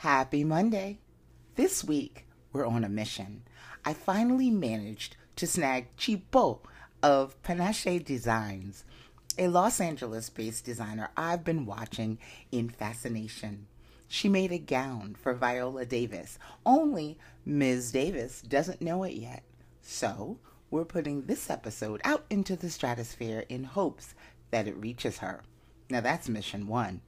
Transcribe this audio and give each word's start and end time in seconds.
Happy 0.00 0.44
Monday. 0.44 0.98
This 1.56 1.84
week, 1.84 2.24
we're 2.54 2.64
on 2.64 2.84
a 2.84 2.88
mission. 2.88 3.42
I 3.84 3.92
finally 3.92 4.50
managed 4.50 5.16
to 5.36 5.46
snag 5.46 5.94
Chipo 5.98 6.60
of 7.02 7.36
Panache 7.42 8.02
Designs, 8.02 8.84
a 9.36 9.48
Los 9.48 9.78
Angeles 9.78 10.30
based 10.30 10.64
designer 10.64 11.10
I've 11.18 11.44
been 11.44 11.66
watching 11.66 12.16
in 12.50 12.70
fascination. 12.70 13.66
She 14.08 14.30
made 14.30 14.52
a 14.52 14.58
gown 14.58 15.16
for 15.20 15.34
Viola 15.34 15.84
Davis, 15.84 16.38
only 16.64 17.18
Ms. 17.44 17.92
Davis 17.92 18.40
doesn't 18.40 18.80
know 18.80 19.04
it 19.04 19.12
yet. 19.12 19.42
So, 19.82 20.38
we're 20.70 20.86
putting 20.86 21.26
this 21.26 21.50
episode 21.50 22.00
out 22.04 22.24
into 22.30 22.56
the 22.56 22.70
stratosphere 22.70 23.44
in 23.50 23.64
hopes 23.64 24.14
that 24.50 24.66
it 24.66 24.78
reaches 24.78 25.18
her. 25.18 25.42
Now, 25.90 26.00
that's 26.00 26.26
mission 26.26 26.66
one. 26.66 27.02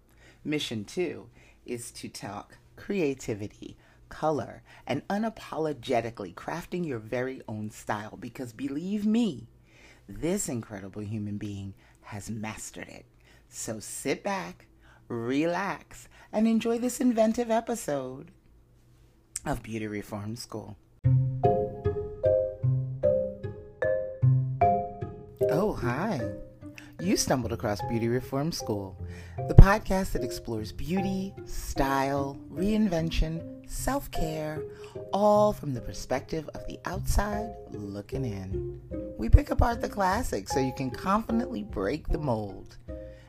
Mission 0.45 0.85
two 0.85 1.31
is 1.65 1.91
to 1.93 2.11
talk 2.11 2.59
creativity, 2.83 3.77
color, 4.09 4.61
and 4.89 5.07
unapologetically 5.07 6.35
crafting 6.35 6.85
your 6.85 6.99
very 6.99 7.41
own 7.47 7.71
style 7.71 8.17
because 8.19 8.53
believe 8.53 9.07
me, 9.07 9.47
this 10.09 10.49
incredible 10.49 11.01
human 11.01 11.39
being 11.39 11.75
has 12.01 12.29
mastered 12.29 12.89
it. 12.89 13.07
So 13.49 13.79
sit 13.79 14.25
back, 14.25 14.67
relax, 15.07 16.09
and 16.33 16.49
enjoy 16.49 16.79
this 16.79 17.01
inventive 17.01 17.53
episode 17.53 18.33
of 19.47 19.63
Beauty 19.63 19.87
Reform 19.87 20.35
School. 20.35 20.77
Oh, 25.49 25.79
hi. 25.81 26.21
You 27.03 27.17
stumbled 27.17 27.53
across 27.53 27.83
Beauty 27.89 28.07
Reform 28.07 28.53
School, 28.53 28.97
the 29.49 29.55
podcast 29.55 30.13
that 30.13 30.23
explores 30.23 30.71
beauty, 30.71 31.35
style, 31.47 32.39
reinvention, 32.49 33.69
self 33.69 34.09
care, 34.13 34.63
all 35.13 35.53
from 35.53 35.75
the 35.75 35.81
perspective 35.81 36.49
of 36.55 36.65
the 36.69 36.79
outside 36.85 37.51
looking 37.73 38.25
in. 38.25 38.81
We 39.19 39.29
pick 39.29 39.51
apart 39.51 39.81
the 39.81 39.89
classics 39.89 40.53
so 40.53 40.61
you 40.61 40.73
can 40.77 40.91
confidently 40.91 41.65
break 41.65 42.07
the 42.07 42.19
mold. 42.19 42.77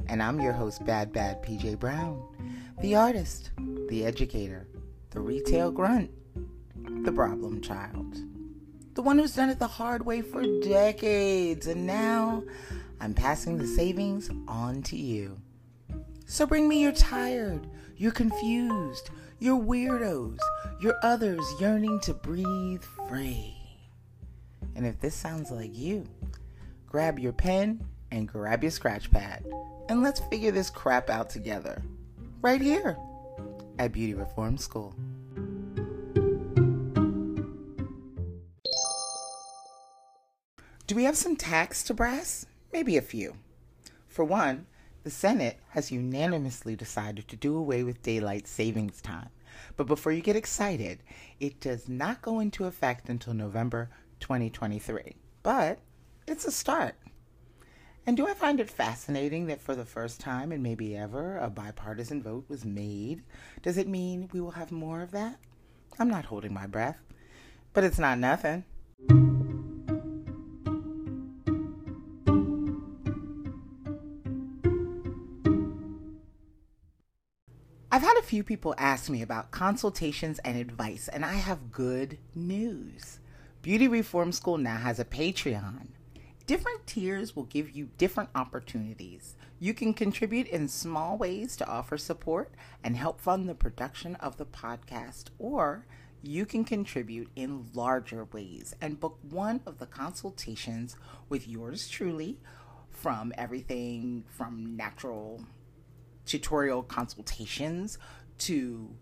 And 0.05 0.21
I'm 0.21 0.39
your 0.39 0.53
host, 0.53 0.85
Bad 0.85 1.11
Bad 1.11 1.41
PJ 1.41 1.79
Brown, 1.79 2.21
the 2.79 2.93
artist, 2.93 3.49
the 3.89 4.05
educator, 4.05 4.67
the 5.09 5.19
retail 5.19 5.71
grunt, 5.71 6.11
the 7.03 7.11
problem 7.11 7.59
child, 7.59 8.17
the 8.93 9.01
one 9.01 9.17
who's 9.17 9.33
done 9.33 9.49
it 9.49 9.57
the 9.57 9.65
hard 9.65 10.05
way 10.05 10.21
for 10.21 10.43
decades, 10.61 11.65
and 11.65 11.87
now 11.87 12.43
I'm 13.03 13.13
passing 13.13 13.57
the 13.57 13.67
savings 13.67 14.29
on 14.47 14.81
to 14.83 14.95
you. 14.95 15.37
So 16.25 16.45
bring 16.45 16.69
me 16.69 16.81
your 16.81 16.93
tired, 16.93 17.67
your 17.97 18.13
confused, 18.13 19.09
your 19.39 19.61
weirdos, 19.61 20.37
your 20.79 20.95
others 21.03 21.43
yearning 21.59 21.99
to 22.03 22.13
breathe 22.13 22.81
free. 23.09 23.57
And 24.77 24.85
if 24.85 25.01
this 25.01 25.15
sounds 25.15 25.51
like 25.51 25.77
you, 25.77 26.07
grab 26.87 27.19
your 27.19 27.33
pen 27.33 27.85
and 28.09 28.25
grab 28.25 28.63
your 28.63 28.71
scratch 28.71 29.11
pad, 29.11 29.45
and 29.89 30.01
let's 30.01 30.21
figure 30.29 30.51
this 30.51 30.69
crap 30.69 31.09
out 31.09 31.29
together. 31.29 31.83
Right 32.41 32.61
here 32.61 32.95
at 33.79 33.91
Beauty 33.91 34.13
Reform 34.13 34.57
School. 34.57 34.95
Do 40.87 40.95
we 40.95 41.03
have 41.03 41.17
some 41.17 41.35
tax 41.35 41.83
to 41.83 41.93
brass? 41.93 42.45
Maybe 42.73 42.97
a 42.97 43.03
few. 43.03 43.35
For 44.07 44.25
one, 44.25 44.65
the 45.03 45.11
Senate 45.11 45.59
has 45.69 45.91
unanimously 45.91 46.75
decided 46.75 47.27
to 47.27 47.35
do 47.35 47.55
away 47.55 47.83
with 47.83 48.01
daylight 48.01 48.47
savings 48.47 48.99
time. 48.99 49.29
But 49.77 49.85
before 49.85 50.11
you 50.11 50.21
get 50.21 50.35
excited, 50.35 51.03
it 51.39 51.59
does 51.59 51.87
not 51.87 52.23
go 52.23 52.39
into 52.39 52.65
effect 52.65 53.09
until 53.09 53.35
November 53.35 53.91
2023. 54.21 55.15
But 55.43 55.77
it's 56.27 56.45
a 56.45 56.51
start. 56.51 56.95
And 58.07 58.17
do 58.17 58.27
I 58.27 58.33
find 58.33 58.59
it 58.59 58.71
fascinating 58.71 59.45
that 59.45 59.61
for 59.61 59.75
the 59.75 59.85
first 59.85 60.19
time 60.19 60.51
and 60.51 60.63
maybe 60.63 60.97
ever 60.97 61.37
a 61.37 61.51
bipartisan 61.51 62.23
vote 62.23 62.45
was 62.49 62.65
made? 62.65 63.21
Does 63.61 63.77
it 63.77 63.87
mean 63.87 64.29
we 64.33 64.41
will 64.41 64.51
have 64.51 64.71
more 64.71 65.01
of 65.01 65.11
that? 65.11 65.37
I'm 65.99 66.09
not 66.09 66.25
holding 66.25 66.55
my 66.55 66.65
breath, 66.65 66.97
but 67.71 67.83
it's 67.83 67.99
not 67.99 68.17
nothing. 68.17 68.65
Few 78.33 78.43
people 78.43 78.73
ask 78.79 79.11
me 79.11 79.21
about 79.21 79.51
consultations 79.51 80.39
and 80.39 80.57
advice, 80.57 81.07
and 81.07 81.23
I 81.23 81.33
have 81.33 81.71
good 81.71 82.17
news. 82.33 83.19
Beauty 83.61 83.87
Reform 83.87 84.31
School 84.31 84.57
now 84.57 84.77
has 84.77 84.97
a 84.97 85.05
Patreon. 85.05 85.89
Different 86.47 86.87
tiers 86.87 87.35
will 87.35 87.43
give 87.43 87.69
you 87.69 87.89
different 87.99 88.31
opportunities. 88.33 89.35
You 89.59 89.75
can 89.75 89.93
contribute 89.93 90.47
in 90.47 90.67
small 90.67 91.15
ways 91.15 91.55
to 91.57 91.67
offer 91.67 91.95
support 91.95 92.55
and 92.83 92.97
help 92.97 93.21
fund 93.21 93.47
the 93.47 93.53
production 93.53 94.15
of 94.15 94.37
the 94.37 94.47
podcast, 94.47 95.25
or 95.37 95.85
you 96.23 96.47
can 96.47 96.65
contribute 96.65 97.29
in 97.35 97.67
larger 97.75 98.25
ways 98.25 98.73
and 98.81 98.99
book 98.99 99.19
one 99.29 99.61
of 99.67 99.77
the 99.77 99.85
consultations 99.85 100.95
with 101.29 101.47
yours 101.47 101.87
truly 101.87 102.39
from 102.89 103.31
everything 103.37 104.23
from 104.27 104.75
natural 104.75 105.45
tutorial 106.25 106.83
consultations 106.83 107.97
to 108.39 108.95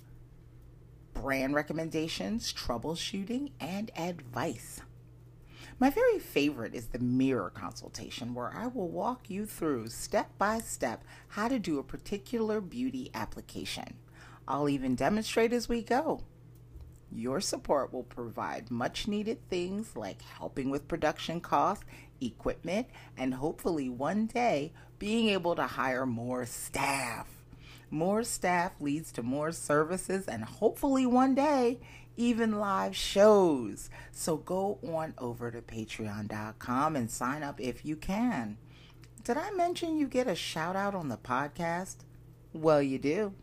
brand 1.13 1.53
recommendations, 1.53 2.53
troubleshooting, 2.53 3.51
and 3.59 3.91
advice. 3.95 4.81
My 5.79 5.89
very 5.89 6.19
favorite 6.19 6.75
is 6.75 6.87
the 6.87 6.99
mirror 6.99 7.49
consultation, 7.49 8.33
where 8.33 8.53
I 8.55 8.67
will 8.67 8.89
walk 8.89 9.29
you 9.29 9.45
through 9.45 9.89
step 9.89 10.29
by 10.37 10.59
step 10.59 11.03
how 11.29 11.47
to 11.47 11.57
do 11.57 11.79
a 11.79 11.83
particular 11.83 12.61
beauty 12.61 13.09
application. 13.13 13.95
I'll 14.47 14.69
even 14.69 14.95
demonstrate 14.95 15.53
as 15.53 15.67
we 15.67 15.81
go. 15.81 16.21
Your 17.11 17.41
support 17.41 17.91
will 17.91 18.03
provide 18.03 18.71
much 18.71 19.07
needed 19.07 19.49
things 19.49 19.95
like 19.95 20.21
helping 20.21 20.69
with 20.69 20.87
production 20.87 21.41
costs, 21.41 21.83
equipment, 22.21 22.87
and 23.17 23.33
hopefully 23.33 23.89
one 23.89 24.27
day 24.27 24.71
being 24.97 25.29
able 25.29 25.55
to 25.55 25.63
hire 25.65 26.05
more 26.05 26.45
staff. 26.45 27.40
More 27.91 28.23
staff 28.23 28.71
leads 28.79 29.11
to 29.11 29.21
more 29.21 29.51
services 29.51 30.25
and 30.27 30.45
hopefully 30.45 31.05
one 31.05 31.35
day 31.35 31.81
even 32.15 32.57
live 32.57 32.95
shows. 32.95 33.89
So 34.13 34.37
go 34.37 34.79
on 34.81 35.13
over 35.17 35.51
to 35.51 35.61
patreon.com 35.61 36.95
and 36.95 37.11
sign 37.11 37.43
up 37.43 37.59
if 37.59 37.85
you 37.85 37.97
can. 37.97 38.57
Did 39.25 39.37
I 39.37 39.51
mention 39.51 39.97
you 39.97 40.07
get 40.07 40.27
a 40.27 40.35
shout 40.35 40.77
out 40.77 40.95
on 40.95 41.09
the 41.09 41.17
podcast? 41.17 41.97
Well, 42.53 42.81
you 42.81 42.97
do. 42.97 43.33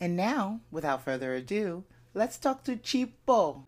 And 0.00 0.16
now, 0.16 0.60
without 0.72 1.04
further 1.04 1.34
ado, 1.34 1.84
let's 2.12 2.38
talk 2.38 2.64
to 2.64 2.76
Chipo. 2.76 3.62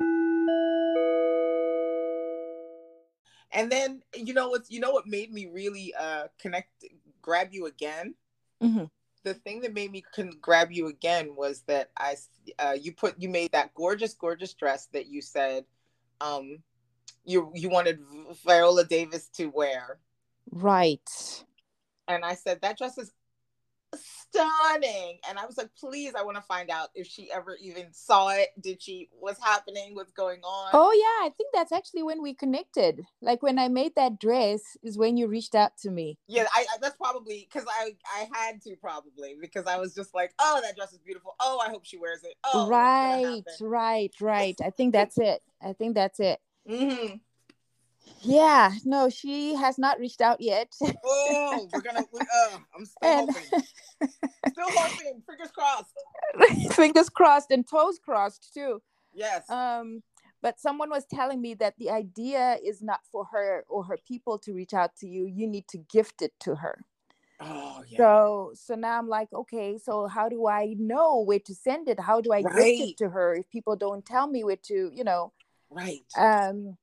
And 3.52 3.70
then 3.70 4.02
you 4.16 4.34
know 4.34 4.48
what 4.48 4.62
you 4.68 4.80
know 4.80 4.90
what 4.90 5.06
made 5.06 5.32
me 5.32 5.46
really 5.46 5.94
uh 5.98 6.24
connect 6.40 6.84
grab 7.22 7.48
you 7.52 7.66
again. 7.66 8.14
Mm-hmm. 8.60 8.84
The 9.24 9.34
thing 9.34 9.60
that 9.62 9.74
made 9.74 9.90
me 9.90 10.04
con- 10.14 10.38
grab 10.40 10.70
you 10.70 10.86
again 10.88 11.34
was 11.34 11.62
that 11.66 11.90
I 11.96 12.16
uh, 12.58 12.76
you 12.80 12.92
put 12.92 13.20
you 13.20 13.28
made 13.28 13.52
that 13.52 13.74
gorgeous 13.74 14.14
gorgeous 14.14 14.52
dress 14.54 14.86
that 14.92 15.06
you 15.06 15.22
said 15.22 15.64
um 16.20 16.58
you 17.24 17.50
you 17.54 17.68
wanted 17.70 18.00
Viola 18.44 18.84
Davis 18.84 19.28
to 19.36 19.46
wear. 19.46 19.98
Right. 20.50 21.44
And 22.06 22.24
I 22.24 22.34
said 22.34 22.60
that 22.60 22.78
dress 22.78 22.98
is 22.98 23.12
stunning 24.34 25.18
and 25.28 25.38
i 25.38 25.46
was 25.46 25.56
like 25.56 25.70
please 25.78 26.12
i 26.14 26.22
want 26.22 26.36
to 26.36 26.42
find 26.42 26.70
out 26.70 26.88
if 26.94 27.06
she 27.06 27.30
ever 27.32 27.56
even 27.62 27.86
saw 27.92 28.28
it 28.28 28.48
did 28.60 28.82
she 28.82 29.08
what's 29.18 29.42
happening 29.42 29.94
what's 29.94 30.12
going 30.12 30.40
on 30.42 30.70
Oh 30.72 30.92
yeah, 30.92 31.26
I 31.26 31.30
think 31.36 31.50
that's 31.52 31.72
actually 31.72 32.02
when 32.02 32.22
we 32.22 32.34
connected. 32.34 33.02
Like 33.20 33.42
when 33.42 33.58
I 33.58 33.68
made 33.68 33.92
that 33.96 34.18
dress 34.18 34.60
is 34.82 34.98
when 34.98 35.16
you 35.16 35.28
reached 35.28 35.54
out 35.54 35.72
to 35.82 35.90
me. 35.90 36.18
yeah 36.26 36.46
I, 36.54 36.62
I 36.72 36.76
that's 36.80 36.96
probably 36.96 37.48
because 37.50 37.66
i 37.68 37.94
i 38.16 38.28
had 38.32 38.60
to 38.62 38.76
probably 38.76 39.36
because 39.40 39.66
i 39.66 39.78
was 39.78 39.94
just 39.94 40.14
like 40.14 40.32
oh 40.40 40.60
that 40.62 40.76
dress 40.76 40.92
is 40.92 40.98
beautiful 40.98 41.34
oh 41.40 41.62
i 41.64 41.70
hope 41.70 41.84
she 41.84 41.96
wears 41.96 42.22
it 42.24 42.34
oh 42.44 42.68
right, 42.68 43.42
right, 43.60 44.12
right. 44.20 44.56
I 44.62 44.70
think 44.70 44.92
that's 44.92 45.18
it. 45.18 45.42
I 45.62 45.72
think 45.72 45.94
that's 45.94 46.20
it. 46.20 46.40
mm-hmm. 46.68 47.16
Yeah, 48.22 48.72
no, 48.84 49.08
she 49.10 49.54
has 49.54 49.78
not 49.78 49.98
reached 49.98 50.20
out 50.20 50.40
yet. 50.40 50.72
oh 51.04 51.68
we're 51.72 51.80
gonna 51.82 52.04
we, 52.12 52.20
uh, 52.20 52.58
i'm 52.76 52.84
still 52.94 53.10
And- 53.10 53.30
hoping 53.30 53.62
still 54.52 54.70
hoping 54.70 55.22
fingers 55.28 55.50
crossed 55.52 55.94
Fingers 56.74 57.08
crossed 57.08 57.50
and 57.50 57.66
toes 57.68 57.98
crossed 57.98 58.52
too. 58.54 58.80
yes 59.12 59.48
Um, 59.50 60.02
but 60.42 60.58
someone 60.60 60.90
was 60.90 61.04
telling 61.06 61.40
me 61.40 61.54
that 61.54 61.74
the 61.78 61.90
idea 61.90 62.58
is 62.62 62.82
not 62.82 63.00
for 63.10 63.24
her 63.32 63.64
or 63.68 63.84
her 63.84 63.98
people 64.06 64.38
to 64.40 64.52
reach 64.52 64.74
out 64.74 64.94
to 64.96 65.08
you. 65.08 65.24
You 65.26 65.46
need 65.46 65.66
to 65.68 65.78
gift 65.78 66.20
it 66.20 66.32
to 66.40 66.54
her. 66.56 66.84
Oh 67.40 67.82
yeah. 67.88 67.96
So 67.98 68.52
so 68.54 68.74
now 68.74 68.98
I'm 68.98 69.08
like, 69.08 69.32
okay, 69.32 69.78
so 69.78 70.06
how 70.06 70.28
do 70.28 70.46
I 70.46 70.74
know 70.78 71.20
where 71.20 71.38
to 71.40 71.54
send 71.54 71.88
it? 71.88 71.98
How 71.98 72.20
do 72.20 72.32
I 72.32 72.42
gift 72.42 72.58
it 72.90 72.96
to 72.98 73.08
her 73.08 73.34
if 73.34 73.48
people 73.48 73.74
don't 73.76 74.04
tell 74.04 74.26
me 74.26 74.44
where 74.44 74.56
to, 74.68 74.90
you 74.92 75.04
know? 75.04 75.32
right. 75.70 76.04
Um 76.16 76.76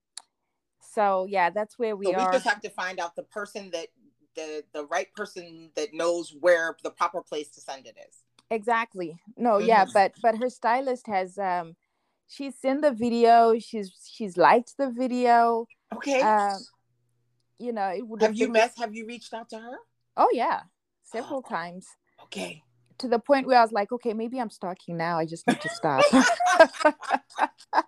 so 0.94 1.26
yeah, 1.30 1.50
that's 1.50 1.78
where 1.80 1.96
we 1.96 2.06
so 2.06 2.12
we 2.12 2.16
are. 2.18 2.34
just 2.34 2.46
have 2.48 2.62
to 2.62 2.70
find 2.70 3.00
out 3.00 3.16
the 3.16 3.24
person 3.24 3.72
that 3.72 3.88
the 4.36 4.64
the 4.74 4.86
right 4.86 5.12
person 5.14 5.72
that 5.76 5.94
knows 5.94 6.34
where 6.40 6.76
the 6.84 6.90
proper 6.92 7.22
place 7.22 7.50
to 7.52 7.62
send 7.62 7.86
it 7.86 7.98
is. 8.08 8.24
exactly. 8.50 9.20
No, 9.38 9.58
yeah, 9.60 9.86
Mhm. 9.86 9.94
but 9.94 10.14
but 10.22 10.38
her 10.38 10.50
stylist 10.50 11.08
has 11.08 11.38
um 11.38 11.76
she's 12.28 12.56
seen 12.56 12.82
the 12.82 12.92
video, 12.92 13.58
she's 13.60 13.92
she's 14.16 14.38
liked 14.38 14.78
the 14.78 14.90
video. 14.90 15.68
Okay. 15.96 16.22
Um 16.22 16.60
you 17.60 17.72
know, 17.72 17.90
it 17.90 18.08
would 18.08 18.22
have 18.22 18.36
you 18.36 18.50
met? 18.50 18.74
Have 18.78 18.96
you 18.96 19.06
reached 19.06 19.34
out 19.34 19.50
to 19.50 19.60
her? 19.60 19.78
Oh 20.18 20.30
yeah, 20.34 20.62
several 21.04 21.44
Oh. 21.46 21.50
times. 21.58 21.88
Okay. 22.24 22.64
To 23.00 23.08
the 23.08 23.20
point 23.20 23.48
where 23.48 23.58
I 23.58 23.62
was 23.64 23.72
like, 23.72 23.92
okay, 23.92 24.14
maybe 24.14 24.40
I'm 24.40 24.52
stalking 24.52 24.96
now. 24.98 25.18
I 25.18 25.26
just 25.26 25.48
need 25.48 25.60
to 25.62 25.70
stop. 25.70 26.04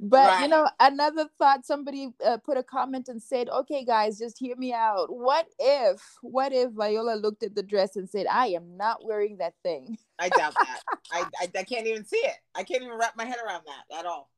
But 0.00 0.42
you 0.42 0.48
know, 0.48 0.68
another 0.78 1.28
thought 1.38 1.66
somebody 1.66 2.10
uh, 2.24 2.36
put 2.36 2.56
a 2.56 2.62
comment 2.62 3.08
and 3.08 3.20
said, 3.20 3.48
"Okay, 3.48 3.84
guys, 3.84 4.18
just 4.18 4.38
hear 4.38 4.54
me 4.54 4.72
out. 4.72 5.06
What 5.08 5.48
if, 5.58 6.00
what 6.22 6.52
if 6.52 6.70
Viola 6.70 7.16
looked 7.16 7.42
at 7.42 7.56
the 7.56 7.64
dress 7.64 7.96
and 7.96 8.08
said, 8.08 8.26
"I 8.30 8.48
am 8.48 8.76
not 8.76 9.04
wearing 9.04 9.38
that 9.38 9.54
thing." 9.64 9.98
I 10.18 10.28
doubt 10.28 10.54
that. 10.54 10.80
I, 11.10 11.24
I 11.40 11.48
I 11.58 11.62
can't 11.64 11.86
even 11.86 12.04
see 12.04 12.18
it. 12.18 12.36
I 12.54 12.62
can't 12.62 12.82
even 12.82 12.96
wrap 12.96 13.16
my 13.16 13.24
head 13.24 13.38
around 13.44 13.64
that 13.66 13.98
at 13.98 14.06
all. 14.06 14.30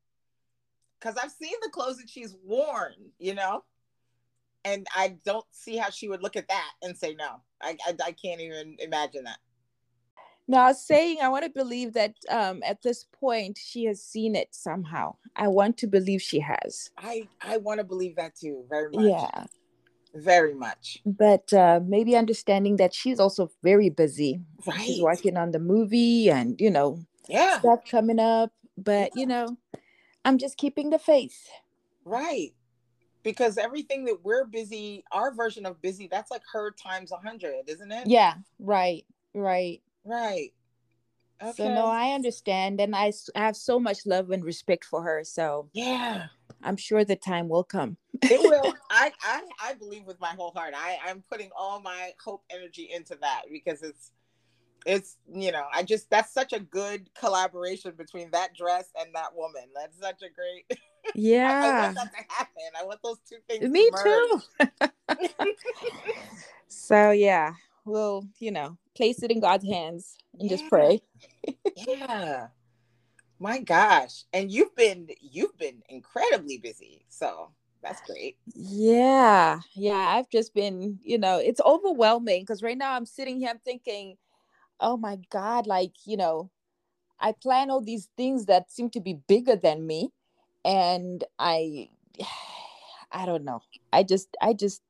Because 0.98 1.16
I've 1.22 1.30
seen 1.30 1.54
the 1.62 1.70
clothes 1.70 1.98
that 1.98 2.08
she's 2.08 2.34
worn, 2.42 2.94
you 3.18 3.34
know, 3.34 3.64
and 4.64 4.86
I 4.94 5.16
don't 5.24 5.46
see 5.50 5.76
how 5.76 5.90
she 5.90 6.08
would 6.08 6.22
look 6.22 6.36
at 6.36 6.48
that 6.48 6.70
and 6.82 6.96
say 6.96 7.14
no. 7.14 7.42
I 7.60 7.76
I, 7.86 7.94
I 8.06 8.12
can't 8.12 8.40
even 8.40 8.76
imagine 8.78 9.24
that. 9.24 9.38
Now, 10.50 10.64
I 10.64 10.66
was 10.70 10.84
saying 10.84 11.18
I 11.22 11.28
want 11.28 11.44
to 11.44 11.50
believe 11.50 11.92
that 11.92 12.16
um, 12.28 12.60
at 12.66 12.82
this 12.82 13.04
point 13.04 13.56
she 13.56 13.84
has 13.84 14.02
seen 14.02 14.34
it 14.34 14.48
somehow. 14.50 15.14
I 15.36 15.46
want 15.46 15.76
to 15.78 15.86
believe 15.86 16.20
she 16.20 16.40
has. 16.40 16.90
I 16.98 17.28
I 17.40 17.58
want 17.58 17.78
to 17.78 17.84
believe 17.84 18.16
that 18.16 18.34
too, 18.34 18.64
very 18.68 18.90
much. 18.90 19.04
Yeah, 19.06 19.44
very 20.12 20.54
much. 20.54 20.98
but 21.06 21.52
uh, 21.52 21.78
maybe 21.86 22.16
understanding 22.16 22.78
that 22.78 22.92
she's 22.92 23.20
also 23.20 23.48
very 23.62 23.90
busy. 23.90 24.40
Right. 24.66 24.80
She's 24.80 25.00
working 25.00 25.36
on 25.36 25.52
the 25.52 25.60
movie 25.60 26.28
and 26.28 26.60
you 26.60 26.70
know 26.70 26.98
Yeah. 27.28 27.60
stuff 27.60 27.84
coming 27.88 28.18
up. 28.18 28.50
But 28.76 29.12
you 29.14 29.26
know, 29.26 29.56
I'm 30.24 30.36
just 30.36 30.56
keeping 30.56 30.90
the 30.90 30.98
faith. 30.98 31.48
Right. 32.04 32.54
Because 33.22 33.56
everything 33.56 34.04
that 34.06 34.24
we're 34.24 34.46
busy, 34.46 35.04
our 35.12 35.32
version 35.32 35.64
of 35.64 35.80
busy, 35.80 36.08
that's 36.08 36.32
like 36.32 36.42
her 36.52 36.72
times 36.72 37.12
a 37.12 37.18
hundred, 37.18 37.68
isn't 37.68 37.92
it? 37.92 38.08
Yeah, 38.08 38.34
right, 38.58 39.04
right. 39.32 39.80
Right. 40.04 40.52
So 41.54 41.72
no, 41.74 41.86
I 41.86 42.10
understand, 42.10 42.80
and 42.80 42.94
I, 42.94 43.12
I 43.34 43.40
have 43.40 43.56
so 43.56 43.80
much 43.80 44.04
love 44.04 44.30
and 44.30 44.44
respect 44.44 44.84
for 44.84 45.02
her. 45.02 45.24
So 45.24 45.70
yeah. 45.72 46.26
I'm 46.62 46.76
sure 46.76 47.04
the 47.04 47.16
time 47.16 47.48
will 47.48 47.64
come. 47.64 47.96
It 48.22 48.38
will. 48.38 48.74
I, 48.90 49.12
I 49.22 49.42
I 49.62 49.74
believe 49.74 50.04
with 50.04 50.20
my 50.20 50.34
whole 50.36 50.52
heart. 50.52 50.74
I 50.76 50.98
I'm 51.06 51.22
putting 51.30 51.50
all 51.56 51.80
my 51.80 52.12
hope 52.22 52.44
energy 52.50 52.90
into 52.94 53.16
that 53.22 53.42
because 53.50 53.82
it's 53.82 54.12
it's 54.86 55.16
you 55.32 55.52
know 55.52 55.64
I 55.72 55.82
just 55.82 56.10
that's 56.10 56.32
such 56.32 56.52
a 56.52 56.60
good 56.60 57.08
collaboration 57.18 57.92
between 57.96 58.30
that 58.32 58.54
dress 58.54 58.90
and 58.98 59.14
that 59.14 59.34
woman. 59.34 59.64
That's 59.74 59.98
such 59.98 60.22
a 60.22 60.28
great. 60.28 60.66
I, 61.06 61.08
I 61.08 61.14
Yeah, 61.14 61.80
want 61.80 61.94
that 61.96 62.10
to 62.12 62.24
happen. 62.28 62.62
I 62.78 62.84
want 62.84 63.00
those 63.02 63.18
two 63.28 63.38
things. 63.48 63.70
me 63.70 63.90
to 63.90 64.40
too. 64.60 65.54
so 66.68 67.10
yeah, 67.10 67.54
we'll 67.84 68.26
you 68.38 68.50
know 68.50 68.76
place 68.96 69.22
it 69.22 69.30
in 69.30 69.40
God's 69.40 69.66
hands 69.66 70.16
and 70.38 70.48
just 70.48 70.68
pray. 70.68 71.00
yeah. 71.76 72.48
My 73.38 73.58
gosh, 73.58 74.24
and 74.32 74.50
you've 74.50 74.74
been 74.76 75.08
you've 75.20 75.56
been 75.56 75.82
incredibly 75.88 76.58
busy, 76.58 77.04
so 77.08 77.52
that's 77.82 78.02
great. 78.02 78.36
Yeah, 78.54 79.60
yeah. 79.74 80.14
I've 80.14 80.28
just 80.28 80.54
been, 80.54 80.98
you 81.02 81.18
know, 81.18 81.38
it's 81.38 81.60
overwhelming 81.64 82.42
because 82.42 82.62
right 82.62 82.76
now 82.76 82.92
I'm 82.92 83.06
sitting 83.06 83.38
here, 83.38 83.48
I'm 83.48 83.58
thinking, 83.58 84.16
oh 84.80 84.96
my 84.96 85.18
God, 85.30 85.66
like, 85.66 85.92
you 86.04 86.16
know, 86.16 86.50
I 87.18 87.32
plan 87.32 87.70
all 87.70 87.80
these 87.80 88.08
things 88.16 88.46
that 88.46 88.70
seem 88.70 88.90
to 88.90 89.00
be 89.00 89.14
bigger 89.14 89.56
than 89.56 89.86
me. 89.86 90.10
And 90.64 91.24
I, 91.38 91.90
I 93.12 93.26
don't 93.26 93.44
know. 93.44 93.60
I 93.92 94.02
just, 94.02 94.36
I 94.40 94.52
just, 94.52 94.82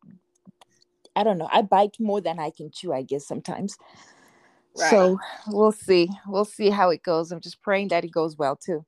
I 1.16 1.24
don't 1.24 1.38
know. 1.38 1.48
I 1.52 1.62
bite 1.62 1.96
more 1.98 2.20
than 2.20 2.38
I 2.38 2.50
can 2.50 2.70
chew, 2.70 2.92
I 2.92 3.02
guess, 3.02 3.26
sometimes. 3.26 3.76
So 4.74 5.18
we'll 5.48 5.72
see. 5.72 6.08
We'll 6.26 6.44
see 6.44 6.70
how 6.70 6.90
it 6.90 7.02
goes. 7.02 7.32
I'm 7.32 7.40
just 7.40 7.60
praying 7.62 7.88
that 7.88 8.04
it 8.04 8.12
goes 8.12 8.36
well 8.36 8.56
too. 8.56 8.84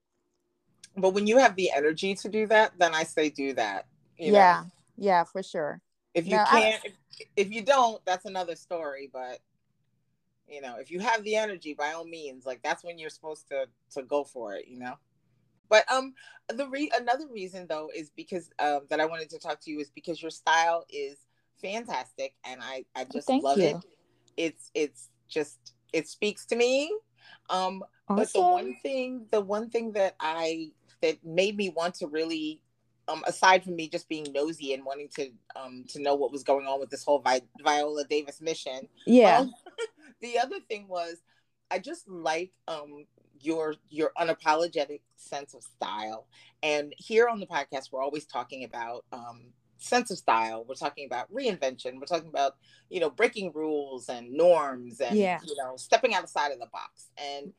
But 0.96 1.14
when 1.14 1.26
you 1.26 1.38
have 1.38 1.56
the 1.56 1.70
energy 1.70 2.14
to 2.16 2.28
do 2.28 2.46
that, 2.46 2.72
then 2.78 2.94
I 2.94 3.04
say 3.04 3.30
do 3.30 3.54
that. 3.54 3.86
you 4.18 4.32
know? 4.32 4.38
yeah, 4.38 4.64
yeah, 4.96 5.24
for 5.24 5.42
sure. 5.42 5.80
If 6.14 6.26
you 6.26 6.36
No, 6.36 6.44
can't, 6.44 6.84
if, 6.84 6.92
if 7.36 7.50
you 7.50 7.62
don't, 7.62 8.04
that's 8.04 8.26
another 8.26 8.54
story. 8.54 9.08
But 9.12 9.38
you 10.48 10.60
know, 10.60 10.76
if 10.78 10.90
you 10.90 11.00
have 11.00 11.24
the 11.24 11.36
energy, 11.36 11.74
by 11.74 11.92
all 11.92 12.04
means, 12.04 12.44
like 12.44 12.62
that's 12.62 12.84
when 12.84 12.98
you're 12.98 13.10
supposed 13.10 13.48
to 13.48 13.66
to 13.92 14.02
go 14.02 14.24
for 14.24 14.54
it. 14.54 14.68
You 14.68 14.78
know. 14.78 14.94
But 15.68 15.90
um, 15.90 16.12
the 16.54 16.68
re- 16.68 16.92
another 16.94 17.26
reason 17.32 17.66
though 17.66 17.90
is 17.94 18.10
because 18.10 18.50
um 18.58 18.80
that 18.90 19.00
I 19.00 19.06
wanted 19.06 19.30
to 19.30 19.38
talk 19.38 19.60
to 19.62 19.70
you 19.70 19.80
is 19.80 19.90
because 19.90 20.20
your 20.20 20.30
style 20.30 20.84
is 20.90 21.16
fantastic, 21.62 22.34
and 22.44 22.60
I 22.62 22.84
I 22.94 23.04
just 23.04 23.26
thank 23.26 23.42
love 23.44 23.58
you. 23.58 23.64
it. 23.68 23.76
It's 24.36 24.70
it's 24.74 25.08
just 25.28 25.74
it 25.92 26.08
speaks 26.08 26.44
to 26.46 26.56
me. 26.56 26.92
Um, 27.50 27.82
but 28.08 28.32
the 28.32 28.40
one 28.42 28.76
thing 28.82 29.26
the 29.30 29.40
one 29.40 29.70
thing 29.70 29.92
that 29.92 30.14
i 30.20 30.70
that 31.00 31.24
made 31.24 31.56
me 31.56 31.70
want 31.70 31.94
to 31.94 32.06
really 32.06 32.60
um 33.08 33.22
aside 33.26 33.64
from 33.64 33.74
me 33.76 33.88
just 33.88 34.08
being 34.08 34.26
nosy 34.32 34.74
and 34.74 34.84
wanting 34.84 35.08
to 35.16 35.30
um 35.56 35.84
to 35.88 36.00
know 36.00 36.14
what 36.14 36.30
was 36.30 36.42
going 36.42 36.66
on 36.66 36.78
with 36.78 36.90
this 36.90 37.04
whole 37.04 37.20
Vi- 37.20 37.40
viola 37.62 38.04
davis 38.04 38.40
mission 38.40 38.86
Yeah. 39.06 39.38
um, 39.40 39.54
the 40.20 40.38
other 40.38 40.60
thing 40.68 40.88
was 40.88 41.16
i 41.70 41.78
just 41.78 42.06
like 42.08 42.52
um 42.68 43.06
your 43.40 43.74
your 43.88 44.12
unapologetic 44.18 45.00
sense 45.16 45.54
of 45.54 45.62
style 45.62 46.26
and 46.62 46.94
here 46.98 47.28
on 47.28 47.40
the 47.40 47.46
podcast 47.46 47.90
we're 47.92 48.02
always 48.02 48.26
talking 48.26 48.64
about 48.64 49.04
um 49.12 49.52
sense 49.82 50.10
of 50.10 50.18
style 50.18 50.64
we're 50.68 50.74
talking 50.74 51.06
about 51.06 51.32
reinvention 51.32 51.94
we're 51.98 52.06
talking 52.06 52.28
about 52.28 52.56
you 52.88 53.00
know 53.00 53.10
breaking 53.10 53.50
rules 53.54 54.08
and 54.08 54.30
norms 54.32 55.00
and 55.00 55.16
Yeah. 55.18 55.40
you 55.44 55.56
know 55.56 55.76
stepping 55.76 56.14
outside 56.14 56.52
of 56.52 56.58
the 56.58 56.68
box 56.72 57.08
and 57.18 57.52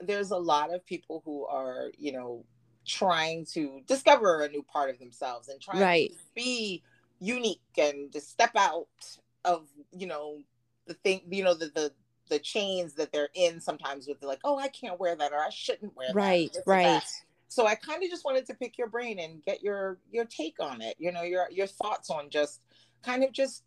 there's 0.00 0.30
a 0.30 0.36
lot 0.36 0.74
of 0.74 0.84
people 0.84 1.22
who 1.24 1.46
are 1.46 1.90
you 1.98 2.12
know 2.12 2.44
trying 2.86 3.46
to 3.46 3.80
discover 3.86 4.42
a 4.42 4.48
new 4.48 4.62
part 4.62 4.90
of 4.90 4.98
themselves 4.98 5.48
and 5.48 5.60
trying 5.60 5.80
Right. 5.80 6.10
to 6.10 6.16
be 6.34 6.82
unique 7.18 7.60
and 7.78 8.12
to 8.12 8.20
step 8.20 8.50
out 8.56 8.88
of 9.44 9.66
you 9.92 10.06
know 10.06 10.38
the 10.86 10.94
thing 10.94 11.22
you 11.30 11.42
know 11.44 11.54
the 11.54 11.66
the 11.66 11.92
the 12.28 12.38
chains 12.38 12.94
that 12.94 13.12
they're 13.12 13.28
in 13.34 13.60
sometimes 13.60 14.06
with 14.08 14.22
like 14.22 14.40
oh 14.44 14.58
i 14.58 14.68
can't 14.68 14.98
wear 14.98 15.14
that 15.14 15.32
or 15.32 15.38
i 15.38 15.50
shouldn't 15.50 15.94
wear 15.96 16.08
that 16.08 16.14
Right, 16.14 16.52
that. 16.52 16.62
right. 16.66 17.02
So 17.54 17.66
i 17.66 17.74
kind 17.74 18.02
of 18.02 18.10
just 18.10 18.24
wanted 18.24 18.44
to 18.46 18.54
pick 18.54 18.76
your 18.76 18.88
brain 18.88 19.18
and 19.18 19.42
get 19.44 19.62
your 19.62 19.98
your 20.10 20.24
take 20.24 20.56
on 20.60 20.80
it 20.80 20.96
you 20.98 21.12
know 21.12 21.22
your 21.22 21.46
your 21.50 21.66
thoughts 21.66 22.10
on 22.10 22.28
just 22.30 22.60
kind 23.02 23.22
of 23.24 23.32
just 23.32 23.64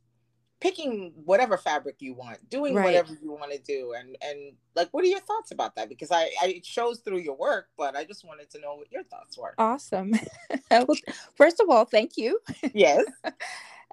picking 0.59 1.13
whatever 1.23 1.55
fabric 1.55 1.95
you 1.99 2.13
want 2.13 2.37
doing 2.49 2.73
Right. 2.73 2.85
whatever 2.85 3.13
you 3.21 3.31
want 3.31 3.51
to 3.51 3.59
do 3.59 3.93
and 3.97 4.17
and 4.21 4.53
like 4.75 4.89
what 4.91 5.03
are 5.03 5.07
your 5.07 5.19
thoughts 5.21 5.51
about 5.51 5.75
that 5.75 5.87
because 5.89 6.11
i, 6.11 6.29
I 6.41 6.47
it 6.47 6.65
shows 6.65 6.99
through 6.99 7.19
your 7.19 7.37
work 7.37 7.67
but 7.77 7.95
i 7.95 8.03
just 8.03 8.25
wanted 8.25 8.49
to 8.51 8.59
know 8.59 8.75
what 8.75 8.91
your 8.91 9.03
thoughts 9.03 9.37
were 9.37 9.53
Awesome. 9.57 10.13
well, 10.71 10.87
first 11.35 11.59
of 11.59 11.69
all, 11.69 11.85
thank 11.85 12.17
you. 12.17 12.39
yes 12.73 13.05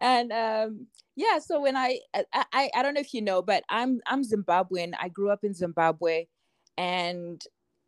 And 0.01 0.33
um, 0.33 0.87
yeah, 1.17 1.39
so 1.39 1.61
when 1.61 1.77
I, 1.77 2.01
I 2.15 2.25
I 2.53 2.71
I 2.75 2.83
don't 2.83 2.95
know 2.95 3.01
if 3.01 3.15
you 3.15 3.23
know, 3.23 3.41
but 3.43 3.63
I'm 3.69 4.01
I'm 4.07 4.23
Zimbabwean. 4.25 4.93
I 5.01 5.09
grew 5.09 5.31
up 5.31 5.45
in 5.45 5.55
Zimbabwe, 5.55 6.27
and 6.77 7.41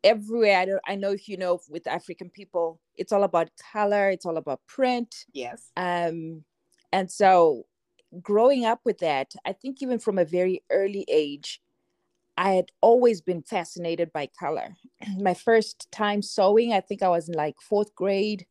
everywhere 0.06 0.58
I 0.58 0.64
don't 0.64 0.82
I 0.86 0.94
know 0.96 1.12
if 1.12 1.28
you 1.28 1.36
know 1.36 1.60
with 1.68 1.86
African 1.86 2.30
people, 2.30 2.80
it's 2.96 3.12
all 3.12 3.24
about 3.24 3.50
color. 3.72 4.10
It's 4.10 4.26
all 4.26 4.36
about 4.38 4.60
print. 4.66 5.26
yes 5.32 5.72
Um, 5.76 6.44
and 6.92 7.10
so 7.10 7.66
growing 8.22 8.64
up 8.64 8.80
with 8.84 8.98
that, 8.98 9.34
I 9.44 9.52
think 9.52 9.82
even 9.82 9.98
from 9.98 10.18
a 10.18 10.24
very 10.24 10.62
early 10.70 11.04
age, 11.08 11.60
I 12.38 12.52
had 12.52 12.66
always 12.80 13.20
been 13.20 13.42
fascinated 13.42 14.12
by 14.12 14.28
color. 14.38 14.76
My 15.18 15.34
first 15.34 15.90
time 15.90 16.22
sewing, 16.22 16.72
I 16.72 16.80
think 16.80 17.02
I 17.02 17.08
was 17.08 17.28
in 17.28 17.34
like 17.34 17.56
fourth 17.60 17.94
grade, 17.94 18.46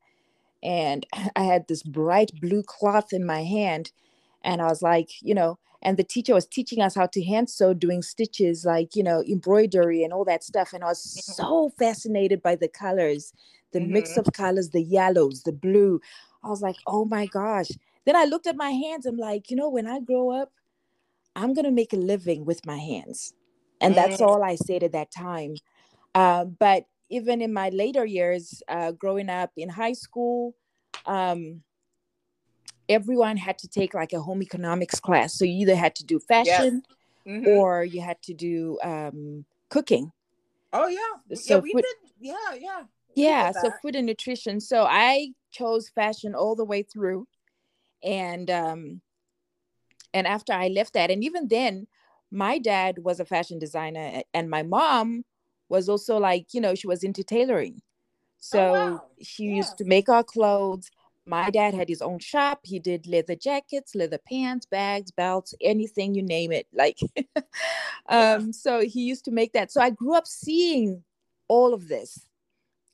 and 0.63 1.05
I 1.35 1.43
had 1.43 1.67
this 1.67 1.83
bright 1.83 2.31
blue 2.41 2.63
cloth 2.63 3.13
in 3.13 3.25
my 3.25 3.43
hand. 3.43 3.91
And 4.45 4.61
I 4.61 4.67
was 4.67 4.81
like, 4.81 5.09
you 5.21 5.33
know, 5.33 5.57
and 5.81 5.97
the 5.97 6.03
teacher 6.03 6.33
was 6.33 6.45
teaching 6.47 6.81
us 6.81 6.95
how 6.95 7.07
to 7.07 7.23
hand 7.23 7.49
sew, 7.49 7.73
doing 7.73 8.01
stitches, 8.01 8.63
like, 8.63 8.95
you 8.95 9.03
know, 9.03 9.23
embroidery 9.23 10.03
and 10.03 10.13
all 10.13 10.23
that 10.25 10.43
stuff. 10.43 10.71
And 10.71 10.83
I 10.83 10.87
was 10.87 11.01
so 11.35 11.71
fascinated 11.77 12.41
by 12.41 12.55
the 12.55 12.69
colors, 12.69 13.33
the 13.73 13.81
mix 13.81 14.11
Mhm. 14.11 14.19
of 14.19 14.33
colors, 14.33 14.69
the 14.69 14.81
yellows, 14.81 15.43
the 15.43 15.51
blue. 15.51 15.99
I 16.43 16.49
was 16.49 16.61
like, 16.61 16.77
oh 16.87 17.05
my 17.05 17.25
gosh, 17.25 17.69
then 18.05 18.15
I 18.15 18.25
looked 18.25 18.47
at 18.47 18.55
my 18.55 18.69
hands. 18.71 19.05
I'm 19.05 19.17
like, 19.17 19.49
you 19.49 19.57
know, 19.57 19.69
when 19.69 19.87
I 19.87 19.99
grow 19.99 20.29
up, 20.29 20.51
I'm 21.35 21.53
gonna 21.53 21.71
make 21.71 21.91
a 21.91 21.97
living 21.97 22.45
with 22.45 22.65
my 22.65 22.77
hands, 22.77 23.33
and 23.81 23.93
mm. 23.93 23.95
that's 23.95 24.21
all 24.21 24.41
I 24.43 24.55
said 24.55 24.83
at 24.83 24.93
that 24.93 25.11
time. 25.11 25.55
Uh, 26.13 26.45
but 26.45 26.85
even 27.09 27.41
in 27.41 27.51
my 27.51 27.69
later 27.69 28.05
years, 28.05 28.63
uh, 28.69 28.91
growing 28.91 29.29
up 29.29 29.51
in 29.57 29.69
high 29.69 29.93
school, 29.93 30.55
um, 31.05 31.61
everyone 32.89 33.37
had 33.37 33.57
to 33.59 33.67
take 33.67 33.93
like 33.93 34.13
a 34.13 34.21
home 34.21 34.41
economics 34.41 34.99
class. 34.99 35.37
So 35.37 35.45
you 35.45 35.61
either 35.61 35.75
had 35.75 35.95
to 35.95 36.05
do 36.05 36.19
fashion 36.19 36.83
yes. 37.25 37.35
mm-hmm. 37.35 37.47
or 37.47 37.83
you 37.83 38.01
had 38.01 38.21
to 38.23 38.33
do 38.33 38.77
um, 38.83 39.45
cooking. 39.69 40.11
Oh 40.73 40.87
yeah, 40.87 41.35
so 41.35 41.55
yeah, 41.55 41.61
we 41.61 41.71
food, 41.71 41.83
did. 41.83 42.11
Yeah, 42.19 42.53
yeah, 42.59 42.83
yeah. 43.15 43.51
So 43.51 43.71
food 43.81 43.95
and 43.95 44.05
nutrition. 44.05 44.59
So 44.59 44.83
I 44.83 45.29
chose 45.51 45.89
fashion 45.89 46.35
all 46.35 46.55
the 46.55 46.65
way 46.65 46.83
through, 46.83 47.27
and 48.03 48.49
um, 48.51 49.01
and 50.13 50.27
after 50.27 50.51
I 50.51 50.67
left 50.67 50.93
that, 50.93 51.11
and 51.11 51.23
even 51.23 51.47
then, 51.47 51.87
my 52.29 52.57
dad 52.59 52.99
was 53.03 53.21
a 53.21 53.25
fashion 53.25 53.57
designer, 53.57 54.23
and 54.33 54.49
my 54.49 54.63
mom 54.63 55.23
was 55.69 55.87
also 55.87 56.17
like 56.17 56.53
you 56.53 56.59
know 56.59 56.75
she 56.75 56.87
was 56.87 57.03
into 57.03 57.23
tailoring. 57.23 57.81
So 58.37 58.59
oh, 58.59 58.73
wow. 58.73 59.03
she 59.21 59.45
yeah. 59.45 59.55
used 59.55 59.77
to 59.77 59.85
make 59.85 60.09
our 60.09 60.23
clothes 60.23 60.91
my 61.25 61.49
dad 61.49 61.73
had 61.73 61.89
his 61.89 62.01
own 62.01 62.19
shop. 62.19 62.59
He 62.63 62.79
did 62.79 63.07
leather 63.07 63.35
jackets, 63.35 63.95
leather 63.95 64.19
pants, 64.29 64.65
bags, 64.65 65.11
belts, 65.11 65.53
anything 65.59 66.13
you 66.13 66.21
name 66.21 66.51
it. 66.51 66.67
Like, 66.73 66.99
um, 68.09 68.53
so 68.53 68.81
he 68.81 69.01
used 69.01 69.25
to 69.25 69.31
make 69.31 69.53
that. 69.53 69.71
So 69.71 69.81
I 69.81 69.89
grew 69.89 70.15
up 70.15 70.27
seeing 70.27 71.03
all 71.47 71.73
of 71.73 71.87
this. 71.87 72.27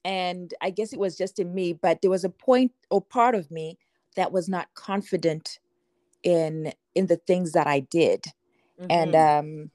And 0.03 0.53
I 0.61 0.71
guess 0.71 0.93
it 0.93 1.00
was 1.00 1.15
just 1.17 1.39
in 1.39 1.53
me, 1.53 1.73
but 1.73 2.01
there 2.01 2.09
was 2.09 2.23
a 2.23 2.29
point 2.29 2.71
or 2.89 3.01
part 3.01 3.35
of 3.35 3.51
me 3.51 3.77
that 4.15 4.31
was 4.31 4.50
not 4.50 4.73
confident 4.73 5.59
in 6.23 6.73
in 6.95 7.07
the 7.07 7.17
things 7.17 7.51
that 7.51 7.67
I 7.67 7.81
did. 7.81 8.25
Mm-hmm. 8.79 8.88
And 8.89 9.15
um 9.15 9.71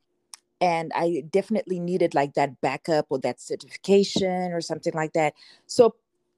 and 0.60 0.90
I 0.94 1.22
definitely 1.30 1.78
needed 1.78 2.14
like 2.14 2.34
that 2.34 2.60
backup 2.60 3.06
or 3.10 3.18
that 3.20 3.40
certification 3.40 4.52
or 4.52 4.60
something 4.60 4.94
like 4.94 5.12
that. 5.12 5.34
So 5.66 5.94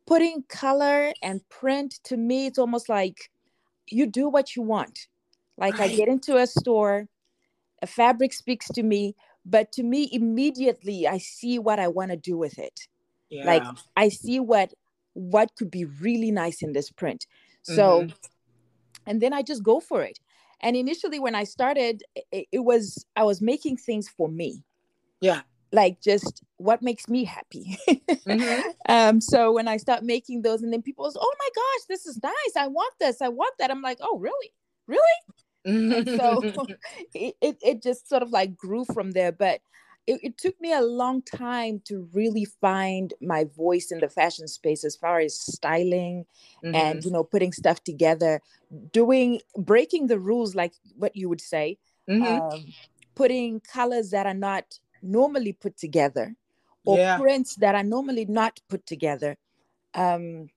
putting 0.09 0.43
color 0.49 1.13
and 1.23 1.47
print 1.51 2.01
to 2.03 2.17
me 2.17 2.47
it's 2.47 2.59
almost 2.59 2.89
like 2.89 3.31
you 3.87 4.07
do 4.07 4.29
what 4.29 4.57
you 4.57 4.63
want 4.63 5.07
like 5.59 5.79
right. 5.79 5.91
i 5.91 5.95
get 5.95 6.09
into 6.09 6.37
a 6.37 6.47
store 6.47 7.07
a 7.83 7.87
fabric 7.87 8.33
speaks 8.33 8.69
to 8.69 8.83
me 8.83 9.15
but 9.45 9.71
to 9.71 9.83
me 9.83 10.09
immediately 10.11 11.07
i 11.07 11.19
see 11.19 11.59
what 11.59 11.79
i 11.79 11.87
want 11.87 12.11
to 12.11 12.17
do 12.17 12.39
with 12.39 12.59
it 12.59 12.89
yeah. 13.29 13.45
like 13.45 13.63
i 13.97 14.09
see 14.09 14.41
what 14.41 14.73
what 15.13 15.55
could 15.59 15.71
be 15.71 15.85
really 15.85 16.31
nice 16.31 16.63
in 16.63 16.73
this 16.73 16.91
print 16.91 17.27
so 17.63 18.03
mm-hmm. 18.03 18.17
and 19.07 19.21
then 19.21 19.35
i 19.35 19.43
just 19.43 19.63
go 19.63 19.79
for 19.79 20.03
it 20.03 20.19
and 20.63 20.75
initially 20.75 21.19
when 21.19 21.35
i 21.35 21.45
started 21.45 22.03
it, 22.33 22.47
it 22.51 22.65
was 22.65 23.05
i 23.15 23.23
was 23.23 23.43
making 23.43 23.77
things 23.77 24.09
for 24.09 24.29
me 24.29 24.65
yeah 25.21 25.43
like 25.71 26.01
just 26.01 26.43
what 26.59 26.83
makes 26.83 27.09
me 27.09 27.25
happy. 27.25 27.79
mm-hmm. 27.89 28.69
um, 28.89 29.21
so 29.21 29.53
when 29.53 29.69
I 29.69 29.79
start 29.79 30.03
making 30.03 30.43
those, 30.43 30.63
and 30.63 30.73
then 30.73 30.83
people 30.83 31.11
say, 31.11 31.19
"Oh 31.21 31.35
my 31.39 31.49
gosh, 31.55 31.87
this 31.89 32.07
is 32.07 32.23
nice! 32.23 32.57
I 32.57 32.67
want 32.67 32.93
this! 33.01 33.23
I 33.23 33.29
want 33.29 33.55
that!" 33.59 33.71
I'm 33.71 33.83
like, 33.83 33.99
"Oh, 34.01 34.19
really? 34.19 34.53
Really?" 34.87 35.01
so 36.19 36.43
it, 37.15 37.37
it, 37.41 37.57
it 37.63 37.83
just 37.83 38.09
sort 38.09 38.23
of 38.23 38.31
like 38.31 38.57
grew 38.57 38.85
from 38.85 39.13
there. 39.13 39.33
But 39.33 39.61
it, 40.07 40.21
it, 40.23 40.39
took 40.39 40.61
me 40.61 40.73
a 40.73 40.81
long 40.81 41.23
time 41.23 41.81
to 41.85 42.09
really 42.13 42.47
find 42.47 43.13
my 43.21 43.45
voice 43.45 43.91
in 43.91 44.01
the 44.01 44.09
fashion 44.09 44.49
space 44.49 44.85
as 44.85 44.97
far 44.97 45.21
as 45.21 45.39
styling 45.39 46.25
mm-hmm. 46.65 46.75
and 46.75 47.05
you 47.05 47.11
know 47.11 47.25
putting 47.25 47.53
stuff 47.53 47.85
together, 47.85 48.41
doing 48.93 49.41
breaking 49.57 50.09
the 50.09 50.19
rules, 50.19 50.55
like 50.55 50.73
what 50.97 51.15
you 51.15 51.29
would 51.29 51.41
say. 51.41 51.79
Mm-hmm. 52.09 52.25
Um, 52.25 52.65
putting 53.15 53.61
colors 53.61 54.11
that 54.11 54.27
are 54.27 54.35
not 54.35 54.79
normally 55.03 55.53
put 55.53 55.77
together 55.77 56.35
or 56.85 56.99
yeah. 56.99 57.19
prints 57.19 57.57
that 57.57 57.75
are 57.75 57.83
normally 57.83 58.25
not 58.25 58.61
put 58.69 58.85
together 58.87 59.37
um 59.95 60.49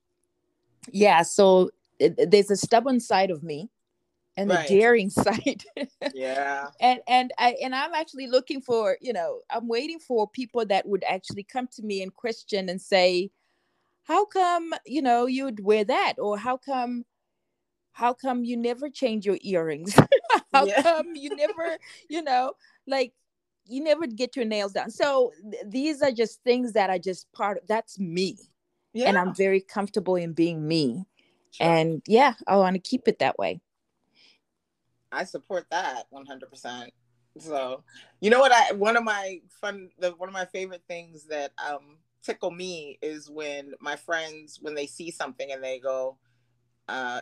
yeah 0.92 1.22
so 1.22 1.70
it, 2.00 2.30
there's 2.32 2.51
a 2.51 2.56
stubborn 2.56 3.00
side 3.00 3.32
of 3.32 3.44
me 3.44 3.70
and 4.38 4.50
right. 4.50 4.68
the 4.68 4.80
daring 4.80 5.10
side 5.10 5.63
yeah 6.13 6.68
and 6.80 7.00
and 7.08 7.32
i 7.38 7.56
and 7.62 7.75
i'm 7.75 7.94
actually 7.94 8.28
looking 8.28 8.62
for 8.62 8.98
you 9.01 9.13
know 9.13 9.42
i'm 9.50 9.68
waiting 9.68 10.00
for 10.00 10.28
people 10.30 10.66
that 10.66 10.88
would 10.88 11.04
actually 11.08 11.44
come 11.44 11.68
to 11.68 11.84
me 11.84 12.01
and 12.01 12.13
question 12.16 12.70
and 12.70 12.82
say 12.82 13.30
how 14.04 14.25
come 14.25 14.74
you 14.86 15.01
know 15.01 15.25
you'd 15.25 15.63
wear 15.63 15.84
that 15.84 16.13
or 16.18 16.38
how 16.38 16.58
come 16.58 17.06
how 17.94 18.13
come 18.13 18.44
you 18.44 18.58
never 18.58 18.90
change 18.90 19.25
your 19.25 19.38
earrings 19.42 19.96
how 20.54 20.66
yeah. 20.66 20.82
come 20.82 21.16
you 21.16 21.36
never 21.36 21.78
you 22.10 22.22
know 22.22 22.54
like 22.88 23.13
you 23.68 23.84
never 23.84 24.08
get 24.08 24.36
your 24.36 24.46
nails 24.46 24.74
done. 24.74 24.89
So 24.91 25.32
th- 25.50 25.63
these 25.68 26.01
are 26.01 26.12
just 26.12 26.44
things 26.44 26.74
that 26.74 26.89
are 26.89 27.00
just 27.00 27.32
part 27.34 27.58
of 27.58 27.68
that's 27.68 28.00
me. 28.00 28.38
Yeah. 28.94 29.08
And 29.08 29.18
I'm 29.18 29.34
very 29.34 29.62
comfortable 29.62 30.15
in 30.15 30.34
being 30.34 30.68
me. 30.68 31.06
Sure. 31.51 31.68
And 31.68 32.01
yeah, 32.08 32.34
I 32.48 32.58
want 32.58 32.75
to 32.75 32.80
keep 32.80 33.08
it 33.08 33.20
that 33.20 33.38
way. 33.38 33.62
I 35.12 35.24
support 35.25 35.65
that 35.72 36.06
100%. 36.12 36.89
So, 37.39 37.84
you 38.20 38.30
know 38.30 38.39
what 38.39 38.51
I 38.51 38.74
one 38.74 38.98
of 38.98 39.03
my 39.03 39.39
fun 39.62 39.89
the 39.98 40.12
one 40.12 40.27
of 40.27 40.34
my 40.34 40.46
favorite 40.46 40.84
things 40.88 41.27
that 41.27 41.51
um 41.65 41.98
tickle 42.24 42.51
me 42.51 43.00
is 43.01 43.30
when 43.30 43.74
my 43.80 43.96
friends 43.96 44.60
when 44.62 44.75
they 44.75 44.86
see 44.86 45.12
something 45.12 45.51
and 45.51 45.63
they 45.63 45.80
go 45.80 46.18
uh 46.89 47.22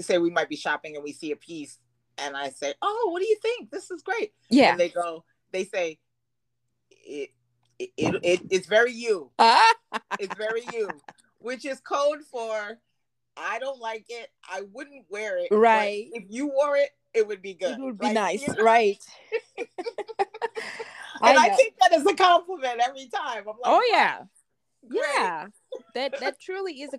say 0.00 0.18
we 0.18 0.30
might 0.30 0.48
be 0.48 0.56
shopping 0.56 0.96
and 0.96 1.04
we 1.04 1.12
see 1.12 1.30
a 1.30 1.36
piece 1.36 1.78
and 2.20 2.36
I 2.36 2.50
say, 2.50 2.74
"Oh, 2.82 3.08
what 3.12 3.20
do 3.20 3.28
you 3.28 3.36
think? 3.40 3.70
This 3.70 3.90
is 3.90 4.02
great." 4.02 4.32
Yeah. 4.50 4.72
And 4.72 4.80
they 4.80 4.88
go, 4.88 5.24
they 5.52 5.64
say 5.64 5.98
it, 6.90 7.30
it, 7.78 7.90
it 7.96 8.40
it's 8.50 8.66
very 8.66 8.92
you. 8.92 9.30
it's 10.18 10.34
very 10.36 10.62
you, 10.72 10.88
which 11.38 11.64
is 11.64 11.80
code 11.80 12.22
for 12.30 12.78
I 13.36 13.58
don't 13.58 13.80
like 13.80 14.06
it. 14.08 14.28
I 14.48 14.62
wouldn't 14.72 15.06
wear 15.08 15.38
it. 15.38 15.48
Right. 15.50 16.08
If 16.12 16.24
you 16.28 16.48
wore 16.48 16.76
it, 16.76 16.90
it 17.14 17.26
would 17.26 17.42
be 17.42 17.54
good. 17.54 17.78
It 17.78 17.80
would 17.80 17.98
be 17.98 18.06
like, 18.06 18.14
nice. 18.14 18.46
You 18.46 18.54
know? 18.54 18.64
Right. 18.64 18.98
and 19.58 19.68
I, 21.22 21.46
I 21.46 21.48
think 21.50 21.74
that 21.80 21.92
is 21.92 22.06
a 22.06 22.14
compliment 22.14 22.80
every 22.86 23.08
time. 23.08 23.38
I'm 23.38 23.46
Like, 23.46 23.56
oh 23.64 23.82
yeah. 23.90 24.18
Great. 24.88 25.02
Yeah. 25.14 25.46
that 25.94 26.18
that 26.20 26.40
truly 26.40 26.80
is 26.82 26.94
a 26.94 26.98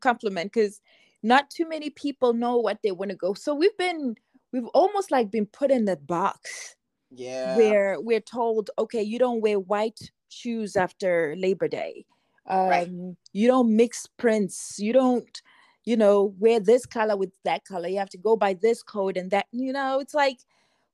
compliment 0.00 0.52
because 0.52 0.80
not 1.22 1.50
too 1.50 1.68
many 1.68 1.90
people 1.90 2.32
know 2.32 2.56
what 2.56 2.78
they 2.82 2.92
want 2.92 3.10
to 3.10 3.16
go. 3.16 3.34
So 3.34 3.54
we've 3.54 3.76
been 3.76 4.16
we've 4.52 4.66
almost 4.68 5.10
like 5.10 5.30
been 5.30 5.46
put 5.46 5.70
in 5.70 5.84
that 5.86 6.06
box 6.06 6.76
yeah. 7.10 7.56
Where 7.56 8.00
we're 8.00 8.20
told, 8.20 8.70
okay, 8.78 9.02
you 9.02 9.18
don't 9.18 9.40
wear 9.40 9.58
white 9.58 9.98
shoes 10.28 10.76
after 10.76 11.34
Labor 11.36 11.68
Day. 11.68 12.06
Um, 12.46 12.68
right. 12.68 12.90
You 13.32 13.46
don't 13.48 13.76
mix 13.76 14.06
prints. 14.06 14.76
You 14.78 14.92
don't, 14.92 15.42
you 15.84 15.96
know, 15.96 16.34
wear 16.38 16.60
this 16.60 16.86
color 16.86 17.16
with 17.16 17.30
that 17.44 17.64
color. 17.64 17.88
You 17.88 17.98
have 17.98 18.10
to 18.10 18.18
go 18.18 18.36
by 18.36 18.54
this 18.54 18.82
code 18.82 19.16
and 19.16 19.30
that. 19.30 19.46
You 19.52 19.72
know, 19.72 20.00
it's 20.00 20.14
like, 20.14 20.38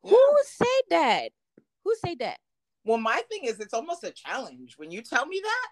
yeah. 0.04 0.10
who 0.10 0.36
said 0.44 0.82
that? 0.90 1.28
Who 1.84 1.94
said 2.04 2.18
that? 2.20 2.38
Well, 2.84 2.98
my 2.98 3.22
thing 3.30 3.44
is, 3.44 3.60
it's 3.60 3.74
almost 3.74 4.04
a 4.04 4.10
challenge. 4.10 4.74
When 4.76 4.90
you 4.90 5.02
tell 5.02 5.26
me 5.26 5.42
that, 5.42 5.68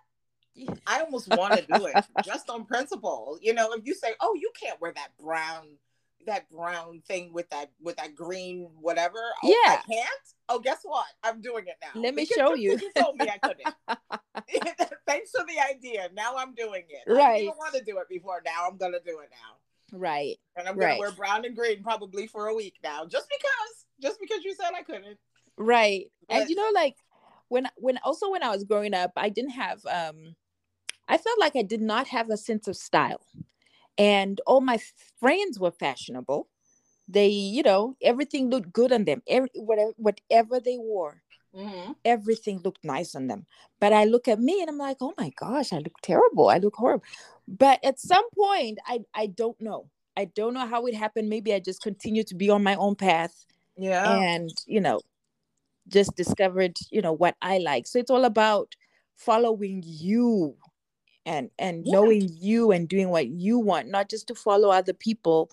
I 0.86 1.00
almost 1.00 1.28
want 1.28 1.54
to 1.54 1.66
do 1.78 1.86
it 1.86 2.04
just 2.24 2.50
on 2.50 2.64
principle. 2.64 3.38
You 3.40 3.54
know, 3.54 3.72
if 3.72 3.86
you 3.86 3.94
say, 3.94 4.14
"Oh, 4.20 4.34
you 4.34 4.50
can't 4.60 4.80
wear 4.80 4.92
that 4.92 5.16
brown 5.20 5.66
that 6.26 6.50
brown 6.50 7.02
thing 7.06 7.32
with 7.32 7.48
that 7.50 7.70
with 7.80 7.96
that 7.96 8.14
green 8.14 8.68
whatever. 8.80 9.18
Oh, 9.42 9.48
yeah, 9.48 9.78
I 9.78 9.82
can't. 9.90 10.08
Oh, 10.48 10.58
guess 10.58 10.80
what? 10.82 11.06
I'm 11.22 11.40
doing 11.40 11.64
it 11.66 11.76
now. 11.80 12.00
Let 12.00 12.14
me 12.14 12.22
because 12.28 12.36
show 12.36 12.54
you. 12.54 12.78
You 12.78 12.90
told 13.02 13.16
me 13.16 13.28
I 13.28 13.38
couldn't. 13.38 13.74
Thanks 15.06 15.30
for 15.30 15.44
the 15.44 15.58
idea. 15.70 16.08
Now 16.14 16.36
I'm 16.36 16.54
doing 16.54 16.84
it. 16.88 17.10
Right. 17.10 17.24
I 17.24 17.38
didn't 17.38 17.56
want 17.56 17.74
to 17.74 17.84
do 17.84 17.98
it 17.98 18.08
before. 18.08 18.42
Now 18.44 18.66
I'm 18.68 18.76
gonna 18.76 19.00
do 19.04 19.20
it 19.20 19.30
now. 19.30 19.98
Right. 19.98 20.36
And 20.56 20.68
I'm 20.68 20.74
gonna 20.74 20.86
right. 20.86 21.00
wear 21.00 21.12
brown 21.12 21.44
and 21.44 21.56
green 21.56 21.82
probably 21.82 22.26
for 22.26 22.48
a 22.48 22.54
week 22.54 22.74
now, 22.82 23.06
just 23.06 23.28
because. 23.28 23.84
Just 24.02 24.20
because 24.20 24.44
you 24.44 24.54
said 24.54 24.70
I 24.76 24.82
couldn't. 24.82 25.18
Right. 25.56 26.06
But, 26.28 26.36
and 26.36 26.50
you 26.50 26.56
know, 26.56 26.70
like 26.74 26.96
when 27.48 27.68
when 27.76 27.98
also 28.04 28.30
when 28.30 28.42
I 28.42 28.50
was 28.50 28.64
growing 28.64 28.94
up, 28.94 29.12
I 29.16 29.28
didn't 29.28 29.52
have 29.52 29.84
um 29.86 30.34
I 31.06 31.18
felt 31.18 31.38
like 31.38 31.54
I 31.54 31.62
did 31.62 31.80
not 31.80 32.08
have 32.08 32.30
a 32.30 32.36
sense 32.36 32.66
of 32.66 32.76
style 32.76 33.20
and 33.98 34.40
all 34.46 34.60
my 34.60 34.78
friends 35.20 35.58
were 35.58 35.70
fashionable. 35.72 36.48
They 37.08 37.28
you 37.28 37.62
know 37.62 37.96
everything 38.02 38.50
looked 38.50 38.72
good 38.72 38.92
on 38.92 39.04
them. 39.04 39.22
Every, 39.26 39.50
whatever, 39.54 39.92
whatever 39.96 40.60
they 40.60 40.78
wore 40.78 41.22
mm-hmm. 41.54 41.92
everything 42.04 42.60
looked 42.64 42.84
nice 42.84 43.14
on 43.14 43.26
them. 43.26 43.46
But 43.80 43.92
i 43.92 44.04
look 44.04 44.28
at 44.28 44.40
me 44.40 44.60
and 44.60 44.68
i'm 44.68 44.78
like 44.78 44.98
oh 45.00 45.14
my 45.18 45.30
gosh 45.36 45.72
i 45.72 45.78
look 45.78 46.00
terrible. 46.02 46.48
I 46.48 46.58
look 46.58 46.76
horrible. 46.76 47.04
But 47.46 47.84
at 47.84 48.00
some 48.00 48.24
point 48.36 48.78
i 48.86 49.00
i 49.14 49.26
don't 49.26 49.60
know. 49.60 49.90
I 50.16 50.26
don't 50.26 50.54
know 50.54 50.66
how 50.66 50.86
it 50.86 50.94
happened. 50.94 51.28
Maybe 51.28 51.54
i 51.54 51.60
just 51.60 51.82
continued 51.82 52.26
to 52.28 52.34
be 52.34 52.50
on 52.50 52.62
my 52.62 52.74
own 52.76 52.94
path 52.94 53.46
yeah. 53.76 54.18
and 54.18 54.50
you 54.66 54.80
know 54.80 55.00
just 55.88 56.16
discovered 56.16 56.76
you 56.90 57.02
know 57.02 57.12
what 57.12 57.36
i 57.42 57.58
like. 57.58 57.86
So 57.86 57.98
it's 57.98 58.10
all 58.10 58.24
about 58.24 58.74
following 59.16 59.82
you 59.84 60.56
and 61.26 61.50
and 61.58 61.86
yeah. 61.86 61.92
knowing 61.92 62.28
you 62.38 62.70
and 62.70 62.88
doing 62.88 63.08
what 63.08 63.28
you 63.28 63.58
want 63.58 63.88
not 63.88 64.08
just 64.08 64.28
to 64.28 64.34
follow 64.34 64.70
other 64.70 64.92
people 64.92 65.50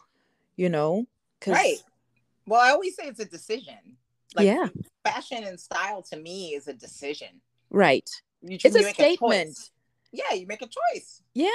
you 0.61 0.69
know? 0.69 1.07
Right. 1.47 1.77
Well, 2.45 2.61
I 2.61 2.69
always 2.69 2.95
say 2.95 3.07
it's 3.07 3.19
a 3.19 3.25
decision. 3.25 3.97
Like, 4.35 4.45
yeah. 4.45 4.67
Fashion 5.03 5.43
and 5.43 5.59
style 5.59 6.03
to 6.03 6.17
me 6.17 6.49
is 6.49 6.67
a 6.67 6.73
decision. 6.73 7.41
Right. 7.71 8.09
You, 8.43 8.57
it's 8.63 8.75
a 8.75 8.83
statement. 8.83 9.57
A 9.57 10.17
yeah, 10.17 10.35
you 10.35 10.45
make 10.45 10.61
a 10.61 10.67
choice. 10.67 11.23
Yeah. 11.33 11.49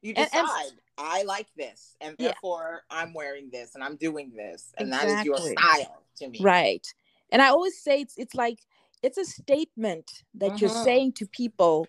You 0.00 0.14
decide, 0.14 0.30
and, 0.32 0.48
and, 0.48 0.72
I 0.98 1.22
like 1.24 1.46
this, 1.56 1.96
and 2.00 2.16
therefore 2.18 2.82
yeah. 2.90 2.98
I'm 2.98 3.14
wearing 3.14 3.50
this 3.50 3.74
and 3.74 3.84
I'm 3.84 3.96
doing 3.96 4.32
this. 4.34 4.72
And 4.78 4.88
exactly. 4.88 5.12
that 5.12 5.20
is 5.20 5.26
your 5.26 5.38
style 5.38 6.02
to 6.16 6.28
me. 6.28 6.38
Right. 6.40 6.86
And 7.30 7.40
I 7.40 7.48
always 7.48 7.78
say 7.78 8.00
it's 8.00 8.14
it's 8.16 8.34
like 8.34 8.58
it's 9.02 9.18
a 9.18 9.24
statement 9.24 10.24
that 10.34 10.60
you're 10.60 10.70
mm-hmm. 10.70 10.84
saying 10.84 11.12
to 11.14 11.26
people, 11.26 11.86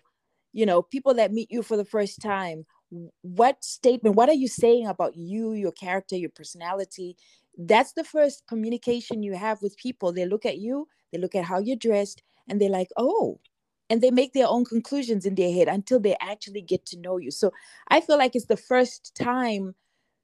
you 0.54 0.64
know, 0.64 0.80
people 0.80 1.12
that 1.14 1.32
meet 1.32 1.50
you 1.50 1.62
for 1.62 1.76
the 1.76 1.84
first 1.84 2.22
time. 2.22 2.64
What 3.22 3.62
statement, 3.64 4.14
what 4.14 4.28
are 4.28 4.34
you 4.34 4.46
saying 4.46 4.86
about 4.86 5.16
you, 5.16 5.52
your 5.52 5.72
character, 5.72 6.16
your 6.16 6.30
personality? 6.30 7.16
That's 7.58 7.92
the 7.92 8.04
first 8.04 8.44
communication 8.46 9.24
you 9.24 9.34
have 9.34 9.60
with 9.60 9.76
people. 9.76 10.12
They 10.12 10.26
look 10.26 10.46
at 10.46 10.58
you, 10.58 10.86
they 11.12 11.18
look 11.18 11.34
at 11.34 11.44
how 11.44 11.58
you're 11.58 11.76
dressed, 11.76 12.22
and 12.48 12.60
they're 12.60 12.70
like, 12.70 12.88
oh, 12.96 13.40
and 13.90 14.00
they 14.00 14.12
make 14.12 14.32
their 14.32 14.46
own 14.46 14.64
conclusions 14.64 15.26
in 15.26 15.34
their 15.34 15.52
head 15.52 15.66
until 15.66 15.98
they 15.98 16.16
actually 16.20 16.62
get 16.62 16.86
to 16.86 17.00
know 17.00 17.18
you. 17.18 17.32
So 17.32 17.50
I 17.88 18.00
feel 18.00 18.16
like 18.16 18.36
it's 18.36 18.46
the 18.46 18.56
first 18.56 19.14
time, 19.14 19.74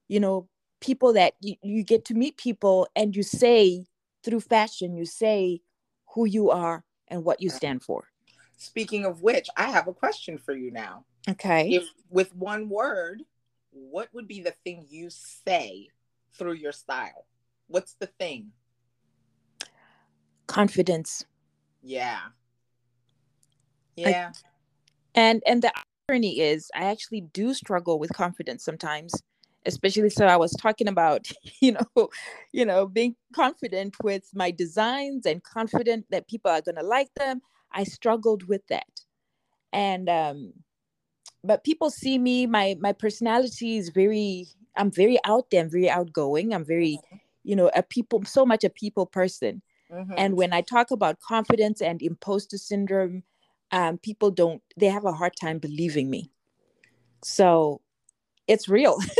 you 0.09 0.21
know, 0.21 0.49
people 0.81 1.13
that 1.15 1.35
you, 1.41 1.57
you 1.63 1.83
get 1.83 2.05
to 2.07 2.15
meet 2.15 2.37
people 2.37 2.89
and 2.95 3.15
you 3.17 3.25
say 3.25 3.87
through 4.25 4.41
fashion, 4.41 4.97
you 4.97 5.05
say 5.05 5.61
who 6.15 6.25
you 6.25 6.51
are 6.51 6.85
and 7.09 7.25
what 7.25 7.43
you 7.43 7.51
stand 7.51 7.83
for. 7.83 8.05
Speaking 8.61 9.07
of 9.07 9.23
which, 9.23 9.49
I 9.57 9.71
have 9.71 9.89
a 9.89 9.95
question 9.95 10.37
for 10.37 10.55
you 10.55 10.71
now. 10.71 11.07
Okay. 11.27 11.71
If 11.71 11.89
with 12.11 12.37
one 12.37 12.69
word, 12.69 13.23
what 13.71 14.13
would 14.13 14.29
be 14.29 14.43
the 14.43 14.55
thing 14.65 14.85
you 14.91 15.09
say 15.09 15.89
through 16.35 16.53
your 16.53 16.73
style? 16.73 17.27
What's 17.69 17.95
the 17.95 18.07
thing? 18.07 18.53
Confidence. 20.47 21.25
Yeah. 21.83 22.21
Yeah. 23.97 24.33
I, 24.35 24.51
and 25.15 25.43
and 25.47 25.63
the 25.63 25.73
irony 26.11 26.41
is 26.41 26.71
I 26.75 26.85
actually 26.85 27.23
do 27.23 27.55
struggle 27.55 27.99
with 27.99 28.13
confidence 28.13 28.63
sometimes 28.63 29.15
especially 29.67 30.09
so 30.09 30.25
i 30.25 30.37
was 30.37 30.53
talking 30.53 30.89
about 30.89 31.29
you 31.61 31.73
know 31.73 32.09
you 32.51 32.65
know 32.65 32.87
being 32.87 33.15
confident 33.35 33.95
with 34.03 34.25
my 34.33 34.51
designs 34.51 35.27
and 35.27 35.43
confident 35.43 36.07
that 36.11 36.27
people 36.29 36.51
are 36.51 36.63
going 36.63 36.77
to 36.77 36.83
like 36.83 37.13
them 37.17 37.43
i 37.73 37.85
struggled 37.85 38.45
with 38.45 38.67
that 38.69 38.89
and 39.73 40.09
um 40.09 40.53
but 41.43 41.65
people 41.65 41.91
see 41.91 42.19
me 42.19 42.47
my 42.47 42.77
my 42.81 42.93
personality 42.93 43.77
is 43.77 43.89
very 43.91 44.47
i'm 44.77 44.91
very 44.91 45.19
out 45.25 45.51
there 45.51 45.63
i'm 45.63 45.71
very 45.71 45.91
outgoing 45.91 46.53
i'm 46.53 46.65
very 46.65 46.99
mm-hmm. 47.07 47.17
you 47.45 47.57
know 47.57 47.71
a 47.75 47.83
people 47.83 48.23
so 48.25 48.45
much 48.45 48.65
a 48.65 48.71
people 48.71 49.07
person 49.07 49.63
mm-hmm. 49.91 50.13
and 50.17 50.37
when 50.37 50.53
i 50.53 50.61
talk 50.61 50.91
about 50.91 51.21
confidence 51.21 51.81
and 51.81 52.03
imposter 52.03 52.59
syndrome 52.59 53.23
um, 53.73 53.99
people 53.99 54.31
don't 54.31 54.63
they 54.77 54.87
have 54.87 55.05
a 55.05 55.13
hard 55.13 55.33
time 55.41 55.59
believing 55.59 56.11
me 56.11 56.31
so 57.23 57.81
it's 58.49 58.69
real 58.69 58.99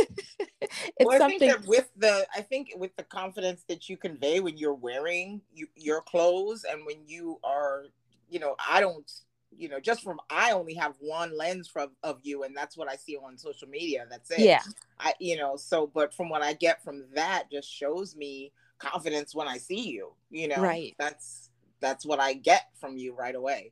it's 0.61 0.71
well, 0.99 1.13
I 1.13 1.17
something 1.17 1.39
think 1.39 1.61
that 1.61 1.67
with 1.67 1.89
the 1.95 2.25
I 2.35 2.41
think 2.41 2.73
with 2.75 2.95
the 2.97 3.03
confidence 3.03 3.63
that 3.69 3.87
you 3.87 3.97
convey 3.97 4.39
when 4.39 4.57
you're 4.57 4.73
wearing 4.73 5.41
you, 5.53 5.67
your 5.75 6.01
clothes 6.01 6.65
and 6.69 6.85
when 6.85 6.97
you 7.07 7.39
are 7.43 7.85
you 8.31 8.39
know 8.39 8.55
I 8.69 8.79
don't 8.79 9.09
you 9.55 9.69
know 9.69 9.79
just 9.79 10.01
from 10.01 10.19
I 10.29 10.51
only 10.51 10.73
have 10.73 10.95
one 10.99 11.37
lens 11.37 11.67
from 11.67 11.89
of 12.01 12.19
you 12.23 12.43
and 12.43 12.57
that's 12.57 12.75
what 12.75 12.89
I 12.89 12.95
see 12.95 13.17
on 13.17 13.37
social 13.37 13.67
media 13.67 14.07
that's 14.09 14.31
it 14.31 14.39
yeah 14.39 14.61
I 14.99 15.13
you 15.19 15.37
know 15.37 15.55
so 15.57 15.85
but 15.93 16.13
from 16.13 16.29
what 16.29 16.41
I 16.41 16.53
get 16.53 16.83
from 16.83 17.03
that 17.13 17.51
just 17.51 17.71
shows 17.71 18.15
me 18.15 18.51
confidence 18.79 19.35
when 19.35 19.47
I 19.47 19.57
see 19.57 19.89
you 19.89 20.13
you 20.31 20.47
know 20.47 20.57
right 20.61 20.95
that's 20.97 21.49
that's 21.79 22.05
what 22.05 22.19
I 22.19 22.33
get 22.33 22.63
from 22.79 22.97
you 22.97 23.13
right 23.13 23.35
away 23.35 23.71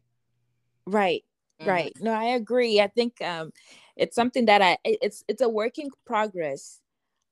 right 0.85 1.23
mm-hmm. 1.59 1.69
right 1.69 1.93
no 1.99 2.11
I 2.11 2.25
agree 2.35 2.79
I 2.81 2.87
think 2.87 3.21
um 3.21 3.51
it's 3.99 4.15
something 4.15 4.45
that 4.45 4.61
I 4.61 4.77
it's 4.83 5.23
it's 5.27 5.41
a 5.41 5.49
work 5.49 5.77
in 5.77 5.89
progress. 6.05 6.79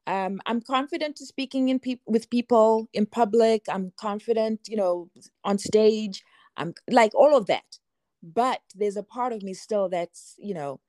Um, 0.06 0.40
I'm 0.46 0.62
confident 0.62 1.16
to 1.18 1.26
speaking 1.26 1.70
in 1.70 1.80
pe- 1.80 2.04
with 2.06 2.30
people 2.30 2.88
in 2.94 3.06
public. 3.06 3.66
I'm 3.70 3.92
confident, 3.98 4.60
you 4.68 4.78
know, 4.78 5.10
on 5.44 5.58
stage. 5.58 6.24
I'm 6.58 6.74
like 6.90 7.14
all 7.16 7.38
of 7.38 7.46
that, 7.48 7.80
but 8.22 8.62
there's 8.76 8.98
a 8.98 9.04
part 9.04 9.34
of 9.34 9.44
me 9.44 9.54
still 9.54 9.90
that's 9.90 10.36
you 10.38 10.54
know 10.54 10.80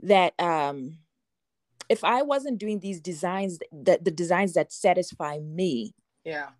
that 0.00 0.34
um, 0.38 0.98
if 1.88 2.04
I 2.04 2.22
wasn't 2.22 2.58
doing 2.58 2.80
these 2.80 3.00
designs, 3.00 3.58
that 3.72 4.04
the 4.04 4.10
designs 4.10 4.54
that 4.54 4.72
satisfy 4.72 5.38
me, 5.38 5.94
yeah, 6.24 6.50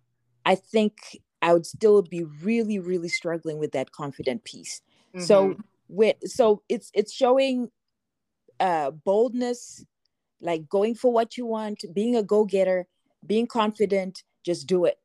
I 0.45 0.55
think 0.55 1.19
I 1.41 1.53
would 1.53 1.65
still 1.65 2.01
be 2.01 2.23
really, 2.23 2.79
really 2.79 3.09
struggling 3.09 3.57
with 3.59 3.73
that 3.73 3.91
confident 3.91 4.45
piece. 4.45 4.81
Mm-hmm. 5.13 5.25
So 5.25 5.55
with 5.89 6.15
so 6.25 6.63
it's 6.69 6.89
it's 6.93 7.13
showing 7.13 7.69
uh, 8.59 8.91
boldness, 8.91 9.85
like 10.41 10.69
going 10.69 10.95
for 10.95 11.11
what 11.11 11.37
you 11.37 11.45
want, 11.45 11.83
being 11.93 12.15
a 12.15 12.23
go 12.23 12.45
getter, 12.45 12.87
being 13.25 13.47
confident, 13.47 14.23
just 14.45 14.67
do 14.67 14.85
it. 14.85 14.97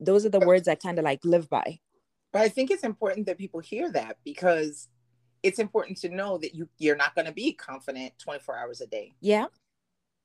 Those 0.00 0.24
are 0.24 0.30
the 0.30 0.40
words 0.40 0.68
I 0.68 0.74
kind 0.74 0.98
of 0.98 1.04
like 1.04 1.24
live 1.24 1.48
by. 1.48 1.80
But 2.34 2.42
I 2.42 2.48
think 2.48 2.72
it's 2.72 2.82
important 2.82 3.26
that 3.26 3.38
people 3.38 3.60
hear 3.60 3.92
that 3.92 4.18
because 4.24 4.88
it's 5.44 5.60
important 5.60 5.98
to 5.98 6.08
know 6.08 6.36
that 6.38 6.52
you 6.52 6.68
you're 6.78 6.96
not 6.96 7.14
going 7.14 7.26
to 7.26 7.32
be 7.32 7.52
confident 7.52 8.12
24 8.18 8.58
hours 8.58 8.80
a 8.80 8.88
day. 8.88 9.14
Yeah. 9.20 9.46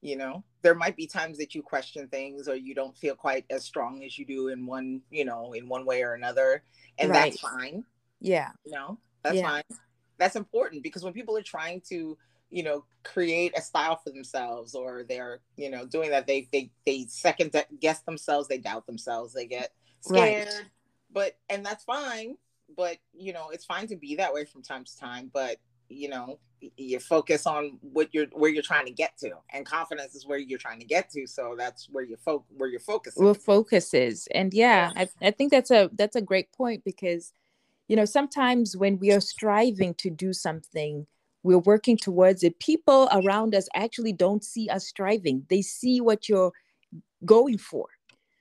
You 0.02 0.16
know, 0.16 0.44
there 0.64 0.74
might 0.74 0.96
be 0.96 1.06
times 1.06 1.38
that 1.38 1.54
you 1.54 1.62
question 1.62 2.08
things 2.08 2.48
or 2.48 2.56
you 2.56 2.74
don't 2.74 2.98
feel 2.98 3.14
quite 3.14 3.46
as 3.52 3.64
strong 3.64 4.04
as 4.04 4.18
you 4.18 4.26
do 4.26 4.48
in 4.48 4.66
one, 4.66 5.02
you 5.12 5.24
know, 5.24 5.54
in 5.54 5.70
one 5.70 5.86
way 5.86 6.02
or 6.02 6.16
another. 6.16 6.64
And 6.98 7.12
right. 7.12 7.32
that's 7.32 7.42
fine. 7.42 7.84
Yeah. 8.20 8.50
You 8.66 8.72
know, 8.72 8.98
that's 9.22 9.36
yeah. 9.36 9.48
fine. 9.48 9.64
That's 10.18 10.36
important 10.36 10.82
because 10.82 11.04
when 11.04 11.14
people 11.14 11.38
are 11.38 11.44
trying 11.44 11.82
to 11.90 12.18
you 12.50 12.64
know 12.64 12.86
create 13.04 13.56
a 13.56 13.62
style 13.62 14.02
for 14.04 14.10
themselves 14.10 14.74
or 14.74 15.04
they're 15.08 15.42
you 15.56 15.70
know 15.70 15.86
doing 15.86 16.10
that 16.10 16.26
they 16.26 16.48
they 16.52 16.72
they 16.88 17.06
second 17.08 17.56
guess 17.80 18.02
themselves 18.02 18.48
they 18.48 18.58
doubt 18.58 18.88
themselves 18.88 19.36
they 19.36 19.46
get 19.46 19.70
scared 20.02 20.48
right. 20.48 20.66
But 21.12 21.38
and 21.50 21.66
that's 21.66 21.84
fine 21.84 22.36
but 22.76 22.98
you 23.14 23.34
know 23.34 23.50
it's 23.50 23.66
fine 23.66 23.88
to 23.88 23.96
be 23.96 24.16
that 24.16 24.34
way 24.34 24.46
from 24.46 24.62
time 24.62 24.84
to 24.84 24.98
time 24.98 25.30
but 25.34 25.58
you 25.90 26.10
know 26.10 26.40
you 26.78 27.00
focus 27.00 27.48
on 27.48 27.78
what 27.82 28.10
you're 28.14 28.28
where 28.34 28.50
you're 28.50 28.64
trying 28.64 28.86
to 28.86 28.92
get 28.92 29.18
to 29.18 29.32
and 29.52 29.66
confidence 29.66 30.14
is 30.14 30.26
where 30.26 30.38
you're 30.38 30.60
trying 30.60 30.80
to 30.80 30.86
get 30.86 31.10
to 31.10 31.26
so 31.26 31.56
that's 31.58 31.88
where 31.90 32.04
your 32.04 32.18
focus 32.18 32.46
where 32.58 32.70
your 32.70 32.80
focus 32.80 33.16
is. 33.16 33.22
Well, 33.22 33.34
focus 33.34 33.94
is 33.94 34.28
and 34.34 34.54
yeah, 34.54 34.92
yeah. 34.96 35.06
I, 35.22 35.28
I 35.28 35.32
think 35.32 35.52
that's 35.52 35.72
a 35.72 35.90
that's 35.94 36.16
a 36.16 36.22
great 36.22 36.52
point 36.52 36.84
because 36.84 37.34
you 37.88 37.96
know 37.96 38.06
sometimes 38.06 38.76
when 38.76 39.00
we 39.00 39.12
are 39.12 39.22
striving 39.22 39.94
to 39.96 40.10
do 40.10 40.34
something 40.34 41.08
we're 41.44 41.58
working 41.58 41.96
towards 41.96 42.44
it 42.44 42.60
people 42.60 43.08
around 43.14 43.56
us 43.56 43.70
actually 43.74 44.14
don't 44.14 44.44
see 44.44 44.68
us 44.68 44.86
striving 44.86 45.46
they 45.50 45.62
see 45.62 46.02
what 46.02 46.28
you're 46.28 46.52
going 47.26 47.58
for 47.58 47.88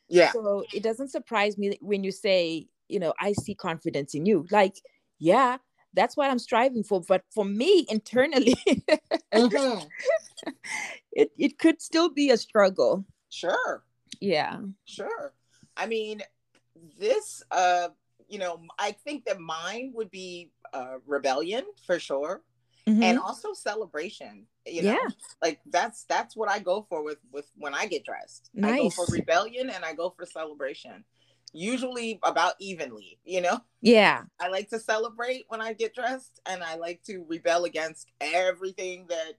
yeah. 0.09 0.33
So 0.33 0.64
it 0.73 0.83
doesn't 0.83 1.09
surprise 1.11 1.59
me 1.59 1.79
when 1.81 2.05
you 2.05 2.12
say 2.12 2.68
you 2.88 2.99
know 2.99 3.12
i 3.21 3.33
see 3.33 3.55
confidence 3.55 4.14
in 4.14 4.27
you. 4.27 4.47
Like 4.51 4.77
yeah 5.18 5.59
that's 5.94 6.16
what 6.16 6.31
i'm 6.31 6.38
striving 6.38 6.85
for 6.85 7.01
but 7.09 7.23
for 7.35 7.44
me 7.44 7.87
internally 7.88 8.55
mm-hmm. 9.35 9.87
it, 11.12 11.31
it 11.37 11.59
could 11.59 11.81
still 11.81 12.09
be 12.11 12.31
a 12.31 12.37
struggle. 12.37 13.05
Sure. 13.31 13.83
Yeah. 14.21 14.59
Sure. 14.85 15.33
I 15.77 15.87
mean 15.87 16.23
this 16.99 17.42
uh 17.51 17.88
you 18.29 18.38
know 18.38 18.61
i 18.79 18.92
think 18.92 19.25
that 19.25 19.40
mine 19.40 19.92
would 19.94 20.11
be 20.11 20.51
uh 20.73 20.97
rebellion 21.07 21.64
for 21.87 21.99
sure 21.99 22.42
mm-hmm. 22.88 23.03
and 23.03 23.18
also 23.18 23.53
celebration 23.53 24.46
you 24.66 24.83
know 24.83 24.92
yeah. 24.92 25.09
like 25.42 25.61
that's 25.70 26.05
that's 26.05 26.37
what 26.37 26.51
i 26.51 26.59
go 26.59 26.87
for 26.88 27.03
with 27.03 27.18
with 27.33 27.51
when 27.57 27.74
i 27.74 27.87
get 27.87 28.05
dressed 28.05 28.51
nice. 28.55 28.72
i 28.72 28.79
go 28.79 28.90
for 28.90 29.07
rebellion 29.11 29.70
and 29.70 29.85
i 29.85 29.92
go 29.92 30.11
for 30.11 30.27
celebration 30.27 31.05
usually 31.53 32.18
about 32.22 32.55
evenly 32.59 33.18
you 33.24 33.40
know 33.40 33.59
yeah 33.81 34.22
i 34.40 34.48
like 34.48 34.68
to 34.68 34.79
celebrate 34.79 35.44
when 35.48 35.61
i 35.61 35.72
get 35.72 35.94
dressed 35.94 36.40
and 36.46 36.62
i 36.62 36.77
like 36.77 37.03
to 37.03 37.24
rebel 37.29 37.64
against 37.64 38.09
everything 38.20 39.07
that 39.09 39.35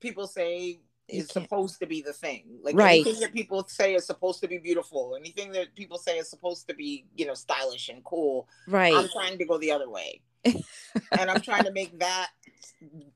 people 0.00 0.26
say 0.26 0.80
is 1.08 1.28
supposed 1.28 1.78
to 1.80 1.86
be 1.86 2.02
the 2.02 2.12
thing 2.12 2.44
like 2.62 2.76
right. 2.76 3.00
anything 3.00 3.20
that 3.20 3.32
people 3.32 3.64
say 3.66 3.94
is 3.94 4.06
supposed 4.06 4.40
to 4.40 4.48
be 4.48 4.58
beautiful 4.58 5.16
anything 5.18 5.52
that 5.52 5.74
people 5.74 5.96
say 5.96 6.18
is 6.18 6.28
supposed 6.28 6.68
to 6.68 6.74
be 6.74 7.06
you 7.16 7.24
know 7.24 7.34
stylish 7.34 7.88
and 7.88 8.04
cool 8.04 8.46
right 8.66 8.94
i'm 8.94 9.08
trying 9.08 9.38
to 9.38 9.44
go 9.44 9.58
the 9.58 9.70
other 9.70 9.88
way 9.88 10.20
and 10.44 11.30
i'm 11.30 11.40
trying 11.40 11.64
to 11.64 11.72
make 11.72 11.98
that 11.98 12.30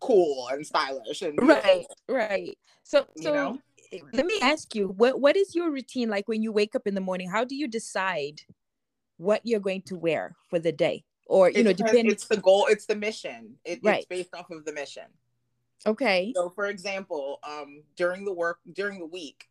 cool 0.00 0.48
and 0.48 0.66
stylish 0.66 1.22
and 1.22 1.38
right 1.42 1.86
right 2.08 2.58
so 2.82 3.06
so 3.16 3.28
you 3.28 3.34
know? 3.34 3.58
let 4.12 4.26
me 4.26 4.38
ask 4.42 4.74
you 4.74 4.88
what 4.88 5.20
what 5.20 5.36
is 5.36 5.54
your 5.54 5.70
routine 5.70 6.08
like 6.08 6.26
when 6.28 6.42
you 6.42 6.52
wake 6.52 6.74
up 6.74 6.86
in 6.86 6.94
the 6.94 7.00
morning 7.00 7.28
how 7.30 7.44
do 7.44 7.54
you 7.54 7.68
decide 7.68 8.40
what 9.18 9.40
you're 9.44 9.60
going 9.60 9.82
to 9.82 9.96
wear 9.96 10.34
for 10.48 10.58
the 10.58 10.72
day 10.72 11.04
or 11.26 11.50
you 11.50 11.60
it 11.60 11.64
know 11.64 11.72
depending 11.72 12.06
it's 12.06 12.26
the 12.26 12.36
goal 12.36 12.66
it's 12.68 12.86
the 12.86 12.94
mission 12.96 13.54
it, 13.64 13.80
right. 13.82 13.98
it's 13.98 14.06
based 14.06 14.34
off 14.34 14.50
of 14.50 14.64
the 14.64 14.72
mission 14.72 15.04
okay 15.86 16.32
so 16.34 16.48
for 16.48 16.66
example 16.66 17.38
um 17.48 17.82
during 17.96 18.24
the 18.24 18.32
work 18.32 18.58
during 18.72 18.98
the 18.98 19.06
week 19.06 19.48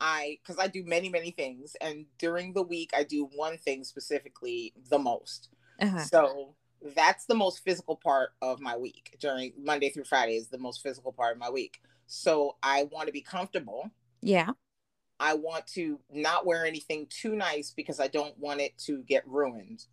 I 0.00 0.38
because 0.42 0.62
I 0.62 0.66
do 0.66 0.84
many 0.84 1.08
many 1.08 1.30
things, 1.30 1.76
and 1.80 2.06
during 2.18 2.52
the 2.52 2.62
week 2.62 2.90
I 2.94 3.04
do 3.04 3.28
one 3.34 3.56
thing 3.58 3.84
specifically 3.84 4.74
the 4.90 4.98
most. 4.98 5.48
Uh-huh. 5.80 5.98
So 6.00 6.54
that's 6.94 7.24
the 7.24 7.34
most 7.34 7.64
physical 7.64 7.96
part 7.96 8.30
of 8.42 8.60
my 8.60 8.76
week. 8.76 9.16
During 9.20 9.52
Monday 9.58 9.90
through 9.90 10.04
Friday 10.04 10.36
is 10.36 10.48
the 10.48 10.58
most 10.58 10.82
physical 10.82 11.12
part 11.12 11.32
of 11.32 11.38
my 11.38 11.50
week. 11.50 11.80
So 12.06 12.56
I 12.62 12.84
want 12.84 13.06
to 13.06 13.12
be 13.12 13.22
comfortable. 13.22 13.90
Yeah. 14.20 14.50
I 15.18 15.34
want 15.34 15.66
to 15.68 15.98
not 16.12 16.44
wear 16.44 16.66
anything 16.66 17.06
too 17.08 17.36
nice 17.36 17.72
because 17.74 18.00
I 18.00 18.08
don't 18.08 18.36
want 18.38 18.60
it 18.60 18.76
to 18.86 19.02
get 19.02 19.26
ruined. 19.26 19.86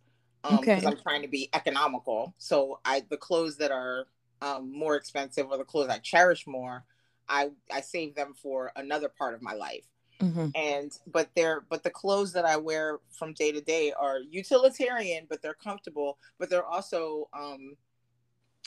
Um, 0.44 0.58
okay. 0.58 0.74
Because 0.74 0.84
I'm 0.84 1.00
trying 1.00 1.22
to 1.22 1.28
be 1.28 1.48
economical. 1.54 2.34
So 2.38 2.80
I 2.84 3.04
the 3.08 3.16
clothes 3.16 3.56
that 3.58 3.70
are 3.70 4.06
um, 4.42 4.72
more 4.76 4.96
expensive 4.96 5.46
or 5.50 5.56
the 5.56 5.64
clothes 5.64 5.88
I 5.88 5.98
cherish 5.98 6.46
more, 6.46 6.84
I 7.28 7.50
I 7.72 7.80
save 7.80 8.14
them 8.14 8.34
for 8.34 8.72
another 8.76 9.08
part 9.08 9.34
of 9.34 9.42
my 9.42 9.54
life. 9.54 9.86
Mm-hmm. 10.22 10.48
And 10.54 10.96
but 11.08 11.30
they're 11.34 11.64
but 11.68 11.82
the 11.82 11.90
clothes 11.90 12.32
that 12.34 12.44
I 12.44 12.56
wear 12.56 13.00
from 13.10 13.32
day 13.32 13.50
to 13.50 13.60
day 13.60 13.92
are 13.92 14.18
utilitarian, 14.20 15.26
but 15.28 15.42
they're 15.42 15.54
comfortable, 15.54 16.18
but 16.38 16.48
they're 16.48 16.64
also 16.64 17.28
um 17.36 17.76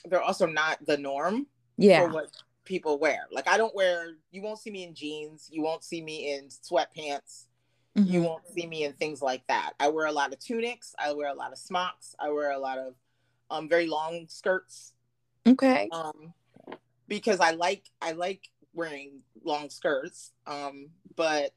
they're 0.06 0.22
also 0.22 0.46
not 0.46 0.86
the 0.86 0.98
norm 0.98 1.48
yeah. 1.78 2.02
for 2.02 2.10
what 2.10 2.28
people 2.66 3.00
wear. 3.00 3.28
Like 3.32 3.48
I 3.48 3.58
don't 3.58 3.74
wear 3.74 4.16
you 4.32 4.42
won't 4.42 4.60
see 4.60 4.70
me 4.70 4.84
in 4.84 4.94
jeans, 4.94 5.48
you 5.50 5.62
won't 5.62 5.84
see 5.84 6.02
me 6.02 6.34
in 6.34 6.50
sweatpants. 6.50 7.46
Mm-hmm. 7.98 8.12
You 8.12 8.22
won't 8.24 8.46
see 8.54 8.68
me 8.68 8.84
in 8.84 8.92
things 8.92 9.22
like 9.22 9.48
that. 9.48 9.72
I 9.80 9.88
wear 9.88 10.08
a 10.08 10.12
lot 10.12 10.34
of 10.34 10.40
tunics, 10.40 10.94
I 11.00 11.14
wear 11.14 11.30
a 11.30 11.34
lot 11.34 11.54
of 11.54 11.58
smocks, 11.58 12.16
I 12.20 12.30
wear 12.32 12.52
a 12.52 12.60
lot 12.60 12.78
of 12.78 12.96
um 13.50 13.70
very 13.70 13.88
long 13.88 14.26
skirts. 14.28 14.92
Okay. 15.48 15.88
Um 15.94 16.34
because 17.08 17.40
I 17.40 17.52
like 17.52 17.84
I 18.02 18.12
like 18.12 18.50
wearing 18.76 19.22
long 19.44 19.70
skirts. 19.70 20.32
Um, 20.46 20.90
but 21.16 21.52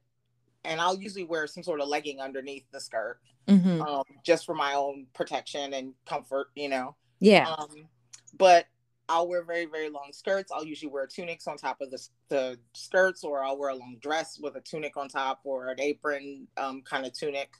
and 0.64 0.80
I'll 0.80 0.98
usually 0.98 1.24
wear 1.24 1.46
some 1.46 1.62
sort 1.62 1.80
of 1.80 1.88
legging 1.88 2.20
underneath 2.20 2.64
the 2.72 2.80
skirt, 2.80 3.20
mm-hmm. 3.46 3.82
um, 3.82 4.04
just 4.24 4.44
for 4.44 4.54
my 4.54 4.74
own 4.74 5.06
protection 5.14 5.72
and 5.74 5.94
comfort, 6.06 6.48
you 6.54 6.68
know. 6.68 6.94
Yeah. 7.20 7.48
Um, 7.48 7.88
but 8.36 8.66
I'll 9.08 9.28
wear 9.28 9.42
very 9.42 9.64
very 9.64 9.88
long 9.88 10.10
skirts. 10.12 10.52
I'll 10.52 10.66
usually 10.66 10.92
wear 10.92 11.06
tunics 11.06 11.46
on 11.46 11.56
top 11.56 11.80
of 11.80 11.90
the 11.90 12.06
the 12.28 12.58
skirts, 12.74 13.24
or 13.24 13.42
I'll 13.42 13.58
wear 13.58 13.70
a 13.70 13.74
long 13.74 13.96
dress 14.00 14.38
with 14.40 14.56
a 14.56 14.60
tunic 14.60 14.96
on 14.96 15.08
top, 15.08 15.40
or 15.44 15.68
an 15.68 15.80
apron 15.80 16.46
um, 16.56 16.82
kind 16.82 17.06
of 17.06 17.12
tunic 17.12 17.50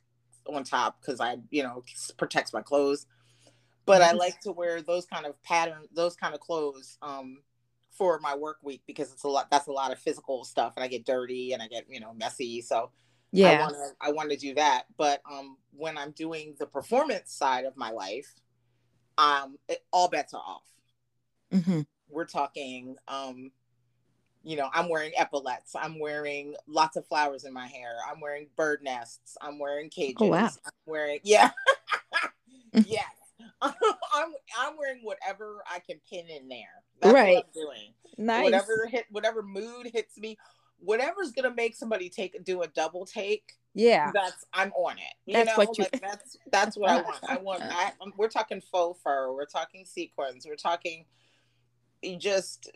on 0.46 0.64
top 0.64 1.00
because 1.00 1.20
I 1.20 1.36
you 1.50 1.62
know 1.62 1.84
protects 2.16 2.52
my 2.52 2.62
clothes. 2.62 3.06
But 3.86 4.02
I 4.02 4.12
like 4.12 4.38
to 4.40 4.52
wear 4.52 4.82
those 4.82 5.06
kind 5.06 5.24
of 5.24 5.42
pattern, 5.42 5.84
those 5.94 6.14
kind 6.14 6.34
of 6.34 6.40
clothes 6.40 6.98
um, 7.00 7.38
for 7.98 8.20
my 8.20 8.34
work 8.34 8.58
week 8.62 8.82
because 8.86 9.12
it's 9.12 9.24
a 9.24 9.28
lot 9.28 9.50
that's 9.50 9.66
a 9.66 9.72
lot 9.72 9.92
of 9.92 9.98
physical 9.98 10.44
stuff 10.44 10.74
and 10.76 10.84
I 10.84 10.88
get 10.88 11.04
dirty 11.04 11.52
and 11.52 11.60
I 11.62 11.66
get, 11.66 11.84
you 11.90 12.00
know, 12.00 12.14
messy. 12.14 12.62
So 12.62 12.92
yeah, 13.32 13.50
I 13.50 13.60
want 13.60 13.74
to 13.74 13.90
I 14.00 14.12
want 14.12 14.30
to 14.30 14.36
do 14.36 14.54
that. 14.54 14.84
But 14.96 15.20
um 15.30 15.56
when 15.72 15.98
I'm 15.98 16.12
doing 16.12 16.54
the 16.58 16.66
performance 16.66 17.32
side 17.32 17.64
of 17.64 17.76
my 17.76 17.90
life, 17.90 18.32
um 19.18 19.58
it, 19.68 19.84
all 19.92 20.08
bets 20.08 20.32
are 20.32 20.40
off. 20.40 20.62
Mm-hmm. 21.52 21.80
We're 22.08 22.26
talking 22.26 22.96
um 23.08 23.50
you 24.44 24.56
know, 24.56 24.70
I'm 24.72 24.88
wearing 24.88 25.12
epaulets. 25.18 25.74
I'm 25.74 25.98
wearing 25.98 26.54
lots 26.66 26.96
of 26.96 27.06
flowers 27.06 27.44
in 27.44 27.52
my 27.52 27.66
hair. 27.66 27.96
I'm 28.10 28.20
wearing 28.20 28.46
bird 28.56 28.80
nests. 28.82 29.36
I'm 29.42 29.58
wearing 29.58 29.90
cages. 29.90 30.16
Oh, 30.20 30.28
wow. 30.28 30.46
I'm 30.64 30.72
wearing 30.86 31.18
yeah. 31.24 31.50
yes. 32.72 33.04
I'm 33.62 34.32
I'm 34.58 34.76
wearing 34.78 35.00
whatever 35.02 35.62
I 35.70 35.80
can 35.80 36.00
pin 36.08 36.26
in 36.28 36.48
there. 36.48 36.82
That's 37.00 37.14
right. 37.14 37.36
what 37.36 37.46
I'm 37.46 37.62
doing. 37.62 37.94
Nice. 38.16 38.44
Whatever 38.44 38.86
hit 38.90 39.06
whatever 39.10 39.42
mood 39.42 39.90
hits 39.92 40.18
me, 40.18 40.38
whatever's 40.78 41.32
gonna 41.32 41.54
make 41.54 41.74
somebody 41.74 42.08
take 42.08 42.44
do 42.44 42.62
a 42.62 42.68
double 42.68 43.04
take. 43.04 43.54
Yeah. 43.74 44.10
That's 44.12 44.44
I'm 44.52 44.72
on 44.72 44.98
it. 44.98 45.14
You 45.26 45.34
that's 45.34 45.48
know? 45.48 45.64
what 45.64 45.78
you 45.78 45.84
like, 45.92 46.00
that's 46.00 46.36
that's 46.50 46.76
what 46.76 46.90
I 46.90 46.96
want. 47.02 47.18
I 47.28 47.36
want 47.38 47.62
I, 47.62 47.92
we're 48.16 48.28
talking 48.28 48.60
faux 48.60 49.00
fur, 49.02 49.32
we're 49.32 49.46
talking 49.46 49.84
sequins, 49.84 50.46
we're 50.46 50.56
talking 50.56 51.04
just 52.18 52.70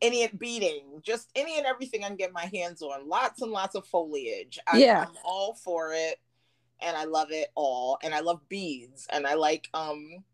any 0.00 0.26
beading, 0.36 1.00
just 1.02 1.30
any 1.36 1.58
and 1.58 1.66
everything 1.66 2.02
I 2.02 2.08
can 2.08 2.16
get 2.16 2.32
my 2.32 2.50
hands 2.52 2.82
on. 2.82 3.08
Lots 3.08 3.40
and 3.40 3.52
lots 3.52 3.76
of 3.76 3.86
foliage. 3.86 4.58
I, 4.66 4.78
yeah. 4.78 5.06
I'm 5.08 5.14
all 5.24 5.54
for 5.54 5.92
it 5.92 6.18
and 6.82 6.96
I 6.96 7.04
love 7.04 7.28
it 7.30 7.48
all. 7.54 7.98
And 8.02 8.14
I 8.14 8.20
love 8.20 8.48
beads 8.48 9.06
and 9.10 9.26
I 9.26 9.34
like 9.34 9.68
um 9.74 10.24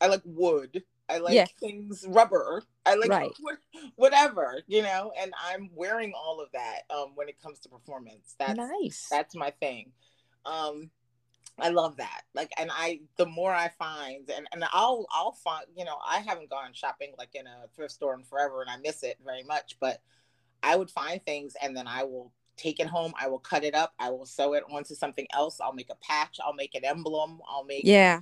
I 0.00 0.06
like 0.06 0.22
wood. 0.24 0.82
I 1.08 1.18
like 1.18 1.34
yeah. 1.34 1.46
things 1.58 2.04
rubber. 2.08 2.62
I 2.86 2.94
like 2.94 3.10
right. 3.10 3.30
whatever, 3.96 4.62
you 4.68 4.82
know, 4.82 5.12
and 5.20 5.32
I'm 5.44 5.70
wearing 5.74 6.12
all 6.16 6.40
of 6.40 6.50
that 6.52 6.82
um 6.90 7.12
when 7.14 7.28
it 7.28 7.40
comes 7.40 7.58
to 7.60 7.68
performance. 7.68 8.34
That's 8.38 8.56
nice. 8.56 9.06
That's 9.10 9.34
my 9.34 9.50
thing. 9.50 9.92
Um 10.46 10.90
I 11.58 11.68
love 11.68 11.96
that. 11.98 12.22
Like 12.34 12.50
and 12.58 12.70
I 12.72 13.00
the 13.16 13.26
more 13.26 13.52
I 13.52 13.68
find 13.68 14.30
and 14.30 14.46
and 14.52 14.64
I'll 14.72 15.06
I'll 15.10 15.32
find, 15.32 15.66
you 15.76 15.84
know, 15.84 15.98
I 16.06 16.20
haven't 16.20 16.50
gone 16.50 16.72
shopping 16.72 17.12
like 17.18 17.34
in 17.34 17.46
a 17.46 17.68
thrift 17.74 17.92
store 17.92 18.14
in 18.14 18.24
forever 18.24 18.62
and 18.62 18.70
I 18.70 18.76
miss 18.76 19.02
it 19.02 19.18
very 19.24 19.42
much, 19.42 19.76
but 19.80 20.00
I 20.62 20.76
would 20.76 20.90
find 20.90 21.24
things 21.24 21.54
and 21.60 21.76
then 21.76 21.86
I 21.86 22.04
will 22.04 22.32
take 22.60 22.80
it 22.80 22.86
home. 22.86 23.12
I 23.18 23.28
will 23.28 23.38
cut 23.38 23.64
it 23.64 23.74
up. 23.74 23.94
I 23.98 24.10
will 24.10 24.26
sew 24.26 24.54
it 24.54 24.64
onto 24.70 24.94
something 24.94 25.26
else. 25.32 25.60
I'll 25.60 25.72
make 25.72 25.90
a 25.90 25.96
patch. 25.96 26.38
I'll 26.44 26.54
make 26.54 26.74
an 26.74 26.84
emblem. 26.84 27.40
I'll 27.48 27.64
make 27.64 27.82
yeah 27.84 28.20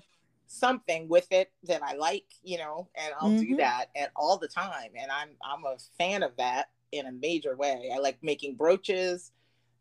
something 0.49 1.09
with 1.09 1.31
it 1.31 1.53
that 1.65 1.83
I 1.83 1.95
like, 1.95 2.25
you 2.43 2.59
know, 2.59 2.89
and 2.97 3.15
I'll 3.21 3.31
mm-hmm. 3.31 3.51
do 3.51 3.57
that 3.57 3.87
at 3.95 4.11
all 4.17 4.39
the 4.39 4.49
time. 4.49 4.93
And 4.99 5.11
I'm 5.11 5.31
I'm 5.43 5.65
a 5.65 5.77
fan 5.99 6.23
of 6.23 6.37
that 6.39 6.71
in 6.93 7.07
a 7.07 7.13
major 7.13 7.57
way. 7.57 7.91
I 7.95 7.99
like 7.99 8.19
making 8.23 8.57
brooches, 8.57 9.33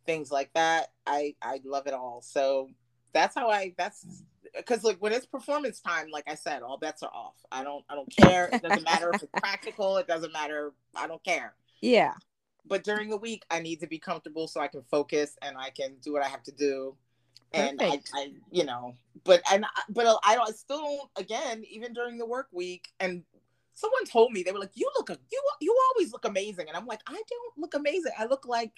things 0.05 0.31
like 0.31 0.51
that. 0.53 0.91
I 1.05 1.35
I 1.41 1.61
love 1.63 1.87
it 1.87 1.93
all. 1.93 2.21
So 2.21 2.69
that's 3.13 3.35
how 3.35 3.49
I 3.49 3.73
that's 3.77 4.23
because 4.55 4.83
like 4.83 4.97
when 4.97 5.13
it's 5.13 5.25
performance 5.25 5.79
time, 5.79 6.07
like 6.11 6.25
I 6.27 6.35
said, 6.35 6.63
all 6.63 6.77
bets 6.77 7.03
are 7.03 7.13
off. 7.13 7.35
I 7.51 7.63
don't 7.63 7.85
I 7.89 7.95
don't 7.95 8.13
care. 8.15 8.49
It 8.51 8.61
doesn't 8.61 8.83
matter 8.83 9.11
if 9.13 9.23
it's 9.23 9.31
practical. 9.37 9.97
It 9.97 10.07
doesn't 10.07 10.33
matter. 10.33 10.73
I 10.95 11.07
don't 11.07 11.23
care. 11.23 11.53
Yeah 11.81 12.13
but 12.67 12.83
during 12.83 13.09
the 13.09 13.17
week 13.17 13.43
i 13.49 13.59
need 13.59 13.79
to 13.79 13.87
be 13.87 13.97
comfortable 13.97 14.47
so 14.47 14.59
i 14.59 14.67
can 14.67 14.81
focus 14.89 15.37
and 15.41 15.57
i 15.57 15.69
can 15.69 15.95
do 16.01 16.13
what 16.13 16.23
i 16.23 16.27
have 16.27 16.43
to 16.43 16.51
do. 16.51 16.95
And 17.53 17.81
I, 17.81 18.01
I, 18.13 18.33
you 18.51 18.65
know 18.65 18.95
but 19.23 19.41
and 19.51 19.65
but 19.89 20.05
i 20.25 20.35
don't 20.35 20.49
I 20.49 20.51
still 20.51 20.81
don't 20.81 21.09
again 21.15 21.63
even 21.69 21.93
during 21.93 22.17
the 22.17 22.25
work 22.25 22.47
week 22.51 22.89
and 22.99 23.23
someone 23.73 24.05
told 24.05 24.33
me 24.33 24.43
they 24.43 24.51
were 24.51 24.59
like 24.59 24.71
you 24.73 24.89
look 24.97 25.09
you 25.09 25.41
you 25.61 25.79
always 25.93 26.11
look 26.11 26.25
amazing. 26.25 26.67
And 26.67 26.75
i'm 26.75 26.85
like 26.85 27.01
i 27.07 27.13
don't 27.13 27.57
look 27.57 27.73
amazing. 27.73 28.11
I 28.17 28.25
look 28.25 28.45
like 28.45 28.73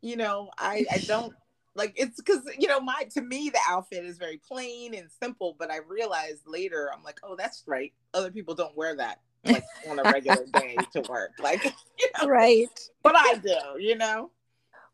you 0.00 0.16
know 0.16 0.50
i 0.58 0.84
i 0.90 0.98
don't 0.98 1.34
like 1.74 1.92
it's 1.96 2.16
because 2.16 2.40
you 2.58 2.68
know 2.68 2.80
my 2.80 3.04
to 3.10 3.20
me 3.20 3.50
the 3.50 3.60
outfit 3.68 4.04
is 4.04 4.18
very 4.18 4.38
plain 4.38 4.94
and 4.94 5.08
simple 5.22 5.54
but 5.58 5.70
i 5.70 5.76
realized 5.76 6.42
later 6.46 6.90
i'm 6.92 7.02
like 7.04 7.20
oh 7.22 7.36
that's 7.36 7.62
right. 7.66 7.92
Other 8.12 8.30
people 8.30 8.54
don't 8.54 8.76
wear 8.76 8.96
that 8.96 9.20
like 9.44 9.64
on 9.88 9.98
a 9.98 10.02
regular 10.02 10.44
day 10.54 10.76
to 10.92 11.00
work. 11.08 11.32
Like, 11.38 11.64
you 11.98 12.08
know, 12.20 12.28
right. 12.28 12.90
But 13.02 13.14
I 13.16 13.36
do, 13.36 13.80
you 13.80 13.96
know. 13.96 14.30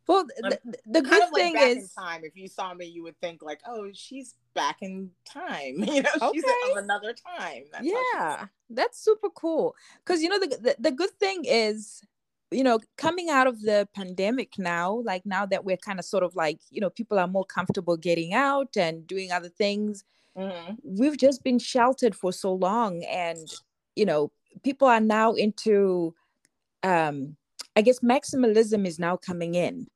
Well, 0.07 0.25
the, 0.25 0.59
the 0.87 1.03
good 1.03 1.35
thing 1.35 1.55
like 1.57 1.79
is, 1.79 1.93
time. 1.93 2.23
If 2.23 2.37
you 2.37 2.47
saw 2.47 2.73
me, 2.73 2.87
you 2.87 3.03
would 3.03 3.19
think 3.21 3.43
like, 3.43 3.61
"Oh, 3.67 3.89
she's 3.93 4.35
back 4.55 4.79
in 4.81 5.11
time." 5.25 5.79
You 5.85 6.03
know, 6.03 6.11
okay. 6.23 6.31
she's 6.33 6.45
of 6.71 6.77
another 6.77 7.13
time. 7.39 7.65
That's 7.73 7.85
yeah, 7.85 8.47
that's 8.71 9.03
super 9.03 9.31
cool. 9.31 9.75
Because 10.05 10.23
you 10.23 10.29
know, 10.29 10.39
the, 10.39 10.47
the 10.47 10.77
the 10.79 10.91
good 10.93 11.11
thing 11.19 11.45
is, 11.45 12.03
you 12.53 12.63
know, 12.63 12.79
coming 12.97 13.31
out 13.31 13.49
of 13.49 13.61
the 13.61 13.89
pandemic 13.97 14.59
now, 14.59 15.03
like 15.05 15.27
now 15.27 15.45
that 15.47 15.65
we're 15.65 15.77
kind 15.77 15.99
of 15.99 16.05
sort 16.05 16.23
of 16.23 16.37
like, 16.37 16.61
you 16.71 16.81
know, 16.81 16.91
people 16.91 17.19
are 17.19 17.27
more 17.27 17.45
comfortable 17.45 17.97
getting 17.97 18.33
out 18.33 18.77
and 18.77 19.07
doing 19.09 19.33
other 19.33 19.49
things. 19.49 20.05
Mm-hmm. 20.39 20.75
We've 20.85 21.19
just 21.19 21.43
been 21.43 21.59
sheltered 21.59 22.15
for 22.15 22.33
so 22.33 22.53
long, 22.53 23.03
and 23.05 23.49
you 23.97 24.05
know 24.05 24.31
people 24.63 24.89
are 24.89 25.01
now 25.01 25.33
into 25.33 26.15
um 26.83 27.37
i 27.77 27.83
guess 27.83 28.01
maximalism 28.01 28.87
is 28.87 28.99
now 28.99 29.17
coming 29.17 29.55
in 29.55 29.87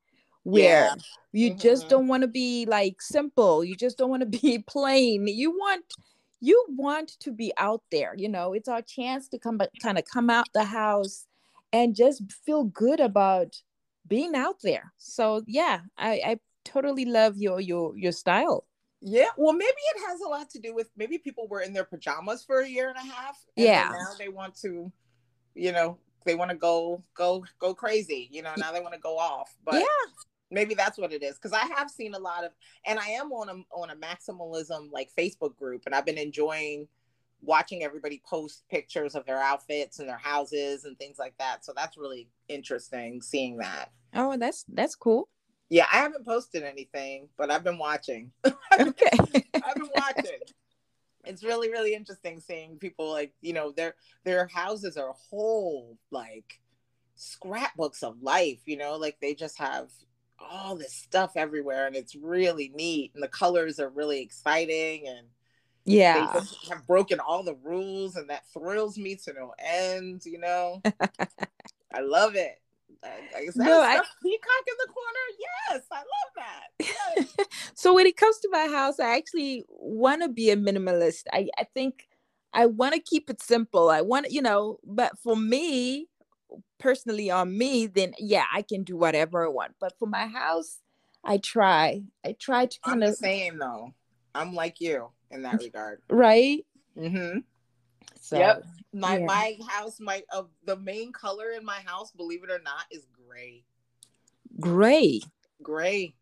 where 0.42 0.62
yeah. 0.62 0.94
you 1.33 1.51
mm-hmm. 1.51 1.59
just 1.59 1.88
don't 1.88 2.09
want 2.09 2.23
to 2.23 2.29
be 2.29 2.66
like 2.66 3.01
simple. 3.01 3.64
You 3.64 3.77
just 3.77 3.99
don't 3.99 4.11
want 4.11 4.23
to 4.23 4.38
be 4.40 4.59
plain. 4.59 5.27
You 5.27 5.51
want 5.51 5.85
you 6.40 6.64
want 6.70 7.11
to 7.20 7.33
be 7.33 7.53
out 7.59 7.83
there 7.90 8.14
you 8.16 8.29
know? 8.29 8.55
It's 8.55 8.68
our 8.68 8.83
chance 8.83 9.29
to 9.29 9.38
come 9.38 9.61
kind 9.83 9.99
of 9.99 10.05
come 10.05 10.31
out 10.31 10.49
the 10.53 10.64
house 10.64 11.27
and 11.73 11.94
just 11.94 12.23
feel 12.44 12.64
good 12.64 13.01
about 13.01 13.61
being 14.07 14.35
out 14.35 14.57
there. 14.62 14.92
So 14.99 15.42
yeah 15.46 15.81
i 15.99 16.12
i 16.25 16.38
totally 16.64 17.05
love 17.05 17.37
your 17.37 17.61
your 17.61 17.96
your 17.96 18.12
style 18.12 18.64
yeah, 19.00 19.28
well, 19.36 19.52
maybe 19.52 19.70
it 19.94 20.02
has 20.08 20.20
a 20.20 20.28
lot 20.28 20.50
to 20.50 20.58
do 20.58 20.74
with 20.74 20.90
maybe 20.96 21.18
people 21.18 21.48
were 21.48 21.60
in 21.60 21.72
their 21.72 21.84
pajamas 21.84 22.44
for 22.44 22.60
a 22.60 22.68
year 22.68 22.88
and 22.88 22.96
a 22.96 23.12
half. 23.12 23.42
And 23.56 23.66
yeah. 23.66 23.90
Now 23.92 24.14
they 24.18 24.28
want 24.28 24.54
to, 24.60 24.92
you 25.54 25.72
know, 25.72 25.98
they 26.26 26.34
want 26.34 26.50
to 26.50 26.56
go 26.56 27.02
go 27.14 27.44
go 27.58 27.74
crazy. 27.74 28.28
You 28.30 28.42
know, 28.42 28.52
now 28.58 28.72
they 28.72 28.80
want 28.80 28.94
to 28.94 29.00
go 29.00 29.16
off. 29.16 29.56
But 29.64 29.76
yeah. 29.76 29.84
maybe 30.50 30.74
that's 30.74 30.98
what 30.98 31.12
it 31.12 31.22
is. 31.22 31.36
Because 31.36 31.52
I 31.52 31.64
have 31.76 31.90
seen 31.90 32.14
a 32.14 32.18
lot 32.18 32.44
of, 32.44 32.52
and 32.84 32.98
I 32.98 33.08
am 33.08 33.32
on 33.32 33.48
a 33.48 33.74
on 33.74 33.90
a 33.90 33.96
maximalism 33.96 34.92
like 34.92 35.08
Facebook 35.18 35.56
group, 35.56 35.82
and 35.86 35.94
I've 35.94 36.06
been 36.06 36.18
enjoying 36.18 36.86
watching 37.42 37.82
everybody 37.82 38.20
post 38.28 38.64
pictures 38.70 39.14
of 39.14 39.24
their 39.24 39.40
outfits 39.40 39.98
and 39.98 40.06
their 40.06 40.18
houses 40.18 40.84
and 40.84 40.98
things 40.98 41.18
like 41.18 41.32
that. 41.38 41.64
So 41.64 41.72
that's 41.74 41.96
really 41.96 42.28
interesting 42.48 43.22
seeing 43.22 43.56
that. 43.58 43.90
Oh, 44.14 44.36
that's 44.36 44.66
that's 44.68 44.94
cool. 44.94 45.28
Yeah, 45.70 45.87
I 45.90 45.98
haven't 45.98 46.26
posted 46.26 46.64
anything, 46.64 47.28
but 47.38 47.50
I've 47.50 47.64
been 47.64 47.78
watching. 47.78 48.33
Okay. 48.72 49.11
I've 49.54 49.74
been 49.74 49.90
watching. 49.94 50.38
It's 51.24 51.42
really, 51.42 51.70
really 51.70 51.92
interesting 51.92 52.40
seeing 52.40 52.78
people 52.78 53.11
like, 53.11 53.33
you 53.42 53.52
know, 53.52 53.72
their 53.72 53.94
their 54.24 54.46
houses 54.46 54.96
are 54.96 55.12
whole 55.28 55.98
like 56.11 56.61
scrapbooks 57.16 58.02
of 58.02 58.22
life, 58.22 58.61
you 58.64 58.76
know, 58.76 58.96
like 58.96 59.18
they 59.20 59.35
just 59.35 59.59
have 59.59 59.90
all 60.38 60.76
this 60.76 60.94
stuff 60.94 61.33
everywhere 61.37 61.87
and 61.87 61.96
it's 61.96 62.14
really 62.14 62.72
neat 62.74 63.11
and 63.14 63.22
the 63.22 63.28
colors 63.28 63.78
are 63.78 63.90
really 63.90 64.22
exciting 64.22 65.06
and 65.06 65.26
yeah. 65.85 66.26
they 66.33 66.40
just 66.40 66.68
have 66.70 66.87
broken 66.87 67.20
all 67.20 67.42
the 67.42 67.59
rules 67.62 68.16
and 68.16 68.30
that 68.30 68.44
thrills 68.54 68.96
me 68.96 69.16
to 69.16 69.33
no 69.33 69.52
end, 69.59 70.24
you 70.24 70.38
know. 70.38 70.80
I 71.92 72.00
love 72.00 72.37
it. 72.37 72.61
I, 73.05 73.46
that 73.46 73.57
No, 73.57 73.81
I- 73.81 74.00
peacock 74.22 74.64
in 74.68 74.74
the 74.79 74.92
corner? 74.92 75.26
Yes, 75.70 75.83
I 75.90 75.96
love 75.98 76.33
that. 76.37 76.87
Yes. 77.16 77.46
so 77.74 77.94
when 77.94 78.07
it 78.07 78.16
comes 78.16 78.38
to 78.40 78.48
my 78.50 78.66
house, 78.66 78.98
I 79.00 79.16
actually 79.16 79.64
want 79.68 80.22
to 80.22 80.29
be 80.29 80.50
a 80.50 80.57
minimalist. 80.57 81.24
I, 81.33 81.48
I 81.59 81.64
think 81.74 82.09
I 82.53 82.66
want 82.66 82.94
to 82.94 83.00
keep 83.00 83.31
it 83.31 83.40
simple. 83.42 83.88
I 83.90 84.00
want, 84.00 84.31
you 84.31 84.42
know, 84.42 84.79
but 84.85 85.18
for 85.18 85.37
me, 85.37 86.09
personally, 86.79 87.31
on 87.31 87.57
me, 87.57 87.87
then 87.87 88.14
yeah, 88.18 88.44
I 88.53 88.62
can 88.62 88.83
do 88.83 88.96
whatever 88.96 89.44
I 89.44 89.48
want. 89.48 89.72
But 89.81 89.94
for 89.98 90.07
my 90.07 90.26
house, 90.26 90.79
I 91.24 91.37
try. 91.38 92.03
I 92.24 92.33
try 92.38 92.66
to 92.66 92.79
I'm 92.85 92.90
kind 92.92 93.03
the 93.03 93.09
of 93.09 93.16
same 93.16 93.59
though. 93.59 93.94
I'm 94.35 94.55
like 94.55 94.81
you 94.81 95.11
in 95.31 95.42
that 95.42 95.59
regard. 95.62 96.00
right. 96.09 96.64
Mm-hmm. 96.98 97.38
So 98.20 98.38
Yep. 98.38 98.64
My 98.92 99.18
yeah. 99.18 99.24
my 99.24 99.56
house, 99.68 99.98
my 100.00 100.22
uh, 100.33 100.42
the 100.64 100.76
main 100.76 101.12
color 101.12 101.52
in 101.52 101.64
my 101.64 101.80
house, 101.85 102.12
believe 102.12 102.44
it 102.44 102.50
or 102.50 102.61
not, 102.61 102.85
is 102.90 103.06
gray. 103.26 103.64
gray. 104.61 105.20
Gray. 105.62 106.14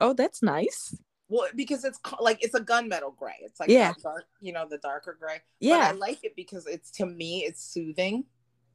Oh, 0.00 0.12
that's 0.12 0.42
nice. 0.42 0.96
Well, 1.28 1.48
because 1.54 1.84
it's 1.84 1.98
like 2.20 2.42
it's 2.44 2.54
a 2.54 2.60
gunmetal 2.60 3.16
gray. 3.16 3.36
It's 3.42 3.58
like 3.60 3.68
Yeah. 3.70 3.92
dark, 4.02 4.26
you 4.40 4.52
know, 4.52 4.66
the 4.68 4.78
darker 4.78 5.16
gray. 5.18 5.38
Yeah. 5.60 5.78
But 5.78 5.86
I 5.86 5.92
like 5.92 6.24
it 6.24 6.34
because 6.36 6.66
it's 6.66 6.90
to 6.92 7.06
me, 7.06 7.44
it's 7.44 7.62
soothing. 7.62 8.24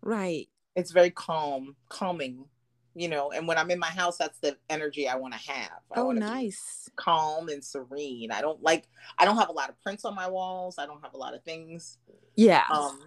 right. 0.02 0.48
It's 0.76 0.92
very 0.92 1.10
calm, 1.10 1.76
calming. 1.90 2.46
You 2.98 3.10
know, 3.10 3.32
and 3.32 3.48
when 3.48 3.60
I'm 3.60 3.70
in 3.70 3.78
my 3.78 3.90
house, 3.90 4.18
that's 4.18 4.40
the 4.40 4.58
energy 4.72 5.08
I 5.08 5.16
want 5.16 5.36
to 5.36 5.52
have. 5.52 5.82
I 5.92 6.00
Oh, 6.00 6.12
nice. 6.12 6.90
calm 6.96 7.48
and 7.48 7.64
serene. 7.64 8.32
I 8.32 8.42
don't 8.42 8.62
like. 8.64 8.88
I 9.20 9.26
don't 9.26 9.38
have 9.38 9.50
a 9.50 9.54
lot 9.54 9.70
of 9.70 9.80
prints 9.82 10.04
on 10.04 10.16
my 10.16 10.28
walls. 10.28 10.80
I 10.80 10.88
don't 10.88 11.02
have 11.04 11.14
a 11.14 11.18
lot 11.18 11.36
of 11.36 11.44
things. 11.44 12.00
Yeah. 12.36 12.64
Um, 12.72 13.00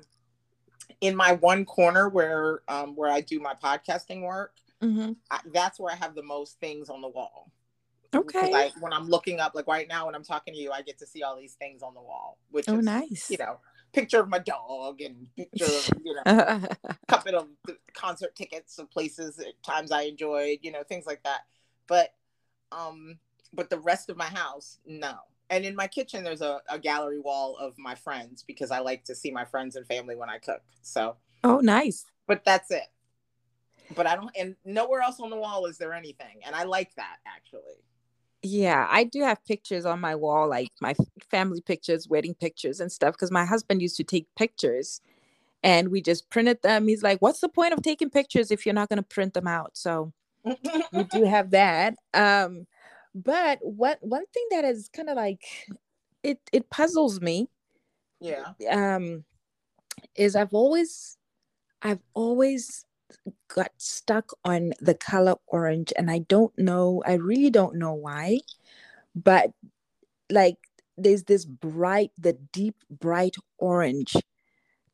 in 1.01 1.17
my 1.17 1.33
one 1.33 1.65
corner 1.65 2.09
where 2.09 2.63
um 2.69 2.95
where 2.95 3.11
I 3.11 3.21
do 3.21 3.41
my 3.41 3.55
podcasting 3.55 4.23
work, 4.23 4.55
hmm 4.81 5.13
I, 5.29 5.41
that's 5.53 5.81
where 5.81 5.93
I 5.93 5.97
have 5.97 6.15
the 6.15 6.23
most 6.23 6.61
things 6.61 6.89
on 6.89 7.01
the 7.01 7.09
wall. 7.09 7.51
Okay. 8.15 8.53
I, 8.53 8.71
when 8.81 8.93
I'm 8.93 9.09
looking 9.09 9.39
up, 9.39 9.55
like 9.55 9.67
right 9.67 9.89
now, 9.89 10.07
when 10.07 10.15
I'm 10.15 10.25
talking 10.25 10.55
to 10.55 10.61
you, 10.61 10.73
I 10.73 10.83
get 10.83 10.99
to 10.99 11.07
see 11.07 11.23
all 11.23 11.37
these 11.37 11.55
things 11.55 11.83
on 11.83 11.95
the 11.95 12.01
wall, 12.01 12.39
which 12.51 12.69
oh, 12.69 12.79
is, 12.79 12.85
nice. 12.85 13.31
you 13.31 13.39
know, 13.39 13.59
picture 13.93 14.21
of 14.21 14.29
my 14.29 14.39
dog 14.39 15.01
and 15.01 15.27
picture 15.37 15.65
of, 15.65 15.91
you 16.05 16.15
know, 16.15 16.63
couple 17.09 17.35
of 17.37 17.47
concert 17.95 18.35
tickets 18.35 18.79
of 18.79 18.91
places, 18.91 19.39
at 19.39 19.63
times 19.63 19.93
I 19.93 20.03
enjoyed, 20.03 20.59
you 20.63 20.73
know, 20.73 20.83
things 20.83 21.07
like 21.07 21.23
that. 21.25 21.41
But, 21.87 22.15
um, 22.73 23.19
but 23.53 23.71
the 23.71 23.79
rest 23.79 24.11
of 24.11 24.17
my 24.17 24.27
house, 24.27 24.79
no. 24.87 25.15
And 25.49 25.65
in 25.65 25.75
my 25.75 25.89
kitchen, 25.89 26.23
there's 26.23 26.43
a, 26.43 26.61
a 26.69 26.79
gallery 26.79 27.19
wall 27.19 27.57
of 27.59 27.77
my 27.77 27.97
friends 27.97 28.45
because 28.47 28.71
I 28.71 28.79
like 28.79 29.05
to 29.07 29.15
see 29.15 29.33
my 29.33 29.45
friends 29.45 29.75
and 29.75 29.87
family 29.87 30.15
when 30.15 30.31
I 30.31 30.39
cook. 30.39 30.63
So, 30.83 31.17
oh, 31.43 31.59
nice. 31.59 32.07
but 32.27 32.45
that's 32.45 32.71
it. 32.71 32.87
But 33.97 34.07
I 34.07 34.15
don't, 34.15 34.31
and 34.39 34.55
nowhere 34.65 35.01
else 35.01 35.19
on 35.19 35.31
the 35.31 35.37
wall 35.37 35.67
is 35.67 35.77
there 35.77 35.93
anything. 35.93 36.41
And 36.47 36.55
I 36.55 36.63
like 36.63 36.95
that 36.95 37.17
actually. 37.27 37.83
Yeah, 38.43 38.87
I 38.89 39.05
do 39.05 39.23
have 39.23 39.45
pictures 39.45 39.85
on 39.85 40.01
my 40.01 40.15
wall, 40.15 40.49
like 40.49 40.71
my 40.81 40.95
family 41.31 41.61
pictures, 41.61 42.09
wedding 42.09 42.35
pictures, 42.35 42.81
and 42.81 42.91
stuff. 42.91 43.15
Because 43.15 43.31
my 43.31 43.45
husband 43.45 43.83
used 43.83 43.97
to 43.99 44.05
take 44.05 44.27
pictures, 44.35 45.01
and 45.63 45.89
we 45.89 46.01
just 46.01 46.31
printed 46.31 46.63
them. 46.63 46.89
He's 46.89 47.03
like, 47.03 47.21
"What's 47.21 47.41
the 47.41 47.49
point 47.49 47.75
of 47.75 47.83
taking 47.83 48.09
pictures 48.09 48.51
if 48.51 48.65
you're 48.65 48.75
not 48.75 48.89
going 48.89 48.97
to 48.97 49.03
print 49.03 49.35
them 49.35 49.47
out?" 49.47 49.77
So 49.77 50.13
we 50.93 51.05
do 51.05 51.25
have 51.27 51.51
that. 51.51 51.97
Um, 52.15 52.67
but 53.15 53.59
what 53.63 53.99
one 54.01 54.25
thing 54.33 54.47
that 54.53 54.65
is 54.65 54.89
kind 54.89 55.11
of 55.11 55.17
like 55.17 55.43
it 56.23 56.39
it 56.53 56.71
puzzles 56.71 57.21
me 57.21 57.49
yeah. 58.21 58.53
um 58.71 59.25
is 60.15 60.37
I've 60.37 60.55
always 60.55 61.17
I've 61.83 62.03
always 62.15 62.85
got 63.49 63.71
stuck 63.77 64.33
on 64.45 64.73
the 64.81 64.95
color 64.95 65.35
orange 65.47 65.93
and 65.97 66.11
I 66.11 66.19
don't 66.21 66.57
know 66.59 67.03
I 67.07 67.15
really 67.15 67.51
don't 67.51 67.77
know 67.77 67.93
why 67.95 68.41
but 69.15 69.53
like 70.31 70.57
there's 70.97 71.25
this 71.25 71.45
bright 71.45 72.13
the 72.19 72.35
deep 72.53 72.77
bright 72.91 73.37
orange 73.59 74.15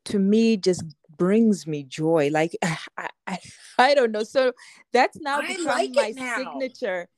to 0.05 0.19
me 0.19 0.57
just 0.57 0.83
brings 1.17 1.67
me 1.67 1.83
joy 1.83 2.29
like 2.31 2.55
I, 2.97 3.09
I, 3.27 3.39
I 3.77 3.93
don't 3.93 4.11
know 4.11 4.23
so 4.23 4.53
that's 4.93 5.19
now 5.19 5.39
I 5.39 5.47
become 5.47 5.65
like 5.65 5.93
my 5.93 6.13
now. 6.15 6.35
signature 6.35 7.09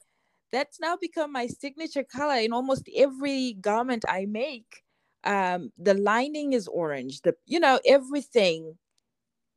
that's 0.52 0.80
now 0.80 0.98
become 1.00 1.32
my 1.32 1.48
signature 1.48 2.04
color 2.04 2.36
in 2.36 2.54
almost 2.54 2.90
every 2.96 3.54
garment 3.54 4.06
I 4.08 4.26
make 4.26 4.84
um 5.24 5.72
the 5.78 5.94
lining 5.94 6.54
is 6.54 6.68
orange 6.68 7.22
the 7.22 7.36
you 7.46 7.60
know 7.60 7.80
everything 7.86 8.78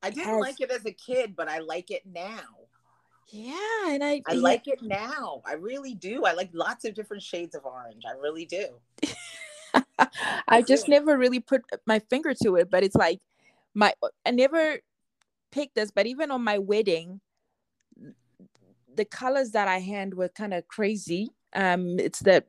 I 0.02 0.10
didn't 0.10 0.40
like 0.40 0.60
it 0.60 0.70
as 0.70 0.84
a 0.84 0.92
kid, 0.92 1.34
but 1.36 1.48
I 1.48 1.58
like 1.58 1.90
it 1.90 2.02
now. 2.06 2.40
yeah 3.30 3.88
and 3.88 4.02
i 4.04 4.22
I 4.26 4.34
yeah, 4.34 4.40
like 4.40 4.68
it 4.68 4.82
now. 4.82 5.42
I 5.44 5.54
really 5.54 5.94
do. 5.94 6.24
I 6.24 6.32
like 6.32 6.50
lots 6.52 6.84
of 6.84 6.94
different 6.94 7.22
shades 7.22 7.54
of 7.54 7.64
orange. 7.64 8.02
I 8.06 8.12
really 8.12 8.44
do. 8.46 8.66
i 10.48 10.62
just 10.62 10.88
never 10.88 11.16
really 11.16 11.40
put 11.40 11.62
my 11.86 11.98
finger 11.98 12.34
to 12.34 12.56
it 12.56 12.70
but 12.70 12.82
it's 12.82 12.96
like 12.96 13.20
my 13.74 13.92
i 14.26 14.30
never 14.30 14.78
picked 15.50 15.74
this 15.74 15.90
but 15.90 16.06
even 16.06 16.30
on 16.30 16.42
my 16.42 16.58
wedding 16.58 17.20
the 18.94 19.04
colors 19.04 19.50
that 19.52 19.68
i 19.68 19.78
hand 19.78 20.14
were 20.14 20.28
kind 20.28 20.52
of 20.54 20.66
crazy 20.68 21.30
um 21.54 21.98
it's 21.98 22.20
the 22.20 22.44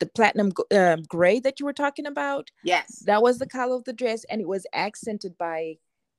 the 0.00 0.06
platinum 0.06 0.52
um, 0.72 1.02
gray 1.08 1.40
that 1.40 1.58
you 1.58 1.66
were 1.66 1.72
talking 1.72 2.06
about 2.06 2.50
Yes. 2.62 3.00
that 3.06 3.20
was 3.20 3.38
the 3.38 3.48
color 3.48 3.74
of 3.74 3.84
the 3.84 3.92
dress 3.92 4.24
and 4.30 4.40
it 4.40 4.46
was 4.46 4.64
accented 4.72 5.36
by 5.36 5.76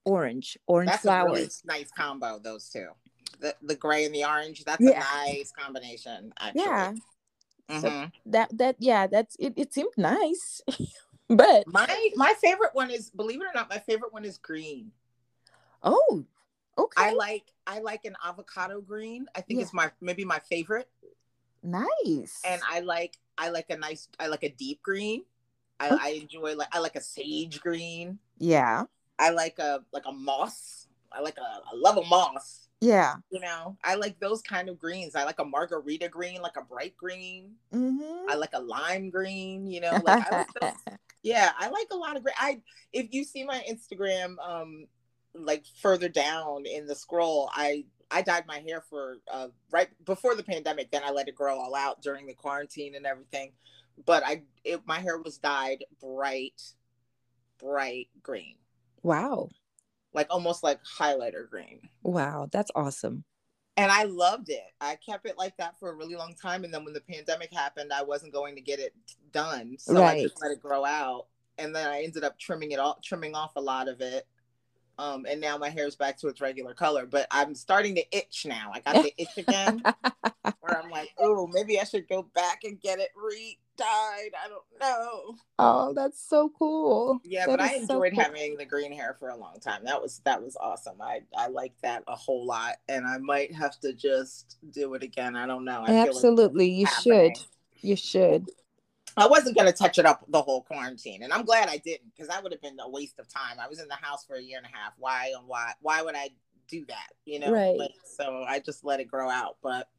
orange 0.09 0.57
orange 0.67 0.89
That's 0.91 1.01
flowers 1.03 1.63
really 1.65 1.79
nice 1.79 1.91
combo, 1.91 2.39
those 2.39 2.69
two. 2.69 2.89
The 3.39 3.55
the 3.61 3.75
gray 3.75 4.05
and 4.05 4.13
the 4.13 4.25
orange. 4.25 4.63
That's 4.65 4.81
Yeah. 4.81 5.03
a 5.03 5.27
nice 5.27 5.51
combination, 5.51 6.33
actually. 6.39 6.61
yeah 6.63 6.93
so- 7.69 7.89
Mhm. 7.89 8.11
that 8.25 8.49
that 8.57 8.75
yeah 8.79 9.05
that's 9.07 9.35
it, 9.39 9.53
it 9.55 9.71
seemed 9.73 9.93
nice 9.95 10.61
but 11.29 11.67
My 11.67 12.09
my 12.15 12.33
favorite 12.41 12.73
one 12.73 12.89
is 12.89 13.11
believe 13.11 13.41
it 13.41 13.45
or 13.45 13.53
not, 13.53 13.69
my 13.69 13.77
favorite 13.77 14.11
one 14.11 14.25
is 14.25 14.37
green. 14.39 14.91
oh 15.83 16.25
okay 16.77 16.97
I 17.09 17.13
like 17.13 17.45
I 17.67 17.79
like 17.79 18.05
an 18.05 18.15
avocado 18.25 18.81
green. 18.81 19.27
I 19.35 19.41
think 19.41 19.59
Yeah. 19.59 19.63
it's 19.65 19.73
my 19.73 19.91
maybe 20.01 20.25
my 20.25 20.39
favorite. 20.39 20.89
nice 21.61 22.41
And 22.45 22.61
I 22.67 22.79
like 22.81 23.17
I 23.37 23.49
like 23.49 23.69
a 23.69 23.77
nice 23.77 24.07
I 24.19 24.27
like 24.27 24.43
a 24.43 24.49
deep 24.49 24.81
green. 24.81 25.23
I, 25.79 25.89
Okay. 25.91 25.97
I 26.01 26.09
enjoy 26.21 26.55
like 26.55 26.69
I 26.75 26.79
like 26.79 26.95
a 26.95 27.01
sage 27.01 27.61
green. 27.61 28.19
yeah 28.39 28.83
I 29.19 29.31
like 29.31 29.59
a 29.59 29.81
like 29.93 30.05
a 30.07 30.11
moss. 30.11 30.87
I 31.11 31.21
like 31.21 31.37
a 31.37 31.41
I 31.41 31.75
love 31.75 31.97
a 31.97 32.05
moss. 32.05 32.69
yeah 32.81 33.15
You 33.29 33.41
know, 33.41 33.77
I 33.83 33.95
like 33.95 34.19
those 34.19 34.41
kind 34.41 34.69
of 34.69 34.79
greens. 34.79 35.15
I 35.15 35.25
like 35.25 35.39
a 35.39 35.45
margarita 35.45 36.07
green, 36.07 36.41
like 36.41 36.57
a 36.57 36.63
bright 36.63 36.95
green. 36.97 37.51
mm-hmm. 37.73 38.29
I 38.29 38.35
like 38.35 38.53
a 38.53 38.61
lime 38.61 39.09
green. 39.09 39.67
You 39.67 39.81
know, 39.81 39.99
like 40.03 40.31
I 40.31 40.45
like 40.61 40.73
yeah, 41.23 41.51
I 41.59 41.69
like 41.69 41.87
a 41.91 41.97
lot 41.97 42.15
of 42.15 42.23
green. 42.23 42.35
I 42.39 42.61
if 42.93 43.07
you 43.11 43.23
see 43.23 43.43
my 43.43 43.63
Instagram, 43.69 44.35
um, 44.39 44.87
like 45.33 45.65
further 45.81 46.09
down 46.09 46.65
in 46.65 46.87
the 46.87 46.95
scroll, 46.95 47.49
I 47.53 47.85
I 48.11 48.21
dyed 48.21 48.45
my 48.47 48.59
hair 48.59 48.81
for 48.89 49.17
uh 49.31 49.47
right 49.71 49.89
before 50.05 50.35
the 50.35 50.43
pandemic. 50.43 50.91
Then 50.91 51.03
I 51.05 51.11
let 51.11 51.27
it 51.27 51.35
grow 51.35 51.59
all 51.59 51.75
out 51.75 52.01
during 52.01 52.25
the 52.25 52.33
quarantine 52.33 52.95
and 52.95 53.05
everything. 53.05 53.51
But 54.05 54.23
I 54.25 54.43
it, 54.63 54.81
my 54.85 54.99
hair 54.99 55.17
was 55.17 55.37
dyed 55.37 55.83
bright, 55.99 56.61
bright 57.59 58.07
green, 58.23 58.55
wow 59.03 59.49
like 60.13 60.27
almost 60.29 60.63
like 60.63 60.79
highlighter 60.83 61.49
green. 61.49 61.79
wow 62.03 62.47
that's 62.51 62.71
awesome 62.75 63.23
and 63.79 63.89
I 63.89 64.03
loved 64.03 64.49
it. 64.49 64.73
I 64.81 64.97
kept 64.97 65.25
it 65.25 65.37
like 65.37 65.55
that 65.55 65.79
for 65.79 65.89
a 65.89 65.95
really 65.95 66.15
long 66.15 66.35
time, 66.35 66.65
and 66.65 66.73
then 66.73 66.83
when 66.83 66.93
the 66.93 66.99
pandemic 66.99 67.49
happened, 67.53 67.93
I 67.93 68.03
wasn't 68.03 68.33
going 68.33 68.55
to 68.55 68.61
get 68.61 68.77
it 68.77 68.93
done, 69.31 69.77
so 69.79 70.03
I 70.03 70.21
just 70.21 70.41
let 70.41 70.51
it 70.51 70.61
grow 70.61 70.83
out. 70.83 71.27
And 71.57 71.73
then 71.73 71.87
I 71.87 72.03
ended 72.03 72.25
up 72.25 72.37
trimming 72.37 72.73
it 72.73 72.79
all, 72.79 72.99
trimming 73.01 73.35
off 73.35 73.55
a 73.55 73.61
lot 73.61 73.87
of 73.87 74.01
it. 74.01 74.27
Um, 74.99 75.25
and 75.29 75.39
now 75.39 75.57
my 75.57 75.69
hair 75.69 75.87
is 75.87 75.95
back 75.95 76.17
to 76.19 76.27
its 76.27 76.41
regular 76.41 76.73
color, 76.73 77.05
but 77.05 77.25
I'm 77.31 77.55
starting 77.55 77.95
to 77.95 78.03
itch 78.17 78.45
now. 78.45 78.69
I 78.73 78.81
got 78.81 79.01
the 79.01 79.13
itch 79.17 79.37
again, 79.37 79.81
where 80.59 80.77
I'm 80.77 80.89
like, 80.89 81.09
oh, 81.17 81.47
maybe 81.53 81.79
I 81.79 81.85
should 81.85 82.09
go 82.09 82.23
back 82.35 82.65
and 82.65 82.81
get 82.81 82.99
it 82.99 83.07
re-dyed. 83.15 84.31
I 84.43 84.49
don't 84.49 84.63
know. 84.81 85.35
Oh, 85.57 85.93
that's 85.95 86.21
so 86.21 86.51
cool. 86.59 87.21
Yeah, 87.23 87.45
That 87.45 87.59
but 87.59 87.61
I 87.61 87.75
is 87.75 87.87
so 87.87 88.03
enjoyed 88.03 88.13
cool. 88.15 88.23
having 88.25 88.57
the 88.57 88.65
green 88.65 88.91
hair 88.91 89.15
for 89.17 89.29
a 89.29 89.37
long 89.37 89.61
time. 89.61 89.85
That 89.85 90.01
was 90.01 90.19
that 90.25 90.43
was 90.43 90.57
awesome. 90.59 91.01
I 91.01 91.21
I 91.37 91.47
liked 91.47 91.81
that 91.83 92.03
a 92.09 92.15
whole 92.15 92.45
lot, 92.45 92.75
and 92.89 93.07
I 93.07 93.19
might 93.19 93.55
have 93.55 93.79
to 93.79 93.93
just 93.93 94.57
do 94.71 94.95
it 94.95 95.03
again. 95.03 95.37
I 95.37 95.47
don't 95.47 95.63
know. 95.63 95.83
I 95.83 95.85
feel 95.87 95.95
like 95.95 96.07
Absolutely, 96.09 96.69
you 96.71 96.85
happening. 96.87 97.35
should. 97.35 97.45
You 97.81 97.95
should. 97.95 98.49
I 99.19 99.27
wasn't 99.27 99.57
gonna 99.57 99.71
touch 99.73 99.97
it 99.99 100.05
up 100.05 100.23
the 100.29 100.41
whole 100.41 100.61
quarantine, 100.63 101.23
and 101.23 101.31
I'm 101.33 101.43
glad 101.45 101.69
I 101.69 101.77
didn't 101.77 102.11
because 102.13 102.27
that 102.29 102.41
would 102.43 102.51
have 102.51 102.61
been 102.61 102.79
a 102.79 102.89
waste 102.89 103.19
of 103.19 103.27
time. 103.27 103.57
I 103.59 103.67
was 103.67 103.79
in 103.79 103.87
the 103.87 103.95
house 103.95 104.25
for 104.25 104.35
a 104.35 104.41
year 104.41 104.57
and 104.57 104.65
a 104.65 104.75
half. 104.77 104.93
Why 104.97 105.33
and 105.37 105.47
why? 105.47 105.73
Why 105.81 106.01
would 106.01 106.15
I 106.15 106.29
do 106.67 106.85
that? 106.85 107.07
You 107.25 107.39
know, 107.39 107.51
Right. 107.51 107.77
Like, 107.77 107.91
so 108.03 108.43
I 108.47 108.59
just 108.59 108.83
let 108.85 108.99
it 108.99 109.05
grow 109.05 109.29
out. 109.29 109.57
But, 109.61 109.89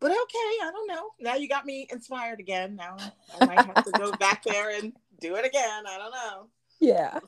but 0.00 0.10
okay, 0.10 0.18
I 0.62 0.70
don't 0.72 0.86
know. 0.88 1.10
Now 1.20 1.34
you 1.36 1.48
got 1.48 1.66
me 1.66 1.86
inspired 1.90 2.40
again. 2.40 2.76
Now 2.76 2.96
I 3.40 3.46
might 3.46 3.64
have 3.66 3.84
to 3.84 3.92
go 3.92 4.12
back 4.12 4.42
there 4.44 4.70
and 4.70 4.92
do 5.20 5.36
it 5.36 5.44
again. 5.44 5.84
I 5.86 5.98
don't 5.98 6.12
know. 6.12 6.48
Yeah. 6.80 7.18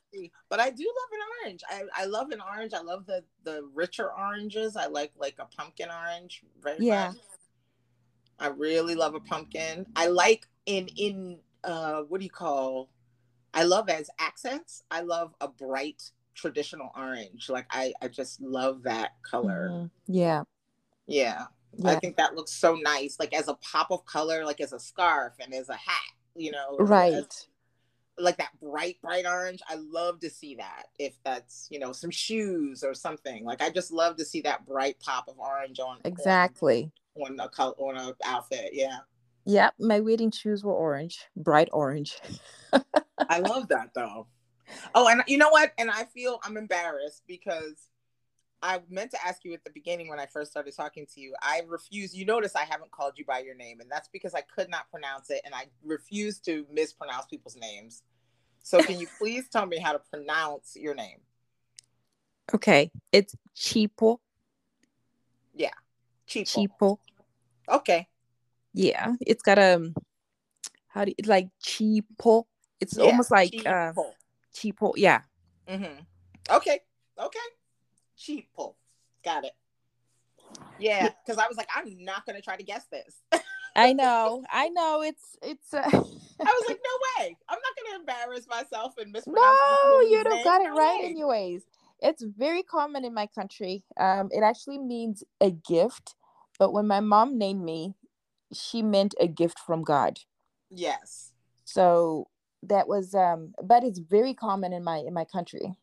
But 0.49 0.61
I 0.61 0.71
do 0.71 0.85
love 0.85 1.11
an 1.13 1.21
orange. 1.45 1.61
I, 1.69 2.03
I 2.03 2.05
love 2.07 2.31
an 2.31 2.41
orange. 2.41 2.73
I 2.73 2.81
love 2.81 3.05
the 3.07 3.23
the 3.45 3.69
richer 3.75 4.11
oranges. 4.11 4.77
I 4.77 4.87
like 4.87 5.13
like 5.19 5.37
a 5.39 5.45
pumpkin 5.45 5.89
orange 5.91 6.43
very 6.63 6.79
Yeah. 6.87 7.09
much. 7.09 7.17
I 8.39 8.47
really 8.49 8.95
love 8.95 9.15
a 9.15 9.21
pumpkin. 9.21 9.87
I 9.95 10.07
like 10.07 10.49
in 10.67 10.89
in 10.97 11.39
uh 11.65 12.03
what 12.03 12.19
do 12.19 12.25
you 12.25 12.31
call? 12.31 12.91
I 13.55 13.65
love 13.65 13.89
as 13.89 14.09
accents. 14.19 14.83
I 14.91 15.01
love 15.03 15.35
a 15.41 15.49
bright 15.49 16.03
traditional 16.35 16.91
orange. 16.97 17.49
Like 17.51 17.67
I 17.71 17.93
I 18.01 18.09
just 18.09 18.41
love 18.41 18.83
that 18.85 19.11
color. 19.23 19.69
Mhm. 19.71 19.91
Yeah. 20.07 20.43
Yeah. 21.07 21.47
I 21.85 21.95
think 21.97 22.17
that 22.19 22.35
looks 22.35 22.53
so 22.53 22.75
nice. 22.75 23.17
Like 23.19 23.33
as 23.35 23.49
a 23.49 23.55
pop 23.55 23.91
of 23.91 24.05
color, 24.05 24.45
like 24.45 24.61
as 24.61 24.73
a 24.73 24.79
scarf 24.81 25.35
and 25.41 25.55
as 25.55 25.69
a 25.69 25.75
hat. 25.75 26.13
You 26.35 26.51
know, 26.53 26.77
as- 26.81 26.89
Right. 26.89 27.47
like 28.19 28.37
that 28.39 28.53
bright 28.61 29.01
bright 29.03 29.25
orange 29.27 29.61
i 29.69 29.75
love 29.75 30.21
to 30.21 30.29
see 30.29 30.55
that 30.55 30.85
if 30.99 31.15
that's 31.25 31.67
you 31.71 31.79
know 31.79 31.93
some 31.93 32.11
shoes 32.11 32.85
or 32.85 32.93
something 32.93 33.43
like 33.43 33.63
i 33.63 33.71
just 33.71 33.91
love 33.91 34.17
to 34.17 34.25
see 34.25 34.43
that 34.43 34.67
bright 34.67 35.01
pop 35.01 35.27
of 35.29 35.39
orange 35.39 35.81
on 35.81 35.99
Exactly. 36.05 36.93
on, 37.17 37.33
on 37.33 37.41
a 37.41 37.49
color 37.49 37.73
on 37.79 37.97
a 37.97 38.15
outfit 38.27 38.69
yeah 38.75 38.99
Yeah. 39.45 39.71
My 39.79 40.01
wedding 40.01 40.31
shoes 40.31 40.65
were 40.65 40.73
orange, 40.73 41.27
bright 41.37 41.69
orange. 41.73 42.19
i 43.29 43.39
love 43.53 43.69
that 43.69 43.91
though 43.95 44.27
oh 44.95 45.07
and 45.07 45.23
you 45.27 45.37
know 45.37 45.51
what 45.51 45.73
and 45.79 45.91
i 45.91 46.05
feel 46.05 46.41
i'm 46.45 46.57
embarrassed 46.57 47.23
because 47.29 47.91
i 48.63 48.81
meant 48.89 49.11
to 49.11 49.19
ask 49.25 49.45
you 49.45 49.53
at 49.53 49.63
the 49.65 49.71
beginning 49.71 50.09
when 50.09 50.19
i 50.19 50.25
first 50.25 50.51
started 50.51 50.75
talking 50.75 51.07
to 51.07 51.21
you 51.21 51.35
i 51.43 51.61
refuse 51.69 52.15
you 52.17 52.25
notice 52.25 52.57
i 52.57 52.65
haven't 52.65 52.91
called 52.91 53.13
you 53.17 53.25
by 53.27 53.39
your 53.41 53.55
name 53.55 53.81
and 53.81 53.91
that's 53.91 54.09
because 54.09 54.35
i 54.35 54.41
could 54.41 54.71
not 54.71 54.91
pronounce 54.91 55.29
it 55.29 55.43
and 55.45 55.55
i 55.55 55.67
refuse 55.85 56.39
to 56.39 56.65
mispronounce 56.73 57.27
people's 57.27 57.57
names 57.57 58.03
so 58.63 58.83
can 58.83 58.99
you 58.99 59.07
please 59.19 59.47
tell 59.51 59.67
me 59.67 59.79
how 59.79 59.93
to 59.93 60.01
pronounce 60.11 60.75
your 60.75 60.95
name 60.95 61.19
Okay. 62.55 62.91
It's 63.11 63.35
cheapo. 63.57 64.19
Chipo. 66.29 66.69
Cheapo. 66.81 66.99
Okay. 67.69 68.09
Yeah. 68.75 69.13
It's 69.21 69.43
got 69.43 69.59
a 69.59 69.93
how 70.89 71.05
do 71.05 71.11
you, 71.11 71.15
it's 71.19 71.29
like 71.29 71.49
cheapo. 71.65 72.45
It's 72.81 72.99
Yeah, 72.99 73.05
almost 73.05 73.31
like 73.31 73.55
uh 73.67 73.93
cheapo. 73.93 74.13
cheapo. 74.55 74.93
Yeah. 74.97 75.21
Mm-hmm. 75.69 76.01
Okay. 76.57 76.81
Okay. 77.19 77.39
Cheapo. 78.19 78.75
Got 79.25 79.45
it. 79.45 79.53
Yeah, 80.79 81.11
because 81.25 81.39
I 81.39 81.47
was 81.49 81.57
like, 81.57 81.69
I'm 81.75 82.03
not 82.05 82.27
gonna 82.27 82.41
try 82.41 82.57
to 82.57 82.63
guess 82.63 82.87
this. 82.87 83.17
I 83.77 83.93
know. 83.93 84.45
I 84.51 84.69
know. 84.69 85.03
It's 85.03 85.37
it's 85.43 85.73
uh, 85.73 85.81
I 85.83 85.89
was 85.93 86.65
like, 86.67 86.79
no 86.85 87.25
way. 87.25 87.37
I'm 87.49 87.59
not 87.59 87.85
gonna 87.85 88.01
embarrass 88.01 88.47
myself 88.49 88.95
and 88.99 89.13
mispronounce. 89.13 89.59
no, 89.91 90.01
you 90.11 90.25
don't 90.25 90.45
got 90.45 90.61
it 90.61 90.69
No 90.69 90.77
right 90.77 91.01
way. 91.01 91.07
anyways. 91.11 91.63
It's 92.01 92.23
very 92.23 92.65
common 92.65 93.05
in 93.05 93.15
my 93.15 93.29
country. 93.29 93.85
Um, 93.97 94.29
it 94.33 94.43
actually 94.43 94.79
means 94.79 95.23
a 95.41 95.51
gift, 95.53 96.17
but 96.59 96.73
when 96.73 96.87
my 96.89 96.99
mom 97.01 97.39
named 97.39 97.63
me, 97.65 97.95
she 98.53 98.83
meant 98.83 99.15
a 99.21 99.27
gift 99.27 99.59
from 99.59 99.83
God. 99.83 100.19
Yes. 100.71 101.33
So 101.65 102.29
that 102.63 102.89
was 102.89 103.15
um, 103.15 103.55
but 103.63 103.85
it's 103.85 103.99
very 103.99 104.35
common 104.35 104.73
in 104.73 104.85
my 104.85 104.99
in 104.99 105.15
my 105.15 105.25
country. 105.25 105.75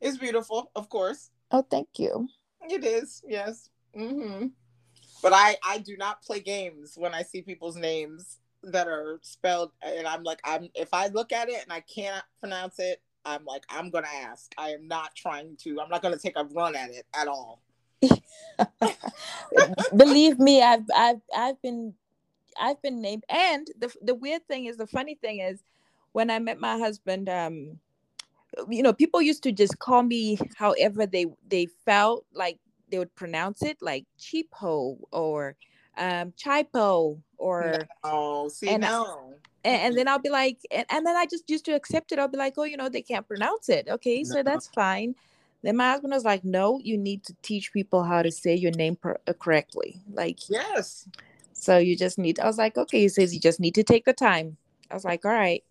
It's 0.00 0.18
beautiful, 0.18 0.70
of 0.76 0.88
course. 0.88 1.30
Oh, 1.50 1.62
thank 1.62 1.88
you. 1.98 2.28
It 2.68 2.84
is. 2.84 3.22
Yes. 3.26 3.70
Mm-hmm. 3.96 4.48
But 5.22 5.32
I 5.32 5.56
I 5.64 5.78
do 5.78 5.96
not 5.96 6.22
play 6.22 6.40
games 6.40 6.94
when 6.96 7.14
I 7.14 7.22
see 7.22 7.42
people's 7.42 7.76
names 7.76 8.38
that 8.62 8.86
are 8.88 9.18
spelled, 9.22 9.72
and 9.82 10.06
I'm 10.06 10.22
like, 10.22 10.40
I'm 10.44 10.68
if 10.74 10.92
I 10.92 11.08
look 11.08 11.32
at 11.32 11.48
it 11.48 11.62
and 11.62 11.72
I 11.72 11.80
can't 11.80 12.24
pronounce 12.40 12.78
it, 12.78 13.00
I'm 13.24 13.44
like, 13.44 13.64
I'm 13.68 13.90
gonna 13.90 14.08
ask. 14.22 14.52
I 14.58 14.70
am 14.70 14.86
not 14.86 15.14
trying 15.14 15.56
to. 15.62 15.80
I'm 15.80 15.88
not 15.88 16.02
gonna 16.02 16.18
take 16.18 16.36
a 16.36 16.44
run 16.44 16.76
at 16.76 16.90
it 16.90 17.06
at 17.14 17.28
all. 17.28 17.62
Believe 19.96 20.38
me, 20.38 20.62
I've 20.62 20.84
I've 20.94 21.20
I've 21.36 21.60
been 21.62 21.94
I've 22.60 22.80
been 22.82 23.00
named 23.00 23.24
and 23.28 23.66
the 23.78 23.92
the 24.02 24.14
weird 24.14 24.46
thing 24.48 24.66
is 24.66 24.76
the 24.76 24.86
funny 24.86 25.14
thing 25.14 25.40
is 25.40 25.62
when 26.12 26.30
I 26.30 26.38
met 26.38 26.60
my 26.60 26.78
husband 26.78 27.28
um 27.28 27.78
you 28.68 28.82
know 28.82 28.92
people 28.92 29.20
used 29.20 29.42
to 29.44 29.52
just 29.52 29.78
call 29.78 30.02
me 30.02 30.38
however 30.56 31.06
they 31.06 31.26
they 31.48 31.66
felt 31.84 32.24
like 32.32 32.58
they 32.90 32.98
would 32.98 33.14
pronounce 33.16 33.62
it 33.62 33.78
like 33.80 34.04
cheapo 34.18 34.98
or 35.12 35.56
um 35.98 36.32
chipo 36.32 37.20
or 37.38 37.88
Oh, 38.04 38.48
see, 38.48 38.68
And 38.68 38.84
I- 38.84 38.90
and, 39.64 39.80
and 39.82 39.98
then 39.98 40.08
I'll 40.08 40.18
be 40.18 40.28
like, 40.28 40.58
and, 40.70 40.84
and 40.90 41.06
then 41.06 41.16
I 41.16 41.26
just 41.26 41.48
used 41.48 41.64
to 41.66 41.72
accept 41.72 42.12
it. 42.12 42.18
I'll 42.18 42.28
be 42.28 42.36
like, 42.36 42.54
oh, 42.58 42.64
you 42.64 42.76
know, 42.76 42.88
they 42.90 43.02
can't 43.02 43.26
pronounce 43.26 43.68
it. 43.70 43.88
Okay, 43.88 44.22
so 44.24 44.42
that's 44.42 44.68
fine. 44.68 45.14
Then 45.64 45.76
my 45.78 45.92
husband 45.92 46.12
was 46.12 46.24
like, 46.26 46.44
no, 46.44 46.78
you 46.78 46.98
need 46.98 47.24
to 47.24 47.34
teach 47.40 47.72
people 47.72 48.04
how 48.04 48.20
to 48.20 48.30
say 48.30 48.54
your 48.54 48.72
name 48.72 48.96
per- 48.96 49.18
uh, 49.26 49.32
correctly. 49.32 49.98
Like, 50.12 50.38
Yes. 50.50 51.08
so 51.54 51.78
you 51.78 51.96
just 51.96 52.18
need, 52.18 52.38
I 52.38 52.46
was 52.46 52.58
like, 52.58 52.76
okay, 52.76 53.00
he 53.00 53.08
says 53.08 53.32
you 53.32 53.40
just 53.40 53.60
need 53.60 53.74
to 53.76 53.82
take 53.82 54.04
the 54.04 54.12
time. 54.12 54.58
I 54.90 54.94
was 54.94 55.04
like, 55.06 55.24
all 55.24 55.32
right, 55.32 55.64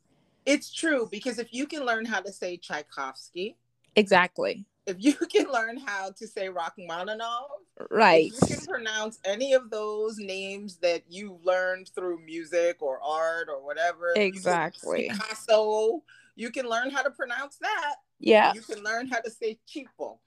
It's 0.47 0.73
true 0.73 1.08
because 1.12 1.38
if 1.38 1.53
you 1.53 1.67
can 1.67 1.86
learn 1.86 2.06
how 2.06 2.21
to 2.21 2.34
say 2.34 2.58
Tchaikovsky, 2.58 3.56
exactly. 3.95 4.65
if 4.88 4.97
you 4.99 5.13
can 5.32 5.45
learn 5.51 5.77
how 5.77 6.10
to 6.17 6.27
say 6.27 6.49
Rachmaninoff, 6.49 7.51
Right. 7.91 8.32
you 8.34 8.39
can 8.47 8.65
pronounce 8.65 9.19
any 9.23 9.53
of 9.53 9.69
those 9.69 10.17
names 10.17 10.77
that 10.77 11.03
you 11.08 11.39
learned 11.43 11.91
through 11.93 12.19
music 12.25 12.82
or 12.82 12.99
art 13.03 13.47
or 13.47 13.63
whatever, 13.63 14.08
you 14.15 14.21
Exactly. 14.23 15.10
Picasso, 15.10 16.01
you 16.36 16.49
can 16.49 16.67
learn 16.67 16.89
how 16.89 17.03
to 17.03 17.12
pronounce 17.12 17.58
that. 17.58 17.97
Yeah. 18.23 18.53
You 18.53 18.62
can 18.62 18.81
learn 18.83 19.07
how 19.07 19.19
to 19.19 19.29
say 19.29 19.59
cheapo. 19.67 20.17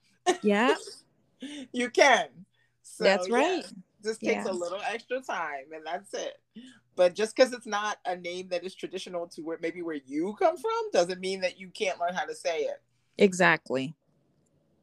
Yeah. 0.41 0.75
You 1.71 1.91
can. 1.91 2.29
So, 2.81 3.03
That's 3.03 3.29
yeah, 3.29 3.35
right. 3.35 3.65
Just 4.03 4.21
takes 4.21 4.45
Yeah. 4.45 4.51
a 4.51 4.53
little 4.53 4.79
extra 4.83 5.21
time, 5.21 5.65
and 5.71 5.85
that's 5.85 6.11
it. 6.15 6.33
But 6.95 7.13
just 7.13 7.35
because 7.35 7.53
it's 7.53 7.67
not 7.67 7.97
a 8.07 8.15
name 8.15 8.47
that 8.47 8.63
is 8.63 8.73
traditional 8.73 9.27
to 9.27 9.43
where 9.43 9.59
maybe 9.61 9.83
where 9.83 9.99
you 10.03 10.35
come 10.39 10.57
from, 10.57 10.71
doesn't 10.91 11.19
mean 11.19 11.41
that 11.41 11.59
you 11.59 11.69
can't 11.69 11.99
learn 11.99 12.15
how 12.15 12.25
to 12.25 12.33
say 12.33 12.61
it. 12.61 12.81
Exactly. 13.19 13.93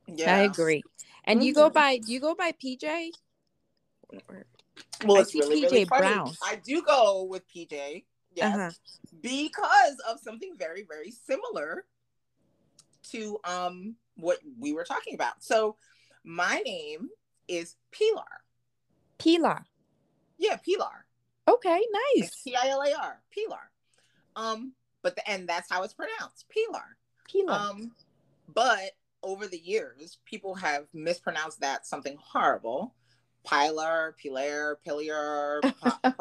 Yeah, 0.06 0.36
I 0.36 0.38
agree. 0.42 0.84
And 1.24 1.42
you 1.42 1.52
go 1.52 1.68
Mhm. 1.68 1.74
by, 1.74 1.98
do 1.98 2.12
you 2.12 2.20
go 2.20 2.36
by 2.36 2.52
PJ? 2.52 3.10
Well, 5.04 5.16
I 5.18 5.20
it's 5.22 5.34
really, 5.34 5.56
PJ 5.62 5.72
really. 5.72 5.84
Brown. 5.86 6.32
I 6.40 6.54
do 6.54 6.82
go 6.82 7.24
with 7.24 7.42
PJ, 7.48 8.04
yes, 8.32 8.54
Uh-huh. 8.54 8.70
because 9.20 9.98
of 10.08 10.20
something 10.20 10.56
very, 10.56 10.84
very 10.84 11.10
similar 11.10 11.86
to 13.12 13.38
um 13.44 13.96
what 14.16 14.38
we 14.58 14.72
were 14.72 14.84
talking 14.84 15.14
about. 15.14 15.42
So, 15.42 15.76
my 16.24 16.62
name 16.64 17.08
is 17.48 17.76
Pilar. 17.92 18.42
Pilar. 19.18 19.64
Yeah, 20.38 20.56
Pilar. 20.56 21.06
Okay, 21.48 21.82
nice. 22.16 22.42
P 22.42 22.54
I 22.56 22.68
L 22.68 22.80
A 22.82 22.92
R. 22.94 23.20
Pilar. 23.32 23.70
Um, 24.36 24.72
but 25.02 25.16
the 25.16 25.30
and 25.30 25.48
that's 25.48 25.70
how 25.70 25.82
it's 25.82 25.94
pronounced, 25.94 26.46
Pilar. 26.48 26.96
Pilar. 27.30 27.52
Um, 27.52 27.92
but 28.52 28.92
over 29.22 29.46
the 29.46 29.58
years, 29.58 30.18
people 30.24 30.54
have 30.54 30.86
mispronounced 30.92 31.60
that 31.60 31.86
something 31.86 32.16
horrible. 32.20 32.94
Pilar, 33.44 34.14
Pilar, 34.22 34.78
Pilar, 34.84 35.60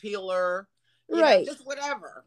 Pilar, 0.00 0.68
you 1.08 1.16
know, 1.16 1.22
Right. 1.22 1.44
just 1.46 1.66
whatever. 1.66 2.24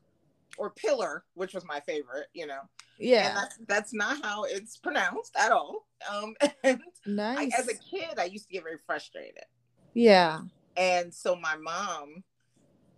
Or 0.58 0.70
pillar, 0.72 1.24
which 1.34 1.54
was 1.54 1.66
my 1.66 1.80
favorite, 1.80 2.28
you 2.34 2.46
know. 2.46 2.60
And 3.00 3.08
yeah. 3.08 3.34
that's 3.34 3.58
that's 3.68 3.94
not 3.94 4.24
how 4.24 4.44
it's 4.44 4.78
pronounced 4.78 5.36
at 5.38 5.52
all. 5.52 5.88
Um, 6.12 6.36
and 6.64 6.82
I, 6.84 7.10
Nice. 7.10 7.60
as 7.60 7.68
a 7.68 7.76
kid, 7.76 8.20
I 8.20 8.26
used 8.26 8.48
to 8.48 8.54
get 8.54 8.64
very 8.64 8.78
frustrated. 8.86 9.46
yeah. 9.94 10.42
And 10.78 11.14
so 11.14 11.36
my 11.36 11.58
mom 11.58 12.24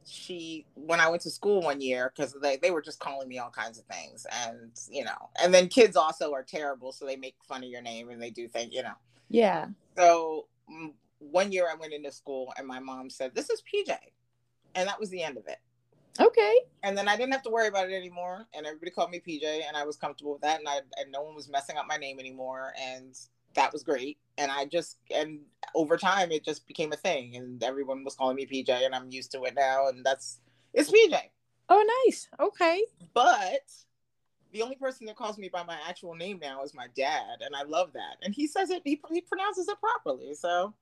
she 0.05 0.65
when 0.75 0.99
I 0.99 1.09
went 1.09 1.21
to 1.23 1.29
school 1.29 1.61
one 1.61 1.81
year 1.81 2.11
because 2.15 2.35
they 2.41 2.57
they 2.57 2.71
were 2.71 2.81
just 2.81 2.99
calling 2.99 3.27
me 3.27 3.39
all 3.39 3.49
kinds 3.49 3.79
of 3.79 3.85
things, 3.85 4.25
and 4.31 4.71
you 4.89 5.03
know, 5.03 5.29
and 5.41 5.53
then 5.53 5.67
kids 5.67 5.95
also 5.95 6.33
are 6.33 6.43
terrible, 6.43 6.91
so 6.91 7.05
they 7.05 7.15
make 7.15 7.35
fun 7.47 7.63
of 7.63 7.69
your 7.69 7.81
name 7.81 8.09
and 8.09 8.21
they 8.21 8.29
do 8.29 8.47
things, 8.47 8.73
you 8.73 8.83
know. 8.83 8.95
Yeah. 9.29 9.67
So 9.97 10.47
mm, 10.71 10.93
one 11.19 11.51
year 11.51 11.67
I 11.71 11.75
went 11.75 11.93
into 11.93 12.11
school 12.11 12.53
and 12.57 12.67
my 12.67 12.79
mom 12.79 13.09
said, 13.09 13.33
"This 13.33 13.49
is 13.49 13.61
PJ," 13.61 13.95
and 14.75 14.87
that 14.87 14.99
was 14.99 15.09
the 15.09 15.23
end 15.23 15.37
of 15.37 15.47
it. 15.47 15.59
Okay. 16.19 16.55
And 16.83 16.97
then 16.97 17.07
I 17.07 17.15
didn't 17.15 17.33
have 17.33 17.43
to 17.43 17.49
worry 17.49 17.67
about 17.67 17.89
it 17.89 17.95
anymore, 17.95 18.45
and 18.53 18.65
everybody 18.65 18.91
called 18.91 19.09
me 19.09 19.21
PJ, 19.25 19.43
and 19.67 19.75
I 19.75 19.83
was 19.85 19.97
comfortable 19.97 20.33
with 20.33 20.41
that, 20.41 20.59
and 20.59 20.67
I 20.67 20.81
and 20.97 21.11
no 21.11 21.21
one 21.21 21.35
was 21.35 21.49
messing 21.49 21.77
up 21.77 21.85
my 21.87 21.97
name 21.97 22.19
anymore, 22.19 22.73
and 22.79 23.17
that 23.55 23.71
was 23.71 23.83
great. 23.83 24.17
And 24.37 24.51
I 24.51 24.65
just 24.65 24.97
and 25.13 25.39
over 25.75 25.97
time 25.97 26.31
it 26.31 26.43
just 26.43 26.67
became 26.67 26.91
a 26.93 26.97
thing, 26.97 27.35
and 27.35 27.63
everyone 27.63 28.03
was 28.03 28.15
calling 28.15 28.35
me 28.35 28.45
PJ, 28.45 28.69
and 28.69 28.93
I'm 28.93 29.09
used 29.09 29.31
to 29.31 29.43
it 29.43 29.55
now, 29.55 29.87
and 29.87 30.05
that's 30.05 30.39
it's 30.73 30.91
PJ. 30.91 31.17
Oh, 31.69 32.03
nice. 32.05 32.27
Okay. 32.39 32.83
But 33.13 33.71
the 34.51 34.61
only 34.61 34.75
person 34.75 35.05
that 35.07 35.15
calls 35.15 35.37
me 35.37 35.49
by 35.49 35.63
my 35.63 35.77
actual 35.87 36.15
name 36.15 36.39
now 36.39 36.63
is 36.63 36.73
my 36.73 36.87
dad, 36.95 37.41
and 37.41 37.55
I 37.55 37.63
love 37.63 37.93
that. 37.93 38.17
And 38.21 38.33
he 38.33 38.47
says 38.47 38.69
it, 38.69 38.81
he, 38.83 39.01
he 39.11 39.21
pronounces 39.21 39.67
it 39.67 39.77
properly. 39.79 40.33
So, 40.35 40.73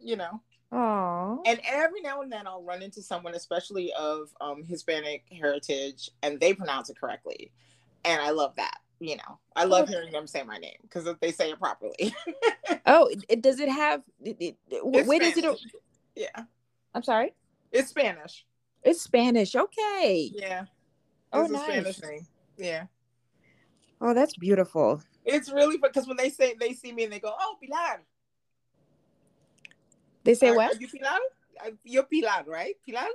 you 0.00 0.16
know. 0.16 0.40
Oh. 0.72 1.42
And 1.44 1.60
every 1.64 2.00
now 2.00 2.22
and 2.22 2.32
then 2.32 2.46
I'll 2.46 2.62
run 2.62 2.82
into 2.82 3.02
someone, 3.02 3.34
especially 3.34 3.92
of 3.92 4.30
um, 4.40 4.64
Hispanic 4.64 5.24
heritage, 5.30 6.10
and 6.22 6.40
they 6.40 6.54
pronounce 6.54 6.88
it 6.88 6.98
correctly. 6.98 7.52
And 8.04 8.20
I 8.22 8.30
love 8.30 8.56
that. 8.56 8.78
You 9.00 9.16
know, 9.16 9.38
I 9.56 9.64
love 9.64 9.88
Oh. 9.88 9.92
hearing 9.92 10.12
them 10.12 10.26
say 10.26 10.42
my 10.44 10.58
name 10.58 10.76
because 10.82 11.06
if 11.06 11.18
they 11.20 11.32
say 11.32 11.50
it 11.50 11.58
properly. 11.58 12.14
Oh, 12.86 13.08
it, 13.28 13.42
does 13.42 13.60
it 13.60 13.68
have? 13.68 14.02
It, 14.24 14.36
it, 14.40 14.56
It's 14.68 15.06
where 15.08 15.20
does 15.20 15.36
it? 15.36 15.44
Yeah, 16.16 16.44
I'm 16.94 17.02
sorry. 17.04 17.32
it's 17.70 17.90
Spanish. 17.90 18.44
It's 18.82 19.00
Spanish. 19.00 19.54
Okay. 19.54 20.32
Yeah. 20.34 20.64
Oh, 21.32 21.42
It's 21.42 21.52
nice. 21.52 21.62
Spanish 21.62 22.02
name. 22.02 22.26
Yeah. 22.56 22.84
Oh, 24.00 24.14
that's 24.14 24.34
beautiful. 24.34 25.00
It's 25.24 25.52
really 25.52 25.76
because 25.78 26.08
when 26.08 26.16
they 26.16 26.28
say 26.28 26.54
they 26.58 26.72
see 26.72 26.92
me 26.92 27.04
and 27.04 27.12
they 27.12 27.20
go, 27.20 27.32
"Oh, 27.38 27.56
Pilar," 27.62 28.02
They 30.24 30.34
say 30.34 30.48
Are- 30.48 30.56
what? 30.56 30.76
Are 30.76 30.78
you 30.78 30.88
Pilar? 30.88 31.18
Uh, 31.64 31.70
You're 31.84 32.04
Pilar, 32.04 32.44
right? 32.46 32.74
Pilar? 32.86 33.08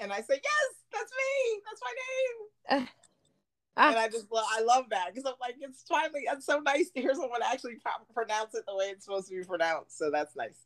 And 0.00 0.12
I 0.12 0.20
say, 0.22 0.40
yes, 0.42 0.74
that's 0.92 1.12
me. 1.12 1.60
That's 1.66 1.80
my 1.82 2.78
name. 2.78 2.88
Ah, 3.76 3.90
And 3.90 3.98
I 3.98 4.08
just 4.08 4.30
love, 4.32 4.44
I 4.50 4.62
love 4.62 4.86
that 4.90 5.08
because 5.14 5.24
I'm 5.26 5.34
like, 5.40 5.56
it's 5.60 5.84
finally, 5.88 6.22
it's 6.30 6.44
so 6.46 6.58
nice 6.58 6.90
to 6.90 7.00
hear 7.00 7.14
someone 7.14 7.40
actually 7.42 7.76
pro- 7.76 7.92
pronounce 8.14 8.54
it 8.54 8.64
the 8.66 8.74
way 8.76 8.86
it's 8.86 9.04
supposed 9.04 9.28
to 9.28 9.36
be 9.38 9.44
pronounced. 9.44 9.96
So 9.96 10.10
that's 10.10 10.34
nice. 10.36 10.56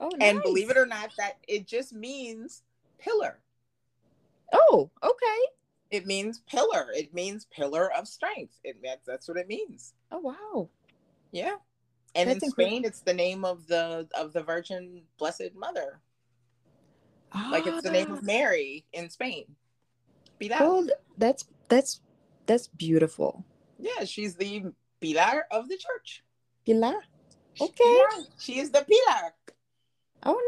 oh, 0.00 0.10
And 0.20 0.42
believe 0.42 0.70
it 0.70 0.76
or 0.76 0.86
not, 0.86 1.10
that 1.18 1.38
it 1.48 1.66
just 1.66 1.92
means 1.92 2.62
pillar. 2.98 3.38
Oh, 4.52 4.90
okay. 5.02 5.38
It 5.90 6.06
means 6.06 6.40
pillar. 6.48 6.88
It 6.94 7.14
means 7.14 7.46
pillar 7.46 7.92
of 7.92 8.06
strength. 8.06 8.54
It 8.62 8.80
means 8.82 8.98
that's 9.06 9.26
what 9.28 9.36
it 9.36 9.48
means. 9.48 9.94
Oh, 10.12 10.18
wow. 10.18 10.68
Yeah. 11.32 11.54
And 12.14 12.30
That's 12.30 12.42
in 12.44 12.48
incredible. 12.48 12.76
Spain, 12.76 12.84
it's 12.84 13.00
the 13.00 13.14
name 13.14 13.44
of 13.44 13.66
the 13.66 14.08
of 14.16 14.32
the 14.32 14.42
Virgin 14.42 15.02
Blessed 15.18 15.54
Mother. 15.56 16.00
Like 17.50 17.66
it's 17.66 17.82
the 17.82 17.90
name 17.90 18.08
Ah, 18.10 18.14
of 18.14 18.22
Mary 18.22 18.84
in 18.92 19.10
Spain. 19.10 19.44
Pilar. 20.38 20.56
Oh, 20.60 20.88
that's 21.18 21.44
that's 21.68 22.00
that's 22.46 22.68
beautiful. 22.68 23.44
Yeah, 23.78 24.04
she's 24.04 24.36
the 24.36 24.72
Pilar 25.00 25.46
of 25.50 25.68
the 25.68 25.76
church. 25.76 26.22
Pilar. 26.64 27.02
Okay. 27.60 27.74
Pilar. 27.82 28.26
She 28.38 28.58
is 28.60 28.70
the 28.70 28.86
Pilar, 28.86 29.34
Oh, 30.22 30.40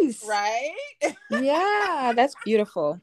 nice. 0.00 0.24
right? 0.26 0.76
Yeah, 1.30 2.12
that's 2.14 2.34
beautiful. 2.44 3.00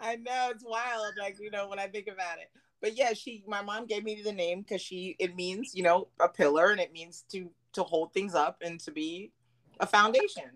I 0.00 0.16
know 0.16 0.50
it's 0.50 0.64
wild, 0.64 1.14
like 1.18 1.38
you 1.40 1.50
know, 1.50 1.68
when 1.68 1.78
I 1.80 1.88
think 1.88 2.06
about 2.06 2.38
it. 2.38 2.50
But 2.80 2.96
yeah, 2.96 3.12
she 3.12 3.42
my 3.46 3.62
mom 3.62 3.86
gave 3.86 4.04
me 4.04 4.22
the 4.22 4.32
name 4.32 4.62
because 4.62 4.80
she 4.80 5.16
it 5.18 5.34
means, 5.34 5.74
you 5.74 5.82
know, 5.82 6.08
a 6.20 6.28
pillar 6.28 6.70
and 6.70 6.80
it 6.80 6.92
means 6.92 7.24
to 7.32 7.50
to 7.72 7.82
hold 7.82 8.12
things 8.12 8.34
up 8.34 8.58
and 8.62 8.78
to 8.80 8.90
be 8.90 9.32
a 9.80 9.86
foundation. 9.86 10.50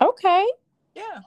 Okay. 0.00 0.46
Yeah. 0.94 1.20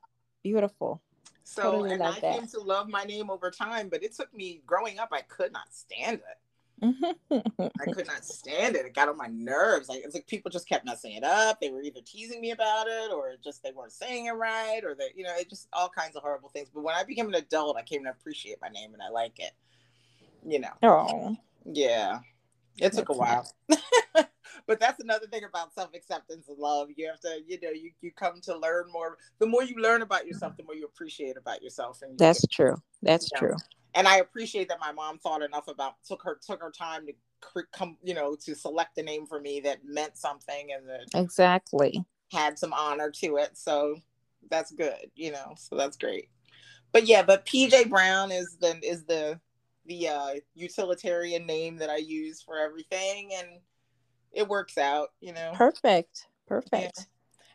Beautiful. 0.44 1.02
So 1.44 1.64
Totally 1.64 1.92
and 1.92 2.04
I 2.04 2.20
that. 2.20 2.36
came 2.40 2.48
to 2.48 2.60
love 2.60 2.88
my 2.90 3.04
name 3.04 3.30
over 3.30 3.52
time, 3.52 3.90
but 3.90 4.04
it 4.04 4.16
took 4.16 4.34
me 4.34 4.62
growing 4.66 5.00
up, 5.00 5.10
I 5.12 5.22
could 5.22 5.52
not 5.52 5.74
stand 5.74 6.20
it. 6.20 6.38
I 6.84 7.92
could 7.92 8.08
not 8.08 8.26
stand 8.26 8.76
it. 8.76 8.86
It 8.86 8.94
got 8.94 9.10
on 9.10 9.18
my 9.18 9.28
nerves. 9.28 9.90
Like 9.90 10.02
it's 10.04 10.14
like 10.14 10.28
people 10.28 10.52
just 10.52 10.68
kept 10.68 10.86
messing 10.86 11.14
it 11.14 11.24
up. 11.24 11.60
They 11.60 11.70
were 11.70 11.82
either 11.82 12.02
teasing 12.06 12.42
me 12.42 12.52
about 12.52 12.88
it 12.88 13.12
or 13.12 13.36
just 13.44 13.64
they 13.64 13.72
weren't 13.72 13.92
saying 13.92 14.26
it 14.28 14.32
right 14.32 14.82
or 14.84 14.96
that 14.96 15.16
you 15.16 15.24
know, 15.24 15.36
it 15.38 15.50
just 15.50 15.68
all 15.74 15.90
kinds 15.90 16.16
of 16.16 16.24
horrible 16.24 16.50
things. 16.50 16.70
But 16.74 16.84
when 16.84 16.96
I 16.96 17.04
became 17.04 17.28
an 17.28 17.36
adult, 17.36 17.78
I 17.78 17.84
came 17.84 18.04
to 18.04 18.10
appreciate 18.10 18.58
my 18.62 18.70
name 18.70 18.94
and 18.94 19.02
I 19.02 19.10
like 19.10 19.40
it. 19.40 19.52
You 20.46 20.60
know. 20.60 20.74
oh, 20.84 21.36
Yeah. 21.66 22.20
It 22.78 22.94
took 22.94 23.10
a 23.10 23.14
while. 23.14 23.48
but 24.68 24.80
that's 24.80 25.02
another 25.04 25.28
thing 25.28 25.44
about 25.44 25.74
self-acceptance 25.74 26.48
and 26.48 26.58
love. 26.58 26.90
You 26.96 27.08
have 27.08 27.20
to, 27.20 27.40
you 27.46 27.60
know, 27.62 27.70
you, 27.70 27.92
you 28.02 28.12
come 28.12 28.42
to 28.42 28.58
learn 28.58 28.92
more. 28.92 29.18
The 29.40 29.46
more 29.46 29.64
you 29.64 29.76
learn 29.76 30.02
about 30.02 30.26
yourself, 30.26 30.58
the 30.58 30.64
more 30.64 30.74
you 30.76 30.86
appreciate 30.86 31.38
about 31.38 31.62
yourself. 31.62 32.02
And 32.02 32.12
you 32.12 32.18
that's 32.18 32.48
true. 32.48 32.82
That's 33.04 33.30
Yeah. 33.34 33.40
true. 33.40 33.56
and 33.94 34.08
I 34.08 34.18
appreciate 34.18 34.70
that 34.70 34.80
my 34.80 34.92
mom 34.94 35.20
thought 35.20 35.42
enough 35.44 35.68
about 35.68 35.96
took 36.08 36.24
her 36.24 36.40
took 36.46 36.62
her 36.62 36.72
time 36.72 37.06
to 37.08 37.14
come 37.74 37.98
you 38.04 38.14
know 38.14 38.36
to 38.46 38.56
select 38.56 38.98
a 38.98 39.04
name 39.04 39.26
for 39.28 39.40
me 39.42 39.60
that 39.62 39.80
meant 39.84 40.18
something 40.18 40.70
and 40.72 40.88
that 40.88 41.08
Exactly. 41.14 42.04
had 42.32 42.58
some 42.58 42.72
honor 42.74 43.12
to 43.12 43.36
it. 43.38 43.58
So 43.58 43.98
that's 44.50 44.72
good, 44.72 45.12
you 45.16 45.32
know. 45.32 45.56
So 45.58 45.76
that's 45.76 45.98
great. 45.98 46.30
But 46.94 47.06
yeah, 47.06 47.22
but 47.24 47.46
PJ 47.46 47.90
Brown 47.90 48.32
is 48.32 48.58
the 48.62 48.80
is 48.84 49.04
the 49.06 49.40
the 49.92 50.08
uh, 50.08 50.34
utilitarian 50.56 51.46
name 51.46 51.78
that 51.78 51.90
I 51.90 51.98
use 51.98 52.42
for 52.42 52.58
everything, 52.58 53.32
and 53.36 53.48
it 54.32 54.48
works 54.48 54.78
out, 54.78 55.10
you 55.20 55.34
know. 55.34 55.52
Perfect. 55.54 56.28
Perfect. 56.48 57.08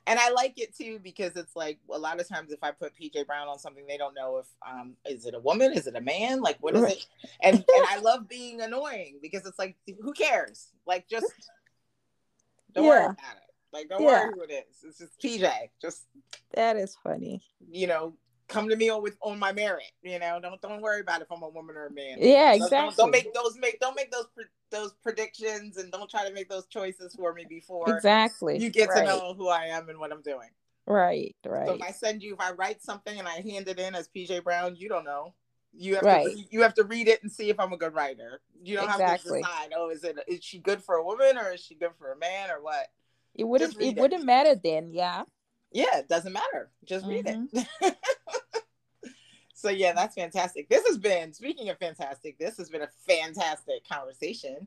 And 0.06 0.20
I 0.20 0.30
like 0.30 0.54
it 0.58 0.76
too 0.76 1.00
because 1.02 1.34
it's 1.34 1.56
like 1.56 1.78
a 1.90 1.98
lot 1.98 2.20
of 2.20 2.28
times 2.28 2.52
if 2.52 2.62
I 2.62 2.70
put 2.70 2.92
PJ 2.94 3.26
Brown 3.26 3.48
on 3.48 3.58
something, 3.58 3.86
they 3.86 3.96
don't 3.96 4.14
know 4.14 4.36
if 4.36 4.46
um 4.66 4.94
is 5.04 5.26
it 5.26 5.34
a 5.34 5.40
woman, 5.40 5.72
is 5.72 5.86
it 5.86 5.96
a 5.96 6.00
man, 6.00 6.40
like 6.42 6.58
what 6.60 6.76
is 6.76 6.82
Right. 6.82 6.92
it? 6.96 7.06
And 7.42 7.56
and 7.56 7.86
I 7.88 7.98
love 8.02 8.28
being 8.28 8.60
annoying 8.60 9.18
because 9.20 9.46
it's 9.46 9.58
like 9.58 9.76
who 10.00 10.12
cares? 10.12 10.68
Like 10.86 11.08
just 11.08 11.26
don't 12.72 12.86
worry 12.86 13.04
about 13.04 13.36
it. 13.36 13.50
Like 13.72 13.88
don't 13.88 14.02
Yeah. 14.02 14.26
worry 14.26 14.34
who 14.34 14.42
it 14.42 14.52
is. 14.52 14.84
It's 14.84 14.98
just 14.98 15.18
PJ. 15.20 15.50
Just 15.80 16.04
That 16.54 16.76
is 16.76 16.96
funny. 17.02 17.42
you 17.68 17.86
know, 17.88 18.14
come 18.48 18.68
to 18.68 18.76
me 18.76 18.88
on 18.88 19.02
with 19.02 19.16
on 19.20 19.38
my 19.38 19.52
merit. 19.52 19.90
You 20.02 20.18
know, 20.18 20.38
don't 20.40 20.60
don't 20.60 20.80
worry 20.80 21.00
about 21.00 21.22
if 21.22 21.30
I'm 21.30 21.42
a 21.42 21.48
woman 21.48 21.76
or 21.76 21.86
a 21.86 21.92
man. 21.92 22.18
Yeah, 22.20 22.52
exactly. 22.52 22.78
Don't, 22.78 22.96
don't 22.96 23.10
make 23.10 23.34
those 23.34 23.56
make 23.58 23.80
don't 23.80 23.96
make 23.96 24.10
those 24.10 24.26
pre- 24.34 24.44
those 24.70 24.92
predictions 25.02 25.76
and 25.76 25.92
don't 25.92 26.10
try 26.10 26.26
to 26.26 26.32
make 26.32 26.48
those 26.48 26.66
choices 26.66 27.14
for 27.14 27.32
me 27.32 27.46
before 27.48 27.96
exactly. 27.96 28.58
you 28.58 28.70
get 28.70 28.88
right. 28.88 29.00
to 29.00 29.06
know 29.06 29.34
who 29.34 29.48
I 29.48 29.66
am 29.66 29.88
and 29.88 29.98
what 29.98 30.12
I'm 30.12 30.22
doing. 30.22 30.50
Right. 30.86 31.34
So 31.44 31.50
Right. 31.50 31.68
if 31.70 31.82
I 31.82 31.90
send 31.90 32.22
you, 32.22 32.34
if 32.34 32.40
I 32.40 32.52
write 32.52 32.82
something 32.82 33.18
and 33.18 33.26
I 33.26 33.40
hand 33.40 33.68
it 33.68 33.78
in 33.78 33.94
as 33.94 34.08
PJ 34.08 34.44
Brown, 34.44 34.76
you 34.76 34.88
don't 34.88 35.04
know. 35.04 35.34
You 35.72 35.96
have 35.96 36.04
Right. 36.04 36.26
to 36.26 36.44
you 36.50 36.62
have 36.62 36.74
to 36.74 36.84
read 36.84 37.08
it 37.08 37.22
and 37.22 37.30
see 37.30 37.50
if 37.50 37.60
I'm 37.60 37.72
a 37.72 37.76
good 37.76 37.94
writer. 37.94 38.40
You 38.62 38.76
don't 38.76 38.88
have 38.88 39.18
to 39.18 39.22
decide. 39.22 39.72
Oh, 39.74 39.90
is 39.90 40.04
it 40.04 40.16
is 40.26 40.42
she 40.42 40.58
good 40.58 40.82
for 40.82 40.96
a 40.96 41.04
woman 41.04 41.36
or 41.36 41.52
is 41.52 41.60
she 41.60 41.74
good 41.74 41.94
for 41.98 42.12
a 42.12 42.16
man 42.16 42.50
or 42.50 42.62
what? 42.62 42.86
It 43.34 43.44
wouldn't. 43.44 43.74
It 43.80 43.96
it. 43.96 44.00
wouldn't 44.00 44.24
matter 44.24 44.54
then. 44.54 44.90
Yeah. 44.92 45.24
Yeah, 45.76 45.98
it 45.98 46.08
doesn't 46.08 46.32
matter. 46.32 46.70
Just 46.84 47.04
read 47.06 47.26
Mm-hmm. 47.26 47.58
it. 47.82 47.96
so 49.54 49.68
yeah, 49.68 49.92
that's 49.92 50.14
fantastic. 50.14 50.68
This 50.70 50.86
has 50.86 50.96
been 50.96 51.32
speaking 51.34 51.68
of 51.68 51.78
fantastic. 51.78 52.38
This 52.38 52.56
has 52.56 52.70
been 52.70 52.80
a 52.82 52.88
fantastic 53.06 53.86
conversation. 53.86 54.66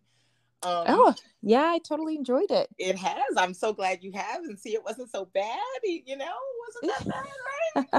Um, 0.61 0.85
Oh, 0.87 1.15
yeah. 1.41 1.63
I 1.63 1.79
totally 1.79 2.15
enjoyed 2.15 2.51
it. 2.51 2.67
it 2.77 2.95
has. 2.97 3.37
I'm 3.37 3.53
so 3.55 3.73
glad 3.73 4.03
you 4.03 4.11
have, 4.11 4.43
and 4.43 4.59
see, 4.59 4.75
it 4.75 4.83
wasn't 4.83 5.09
so 5.09 5.25
bad. 5.33 5.57
You 5.83 6.15
know, 6.17 6.25
it 6.25 6.83
wasn't 6.83 7.07
that 7.07 7.87
bad, 7.87 7.93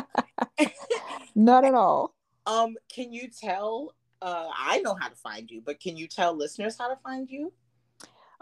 right? 0.58 0.70
Not 1.34 1.64
at 1.64 1.74
all. 1.74 2.14
Um, 2.46 2.76
can 2.94 3.12
you 3.12 3.28
tell? 3.28 3.94
Uh, 4.22 4.48
I 4.56 4.78
know 4.82 4.94
how 4.94 5.08
to 5.08 5.16
find 5.16 5.50
you, 5.50 5.62
but 5.64 5.80
can 5.80 5.96
you 5.96 6.06
tell 6.06 6.32
listeners 6.36 6.76
how 6.78 6.88
to 6.88 6.96
find 7.02 7.28
you? 7.30 7.52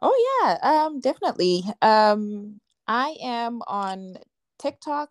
Oh 0.02 0.14
yeah, 0.42 0.58
um, 0.62 1.00
definitely. 1.00 1.62
Um, 1.80 2.60
I 2.88 3.16
am 3.22 3.62
on 3.66 4.16
TikTok 4.58 5.10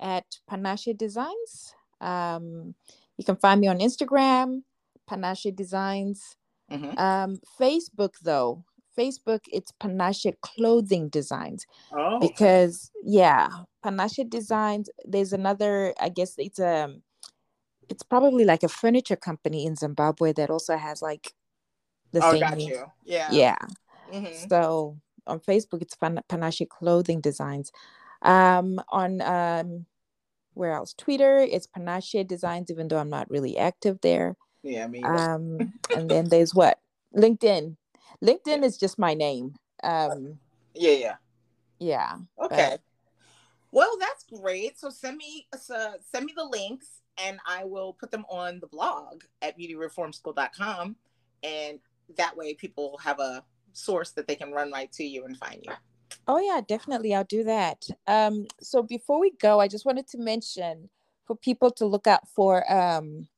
at 0.00 0.24
Panache 0.48 0.88
Designs. 0.96 1.74
Um, 2.00 2.74
you 3.16 3.24
can 3.24 3.36
find 3.36 3.60
me 3.60 3.68
on 3.68 3.78
Instagram, 3.78 4.62
Panache 5.06 5.46
Designs. 5.54 6.36
Mhm. 6.70 6.98
Um, 6.98 7.40
Facebook 7.60 8.14
though, 8.22 8.64
Facebook 8.96 9.40
it's 9.52 9.72
Panache 9.72 10.26
Clothing 10.40 11.08
Designs 11.08 11.66
Oh, 11.92 12.18
because 12.18 12.90
yeah, 13.04 13.48
Panache 13.82 14.24
Designs. 14.28 14.90
There's 15.04 15.32
another. 15.32 15.94
I 16.00 16.08
guess 16.08 16.34
it's 16.38 16.58
a. 16.58 16.94
It's 17.88 18.02
probably 18.02 18.44
like 18.44 18.62
a 18.62 18.68
furniture 18.68 19.16
company 19.16 19.66
in 19.66 19.76
Zimbabwe 19.76 20.32
that 20.34 20.50
also 20.50 20.76
has 20.76 21.02
like 21.02 21.34
the 22.12 22.24
oh, 22.24 22.32
same. 22.32 22.40
got 22.40 22.56
name. 22.56 22.70
you. 22.70 22.84
Yeah. 23.04 23.28
Yeah. 23.30 23.56
Mhm. 24.12 24.48
So 24.48 24.98
on 25.26 25.40
Facebook, 25.40 25.82
it's 25.82 25.94
Pan- 25.94 26.22
Panache 26.28 26.62
Clothing 26.68 27.20
Designs. 27.20 27.70
Um, 28.22 28.80
on 28.88 29.20
um, 29.20 29.86
where 30.54 30.72
else? 30.72 30.94
Twitter, 30.94 31.38
it's 31.38 31.66
Panache 31.66 32.26
Designs, 32.26 32.70
even 32.70 32.88
though 32.88 32.98
I'm 32.98 33.10
not 33.10 33.30
really 33.30 33.58
active 33.58 33.98
there. 34.02 34.36
Yeah, 34.62 34.84
I 34.84 34.88
mean, 34.88 35.04
Um, 35.04 35.72
and 35.94 36.08
then 36.08 36.28
there's 36.28 36.54
what? 36.54 36.78
LinkedIn. 37.16 37.76
LinkedIn 38.22 38.62
is 38.62 38.78
just 38.78 38.98
my 38.98 39.14
name. 39.14 39.54
Um, 39.82 40.38
yeah, 40.74 40.92
yeah. 40.92 41.14
yeah. 41.78 42.16
Okay. 42.40 42.78
Well, 43.72 43.96
that's 43.98 44.24
great. 44.24 44.78
So 44.78 44.90
send 44.90 45.16
me 45.16 45.48
so 45.58 45.94
send 46.12 46.26
me 46.26 46.34
the 46.36 46.44
links 46.44 47.00
and 47.18 47.40
I 47.46 47.64
will 47.64 47.94
put 47.94 48.10
them 48.10 48.24
on 48.28 48.60
the 48.60 48.66
blog 48.66 49.22
at 49.40 49.58
beautyreformschool.com 49.58 50.96
and 51.42 51.78
that 52.16 52.36
way 52.36 52.54
people 52.54 52.98
have 53.02 53.18
a 53.18 53.42
source 53.72 54.10
that 54.10 54.28
they 54.28 54.34
can 54.34 54.52
run 54.52 54.70
right 54.70 54.92
to 54.92 55.04
you 55.04 55.24
and 55.24 55.36
find 55.38 55.64
you. 55.64 55.72
Oh 56.28 56.38
yeah, 56.38 56.60
definitely. 56.66 57.14
I'll 57.14 57.24
do 57.24 57.44
that. 57.44 57.84
Um, 58.06 58.46
so 58.60 58.82
before 58.82 59.20
we 59.20 59.32
go, 59.40 59.60
I 59.60 59.68
just 59.68 59.84
wanted 59.84 60.06
to 60.08 60.18
mention 60.18 60.88
for 61.26 61.36
people 61.36 61.70
to 61.72 61.86
look 61.86 62.06
out 62.06 62.28
for 62.28 62.70
um 62.72 63.28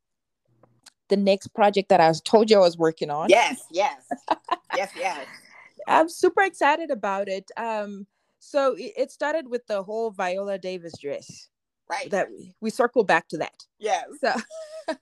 the 1.08 1.16
next 1.16 1.48
project 1.48 1.88
that 1.90 2.00
I 2.00 2.08
was 2.08 2.20
told 2.20 2.50
you 2.50 2.56
I 2.56 2.60
was 2.60 2.78
working 2.78 3.10
on. 3.10 3.28
Yes, 3.28 3.64
yes. 3.70 4.06
yes, 4.74 4.90
yes. 4.96 5.26
I'm 5.86 6.08
super 6.08 6.42
excited 6.42 6.90
about 6.90 7.28
it. 7.28 7.50
Um, 7.56 8.06
so 8.38 8.74
it, 8.74 8.92
it 8.96 9.10
started 9.10 9.48
with 9.48 9.66
the 9.66 9.82
whole 9.82 10.10
Viola 10.10 10.58
Davis 10.58 10.94
dress. 10.98 11.48
Right. 11.90 12.10
That 12.10 12.30
we, 12.30 12.54
we 12.60 12.70
circle 12.70 13.04
back 13.04 13.28
to 13.28 13.38
that. 13.38 13.54
yes. 13.78 14.04
So 14.20 14.32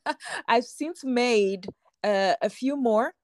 I've 0.49 0.65
since 0.65 1.05
made 1.05 1.67
uh, 2.03 2.35
a 2.43 2.51
few 2.51 2.77
more 2.77 3.15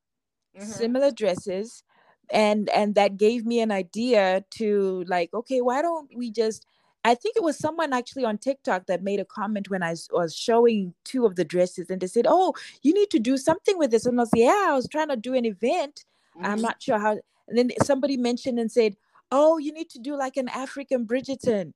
Mhm. 0.56 0.64
similar 0.64 1.10
dresses 1.10 1.82
and 2.30 2.68
and 2.70 2.94
that 2.94 3.16
gave 3.16 3.46
me 3.46 3.60
an 3.60 3.70
idea 3.72 4.44
to 4.50 5.04
like 5.08 5.32
okay 5.34 5.60
why 5.60 5.82
don't 5.82 6.10
we 6.16 6.30
just 6.30 6.66
i 7.04 7.14
think 7.14 7.36
it 7.36 7.42
was 7.42 7.58
someone 7.58 7.92
actually 7.92 8.24
on 8.24 8.38
tiktok 8.38 8.86
that 8.86 9.02
made 9.02 9.20
a 9.20 9.24
comment 9.24 9.70
when 9.70 9.82
I 9.82 9.94
was 10.12 10.34
showing 10.36 10.94
two 11.04 11.26
of 11.26 11.36
the 11.36 11.44
dresses 11.44 11.90
and 11.90 12.00
they 12.00 12.06
said 12.06 12.26
oh 12.28 12.54
you 12.82 12.92
need 12.94 13.10
to 13.10 13.18
do 13.18 13.36
something 13.38 13.78
with 13.78 13.90
this. 13.90 14.06
And 14.06 14.18
i 14.20 14.22
was 14.22 14.30
yeah 14.34 14.66
i 14.70 14.74
was 14.74 14.88
trying 14.88 15.08
to 15.08 15.16
do 15.16 15.34
an 15.34 15.44
event. 15.44 16.04
I'm 16.42 16.58
Mhm. 16.58 16.62
not 16.62 16.82
sure 16.82 16.98
how 16.98 17.12
and 17.48 17.56
then 17.58 17.70
somebody 17.82 18.16
mentioned 18.16 18.58
and 18.58 18.70
said 18.70 18.96
oh 19.32 19.58
you 19.58 19.72
need 19.72 19.90
to 19.90 19.98
do 19.98 20.16
like 20.16 20.36
an 20.36 20.48
african 20.48 21.06
bridgerton. 21.06 21.72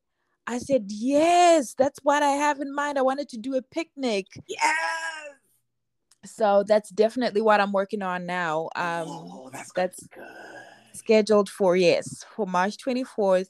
I 0.47 0.59
said 0.59 0.85
yes 0.89 1.75
that's 1.75 2.01
what 2.03 2.23
i 2.23 2.31
have 2.45 2.61
in 2.61 2.75
mind. 2.75 2.99
I 2.99 3.03
wanted 3.03 3.29
to 3.31 3.39
do 3.39 3.55
a 3.57 3.63
picnic. 3.63 4.27
Yes. 4.49 5.12
So 6.25 6.65
that's 6.67 6.91
definitely 6.91 7.41
what 7.41 7.61
i'm 7.61 7.73
working 7.73 8.03
on 8.03 8.27
now 8.27 8.69
um 8.77 9.09
oh, 9.09 9.51
that's 9.53 9.73
that's 9.73 10.07
good. 10.09 10.25
scheduled 10.93 11.49
for 11.49 11.77
yes 11.77 12.25
for 12.35 12.47
march 12.47 12.77
24th 12.79 13.49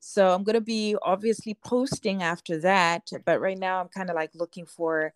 so 0.00 0.30
i'm 0.30 0.44
going 0.44 0.54
to 0.54 0.60
be 0.60 0.96
obviously 1.02 1.54
posting 1.64 2.22
after 2.22 2.58
that 2.58 3.08
but 3.24 3.40
right 3.40 3.58
now 3.58 3.80
i'm 3.80 3.88
kind 3.88 4.10
of 4.10 4.16
like 4.16 4.30
looking 4.34 4.66
for 4.66 5.12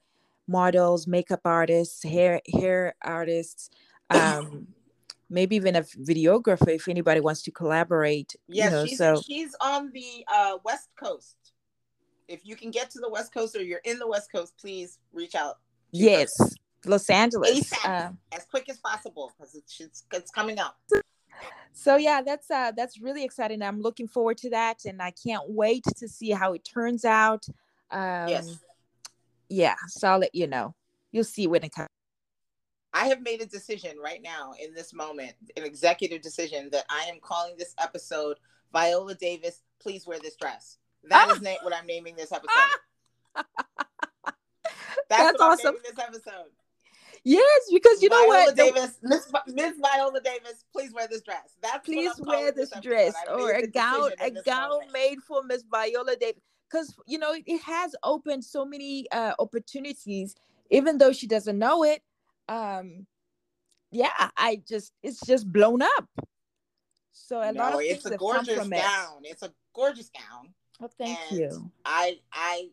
models 0.46 1.06
makeup 1.06 1.40
artists 1.44 2.02
hair 2.02 2.40
hair 2.52 2.94
artists 3.02 3.70
um 4.10 4.66
maybe 5.30 5.54
even 5.56 5.76
a 5.76 5.82
videographer 5.82 6.68
if 6.68 6.88
anybody 6.88 7.20
wants 7.20 7.42
to 7.42 7.50
collaborate 7.52 8.34
Yes, 8.48 8.64
you 8.64 8.70
know 8.70 8.86
she's 8.86 8.98
so 8.98 9.22
she's 9.24 9.54
on 9.60 9.90
the 9.92 10.26
uh, 10.32 10.58
West 10.64 10.88
Coast. 10.98 11.36
If 12.28 12.44
you 12.44 12.56
can 12.56 12.70
get 12.70 12.90
to 12.90 13.00
the 13.00 13.08
West 13.08 13.32
Coast 13.32 13.56
or 13.56 13.62
you're 13.62 13.80
in 13.84 13.98
the 13.98 14.06
West 14.06 14.30
Coast, 14.30 14.54
please 14.60 14.98
reach 15.12 15.34
out 15.34 15.58
to 15.94 16.02
her 16.02 16.08
yes 16.08 16.30
los 16.86 17.08
angeles 17.10 17.72
um, 17.84 18.18
as 18.32 18.44
quick 18.46 18.68
as 18.68 18.78
possible 18.78 19.32
because 19.36 19.54
it's, 19.54 19.80
it's 19.80 20.04
it's 20.12 20.30
coming 20.30 20.58
up. 20.58 20.78
so 21.72 21.96
yeah 21.96 22.20
that's 22.22 22.50
uh 22.50 22.72
that's 22.76 23.00
really 23.00 23.22
exciting 23.24 23.62
i'm 23.62 23.80
looking 23.80 24.08
forward 24.08 24.36
to 24.38 24.50
that 24.50 24.78
and 24.84 25.00
i 25.02 25.10
can't 25.24 25.44
wait 25.48 25.84
to 25.96 26.08
see 26.08 26.30
how 26.30 26.52
it 26.52 26.64
turns 26.64 27.04
out 27.04 27.46
um 27.90 28.28
yes, 28.28 28.58
yeah 29.48 29.74
so 29.88 30.08
i'll 30.08 30.18
let 30.18 30.34
you 30.34 30.46
know 30.46 30.74
you'll 31.12 31.24
see 31.24 31.46
when 31.46 31.62
it 31.64 31.72
comes 31.74 31.88
I 32.92 33.06
have 33.06 33.22
made 33.22 33.40
a 33.40 33.46
decision 33.46 33.98
right 34.02 34.20
now 34.20 34.52
in 34.60 34.74
this 34.74 34.92
moment, 34.92 35.34
an 35.56 35.62
executive 35.62 36.22
decision 36.22 36.68
that 36.72 36.84
I 36.90 37.04
am 37.04 37.20
calling 37.22 37.54
this 37.56 37.72
episode 37.80 38.36
Viola 38.72 39.14
Davis. 39.14 39.62
Please 39.80 40.08
wear 40.08 40.18
this 40.18 40.34
dress. 40.34 40.78
That 41.04 41.28
Ah! 41.30 41.34
is 41.34 41.40
na- 41.40 41.54
what 41.62 41.72
I'm 41.72 41.86
naming 41.86 42.16
this 42.16 42.32
episode. 42.32 42.50
That's, 43.36 43.46
That's 45.08 45.38
what 45.38 45.40
I'm 45.40 45.52
awesome. 45.52 45.74
naming 45.76 45.82
this 45.84 46.04
episode. 46.04 46.50
Yes 47.24 47.60
because 47.72 48.02
you 48.02 48.08
know 48.08 48.16
Viola 48.16 48.28
what 48.46 48.56
The- 48.56 48.62
Davis, 48.64 48.98
Miss 49.02 49.32
Miss 49.48 49.74
Viola 49.78 50.20
Davis, 50.20 50.64
please 50.72 50.92
wear 50.92 51.06
this 51.08 51.22
dress. 51.22 51.56
That's 51.62 51.74
what 51.74 51.84
please 51.84 52.12
wear 52.20 52.52
this 52.52 52.70
dress 52.82 53.14
or 53.28 53.52
a 53.52 53.66
gown 53.66 54.10
a 54.20 54.30
gown 54.30 54.70
moment. 54.70 54.92
made 54.92 55.18
for 55.26 55.42
miss 55.42 55.62
viola 55.70 56.16
davis 56.16 56.42
because 56.70 56.94
you 57.06 57.18
know 57.18 57.34
it 57.34 57.60
has 57.62 57.94
opened 58.02 58.44
so 58.44 58.64
many 58.64 59.06
uh 59.12 59.32
opportunities 59.38 60.34
even 60.70 60.98
though 60.98 61.12
she 61.12 61.26
doesn't 61.26 61.58
know 61.58 61.82
it 61.84 62.02
um 62.48 63.06
yeah 63.90 64.08
i 64.36 64.60
just 64.68 64.92
it's 65.02 65.20
just 65.26 65.50
blown 65.52 65.82
up 65.82 66.08
so 67.12 67.38
a 67.40 67.50
lot 67.52 67.54
No, 67.54 67.72
of 67.74 67.78
things 67.80 67.96
it's 67.96 68.06
a 68.06 68.10
have 68.10 68.18
come 68.20 68.28
gorgeous 68.34 68.54
from 68.58 68.72
it 68.72 68.82
gown. 68.82 69.22
It's 69.24 69.42
a 69.42 69.52
gorgeous 69.74 70.10
gown. 70.10 70.54
well 70.78 70.90
thank 70.96 71.18
and 71.30 71.40
you 71.40 71.70
I 71.84 72.18
I 72.32 72.68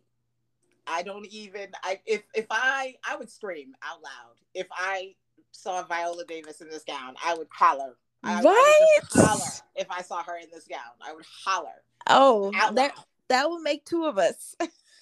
I 0.88 1.04
don't 1.04 1.28
even 1.28 1.70
I 1.84 2.00
if 2.06 2.24
if 2.34 2.46
I 2.50 2.96
I 3.08 3.16
would 3.18 3.30
scream 3.30 3.74
out 3.84 4.02
loud 4.02 4.36
if 4.54 4.68
I 4.72 5.16
saw 5.52 5.84
Viola 5.84 6.26
Davis 6.26 6.62
in 6.62 6.70
this 6.70 6.84
gown. 6.84 7.16
I 7.24 7.36
would 7.36 7.48
holler. 7.52 7.98
I, 8.24 8.40
I 8.40 8.42
would 8.42 9.22
holler 9.22 9.52
if 9.76 9.90
I 9.92 10.02
saw 10.02 10.24
her 10.24 10.38
in 10.38 10.48
this 10.52 10.68
gown. 10.68 10.80
I 11.06 11.14
would 11.14 11.26
holler 11.46 11.84
oh 12.10 12.52
that 12.52 12.76
loud. 12.76 12.92
that 13.30 13.50
will 13.50 13.60
make 13.60 13.86
two 13.86 14.06
of 14.06 14.18
us 14.18 14.56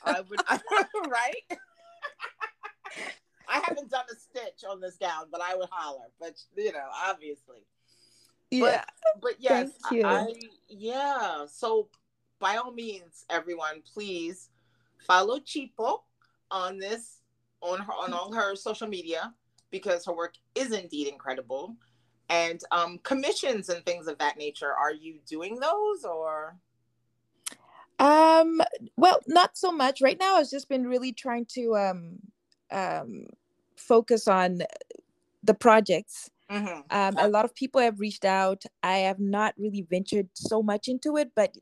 I 0.05 0.21
would 0.21 0.39
right. 1.09 1.59
I 3.47 3.61
haven't 3.63 3.91
done 3.91 4.05
a 4.11 4.15
stitch 4.15 4.63
on 4.69 4.81
this 4.81 4.97
gown, 4.97 5.25
but 5.31 5.41
I 5.41 5.55
would 5.55 5.69
holler. 5.71 6.07
But 6.19 6.35
you 6.55 6.71
know, 6.71 6.87
obviously. 7.07 7.59
yeah 8.51 8.83
but 9.21 9.35
yes, 9.39 9.71
Thank 9.89 10.01
you. 10.01 10.07
I, 10.07 10.15
I 10.15 10.33
yeah. 10.69 11.45
So 11.47 11.89
by 12.39 12.57
all 12.57 12.71
means, 12.71 13.25
everyone, 13.29 13.81
please 13.93 14.49
follow 15.07 15.39
Chipo 15.39 15.99
on 16.51 16.77
this 16.77 17.21
on 17.61 17.79
her 17.79 17.93
on 17.93 18.13
all 18.13 18.33
her 18.33 18.55
social 18.55 18.87
media 18.87 19.33
because 19.71 20.05
her 20.05 20.15
work 20.15 20.35
is 20.55 20.71
indeed 20.71 21.07
incredible. 21.07 21.75
And 22.29 22.59
um, 22.71 22.99
commissions 23.03 23.69
and 23.69 23.85
things 23.85 24.07
of 24.07 24.17
that 24.17 24.37
nature. 24.37 24.71
Are 24.73 24.93
you 24.93 25.19
doing 25.27 25.59
those 25.59 26.03
or? 26.03 26.55
Um, 27.99 28.61
well, 28.97 29.19
not 29.27 29.57
so 29.57 29.71
much. 29.71 30.01
Right 30.01 30.19
now, 30.19 30.35
I've 30.35 30.49
just 30.49 30.67
been 30.67 30.87
really 30.87 31.13
trying 31.13 31.45
to 31.53 31.75
um 31.75 32.19
um 32.71 33.27
focus 33.75 34.27
on 34.27 34.61
the 35.43 35.53
projects. 35.53 36.31
Mhm. 36.49 36.83
Um, 36.91 37.17
a 37.17 37.27
lot 37.27 37.45
of 37.45 37.55
people 37.55 37.81
have 37.81 37.99
reached 37.99 38.25
out. 38.25 38.63
I 38.83 38.99
have 38.99 39.19
not 39.19 39.53
really 39.57 39.81
ventured 39.81 40.29
so 40.33 40.61
much 40.61 40.87
into 40.87 41.17
it, 41.17 41.31
but 41.35 41.55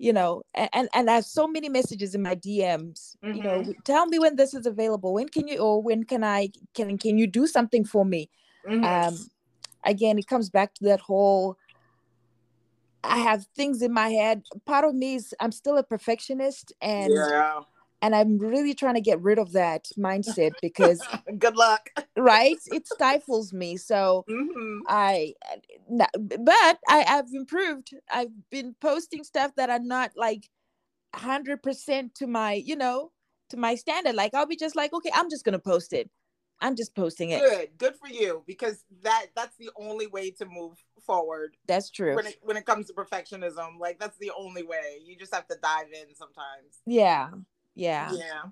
you 0.00 0.12
know, 0.14 0.42
and 0.54 0.88
and 0.94 1.10
I 1.10 1.14
have 1.16 1.26
so 1.26 1.46
many 1.46 1.68
messages 1.68 2.14
in 2.14 2.22
my 2.22 2.34
DMs. 2.34 3.16
You 3.32 3.42
know, 3.42 3.60
Mhm. 3.60 3.84
tell 3.84 4.06
me 4.06 4.18
when 4.18 4.36
this 4.36 4.54
is 4.54 4.66
available. 4.66 5.12
When 5.14 5.28
can 5.28 5.46
you 5.46 5.58
or 5.58 5.82
when 5.82 6.04
can 6.04 6.24
I 6.24 6.48
can 6.74 6.96
can 6.98 7.18
you 7.18 7.26
do 7.26 7.46
something 7.46 7.84
for 7.84 8.04
me? 8.04 8.30
Mhm. 8.66 8.84
um 8.84 9.30
again 9.84 10.18
it 10.18 10.26
comes 10.26 10.50
back 10.50 10.74
to 10.74 10.84
that 10.84 11.00
whole 11.00 11.56
i 13.04 13.18
have 13.18 13.46
things 13.56 13.82
in 13.82 13.92
my 13.92 14.08
head 14.08 14.42
part 14.66 14.84
of 14.84 14.94
me 14.94 15.14
is 15.14 15.34
i'm 15.40 15.52
still 15.52 15.76
a 15.78 15.82
perfectionist 15.82 16.72
and 16.80 17.10
yeah. 17.12 17.60
And 18.02 18.14
i'm 18.14 18.38
really 18.38 18.74
trying 18.74 18.94
to 18.94 19.00
get 19.00 19.20
rid 19.20 19.38
of 19.38 19.52
that 19.52 19.86
mindset 19.98 20.54
because 20.62 21.00
Good 21.38 21.56
luck. 21.56 21.90
right? 22.16 22.58
It 22.66 22.86
stifles 22.86 23.52
me 23.52 23.76
so 23.76 24.24
Mhm. 24.28 24.80
i 24.88 25.34
n- 25.90 26.06
but 26.18 26.78
i 26.88 27.04
i've 27.08 27.32
improved. 27.32 27.90
I've 28.10 28.32
been 28.50 28.74
posting 28.80 29.24
stuff 29.24 29.54
that 29.56 29.70
are 29.70 29.78
not 29.78 30.12
like 30.16 30.48
100% 31.14 32.14
to 32.14 32.26
my 32.26 32.54
you 32.54 32.76
know 32.76 33.12
to 33.50 33.56
my 33.56 33.74
standard. 33.74 34.14
Like 34.14 34.34
i'll 34.34 34.46
be 34.46 34.56
just 34.56 34.76
like 34.76 34.92
okay 34.92 35.10
i'm 35.14 35.30
just 35.30 35.44
gonna 35.44 35.58
post 35.58 35.92
it. 35.92 36.10
I'm 36.62 36.76
just 36.76 36.94
posting 36.94 37.30
it. 37.30 37.40
Good. 37.40 37.68
Good 37.78 37.96
for 37.96 38.08
you 38.08 38.42
because 38.46 38.84
that 39.02 39.26
that's 39.34 39.56
the 39.56 39.70
only 39.76 40.06
way 40.06 40.30
to 40.32 40.44
move 40.46 40.76
forward 41.00 41.56
that's 41.66 41.90
true. 41.90 42.14
when 42.14 42.26
it 42.26 42.36
when 42.42 42.56
it 42.56 42.66
comes 42.66 42.86
to 42.88 42.92
perfectionism. 42.92 43.78
Like 43.78 43.98
that's 43.98 44.18
the 44.18 44.30
only 44.36 44.62
way. 44.62 44.98
You 45.04 45.16
just 45.16 45.34
have 45.34 45.46
to 45.48 45.56
dive 45.62 45.86
in 45.92 46.14
sometimes. 46.14 46.82
Yeah 46.86 47.28
yeah. 47.74 48.10
Yeah. 48.12 48.42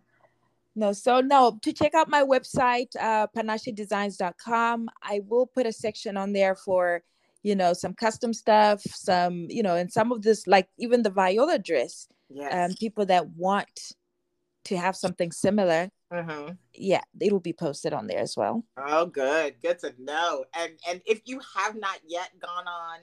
No, 0.74 0.92
so 0.92 1.20
no, 1.20 1.58
to 1.62 1.72
check 1.72 1.94
out 1.94 2.08
my 2.08 2.22
website, 2.22 2.94
uh, 3.00 3.26
panachedesigns.com, 3.36 4.88
I 5.02 5.20
will 5.26 5.46
put 5.46 5.66
a 5.66 5.72
section 5.72 6.16
on 6.16 6.32
there 6.32 6.54
for, 6.54 7.02
you 7.42 7.56
know, 7.56 7.72
some 7.72 7.94
custom 7.94 8.32
stuff, 8.32 8.80
some, 8.82 9.46
you 9.50 9.62
know, 9.62 9.74
and 9.74 9.92
some 9.92 10.12
of 10.12 10.22
this, 10.22 10.46
like 10.46 10.68
even 10.78 11.02
the 11.02 11.10
Viola 11.10 11.58
dress, 11.58 12.06
yes. 12.28 12.70
um, 12.70 12.76
people 12.76 13.06
that 13.06 13.28
want 13.30 13.92
to 14.64 14.76
have 14.76 14.94
something 14.94 15.32
similar, 15.32 15.88
Mhm. 16.12 16.56
yeah, 16.74 17.02
it'll 17.20 17.40
be 17.40 17.52
posted 17.52 17.92
on 17.92 18.06
there 18.06 18.18
as 18.20 18.36
well. 18.36 18.64
oh 18.76 19.06
good. 19.06 19.60
Good 19.60 19.78
to 19.80 19.94
know. 19.98 20.44
And 20.54 20.78
and 20.88 21.02
if 21.06 21.22
you 21.24 21.40
have 21.56 21.74
not 21.74 21.98
yet 22.06 22.30
gone 22.38 22.66
on 22.68 23.00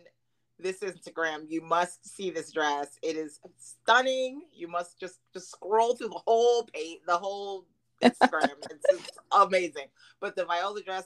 this 0.59 0.79
Instagram. 0.79 1.45
You 1.49 1.61
must 1.61 2.07
see 2.07 2.29
this 2.29 2.51
dress. 2.51 2.97
It 3.01 3.15
is 3.15 3.39
stunning. 3.57 4.43
You 4.53 4.67
must 4.67 4.99
just 4.99 5.19
just 5.33 5.51
scroll 5.51 5.95
through 5.95 6.09
the 6.09 6.21
whole 6.25 6.63
page, 6.63 6.99
the 7.07 7.17
whole 7.17 7.65
Instagram. 8.03 8.51
it's, 8.69 8.85
it's 8.89 9.09
amazing. 9.31 9.87
But 10.19 10.35
the 10.35 10.45
Viola 10.45 10.81
dress, 10.81 11.05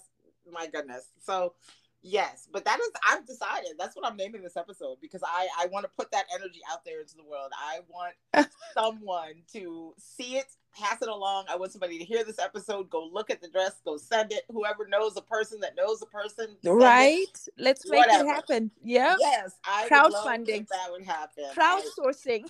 my 0.52 0.68
goodness. 0.68 1.10
So 1.22 1.54
yes, 2.02 2.47
but 2.52 2.66
that 2.66 2.80
is 2.80 2.89
I've 3.08 3.26
decided 3.26 3.72
that's 3.78 3.95
what 3.95 4.06
I'm 4.06 4.18
naming 4.18 4.41
this 4.41 4.58
episode 4.58 4.97
because 5.02 5.24
I 5.24 5.47
I 5.60 5.68
want 5.68 5.86
to 5.86 5.91
put 5.97 6.12
that 6.12 6.26
energy 6.34 6.62
out 6.72 6.86
there 6.86 7.02
into 7.02 7.16
the 7.16 7.24
world. 7.24 7.52
I 7.58 7.80
want 7.88 8.50
someone 8.74 9.43
to 9.54 9.93
see 9.97 10.38
it 10.38 10.47
pass 10.78 11.02
it 11.02 11.10
along. 11.10 11.45
I 11.50 11.56
want 11.56 11.72
somebody 11.72 11.97
to 11.97 12.06
hear 12.06 12.24
this 12.24 12.39
episode, 12.39 12.89
go 12.89 13.10
look 13.12 13.30
at 13.30 13.41
the 13.41 13.50
dress, 13.50 13.82
go 13.84 13.97
send 13.97 14.32
it. 14.32 14.43
Whoever 14.52 14.88
knows 14.88 15.18
a 15.18 15.22
person 15.22 15.60
that 15.62 15.76
knows 15.76 16.02
a 16.02 16.06
person, 16.06 16.56
right? 16.64 17.18
It. 17.20 17.54
Let's 17.58 17.89
make 17.89 18.00
Whatever. 18.00 18.30
it 18.30 18.34
happen. 18.34 18.72
Yeah. 18.84 19.16
Yes, 19.20 19.54
I 19.66 19.88
crowdfunding 19.89 20.68
that 20.68 20.91
would 20.91 21.04
happen. 21.04 21.45
Crowdsourcing. 21.56 22.50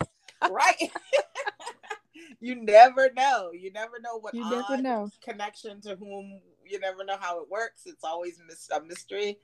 right. 0.50 0.90
you 2.40 2.56
never 2.56 3.10
know. 3.16 3.50
You 3.52 3.72
never 3.72 4.00
know 4.00 4.18
what 4.18 4.34
you 4.34 4.48
never 4.48 4.80
know 4.80 5.10
connection 5.22 5.80
to 5.82 5.96
whom. 5.96 6.40
You 6.70 6.80
never 6.80 7.04
know 7.04 7.16
how 7.18 7.40
it 7.42 7.50
works. 7.50 7.82
It's 7.86 8.04
always 8.04 8.40
a 8.74 8.80
mystery, 8.80 9.38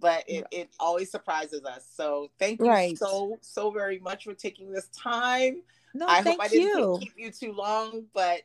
but 0.00 0.24
it, 0.26 0.46
it 0.50 0.70
always 0.80 1.10
surprises 1.10 1.64
us. 1.64 1.86
So 1.94 2.30
thank 2.38 2.60
you 2.60 2.66
right. 2.66 2.98
so 2.98 3.38
so 3.40 3.70
very 3.70 3.98
much 3.98 4.24
for 4.24 4.34
taking 4.34 4.72
this 4.72 4.88
time 4.88 5.62
no, 5.94 6.06
I 6.06 6.20
hope 6.22 6.38
I 6.40 6.48
didn't 6.48 6.62
you. 6.62 6.98
keep 7.00 7.12
you 7.16 7.30
too 7.30 7.52
long, 7.52 8.04
but 8.14 8.42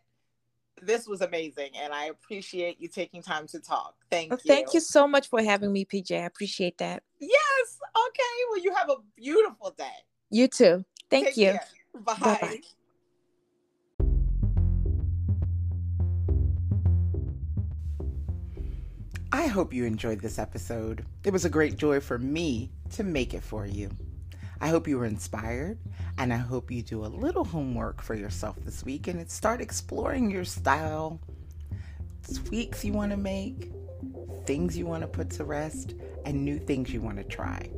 this 0.81 1.07
was 1.07 1.21
amazing 1.21 1.69
and 1.75 1.93
I 1.93 2.05
appreciate 2.05 2.79
you 2.79 2.87
taking 2.87 3.21
time 3.21 3.47
to 3.47 3.59
talk. 3.59 3.95
Thank 4.11 4.31
well, 4.31 4.39
you. 4.43 4.47
Thank 4.47 4.73
you 4.73 4.79
so 4.79 5.07
much 5.07 5.29
for 5.29 5.41
having 5.41 5.71
me, 5.71 5.85
PJ. 5.85 6.11
I 6.11 6.25
appreciate 6.25 6.77
that. 6.79 7.03
Yes. 7.19 7.79
Okay. 7.95 8.23
Well, 8.49 8.59
you 8.59 8.73
have 8.75 8.89
a 8.89 8.97
beautiful 9.15 9.73
day. 9.77 9.85
You 10.29 10.47
too. 10.47 10.85
Thank 11.09 11.27
Take 11.27 11.37
you. 11.37 11.51
Care. 11.51 11.65
Bye. 11.95 12.15
Bye-bye. 12.19 12.61
I 19.37 19.45
hope 19.45 19.71
you 19.71 19.85
enjoyed 19.85 20.19
this 20.19 20.39
episode. 20.39 21.05
It 21.23 21.31
was 21.31 21.45
a 21.45 21.49
great 21.49 21.77
joy 21.77 21.99
for 21.99 22.17
me 22.17 22.71
to 22.93 23.03
make 23.03 23.35
it 23.35 23.43
for 23.43 23.67
you. 23.67 23.91
I 24.59 24.69
hope 24.69 24.87
you 24.87 24.97
were 24.97 25.05
inspired, 25.05 25.77
and 26.17 26.33
I 26.33 26.37
hope 26.37 26.71
you 26.71 26.81
do 26.81 27.05
a 27.05 27.15
little 27.23 27.45
homework 27.45 28.01
for 28.01 28.15
yourself 28.15 28.55
this 28.65 28.83
week 28.83 29.07
and 29.07 29.29
start 29.29 29.61
exploring 29.61 30.31
your 30.31 30.43
style, 30.43 31.21
tweaks 32.33 32.83
you 32.83 32.93
want 32.93 33.11
to 33.11 33.17
make, 33.17 33.71
things 34.47 34.75
you 34.75 34.87
want 34.87 35.03
to 35.03 35.07
put 35.07 35.29
to 35.29 35.45
rest, 35.45 35.93
and 36.25 36.43
new 36.43 36.57
things 36.57 36.91
you 36.91 37.01
want 37.01 37.17
to 37.17 37.23
try. 37.23 37.69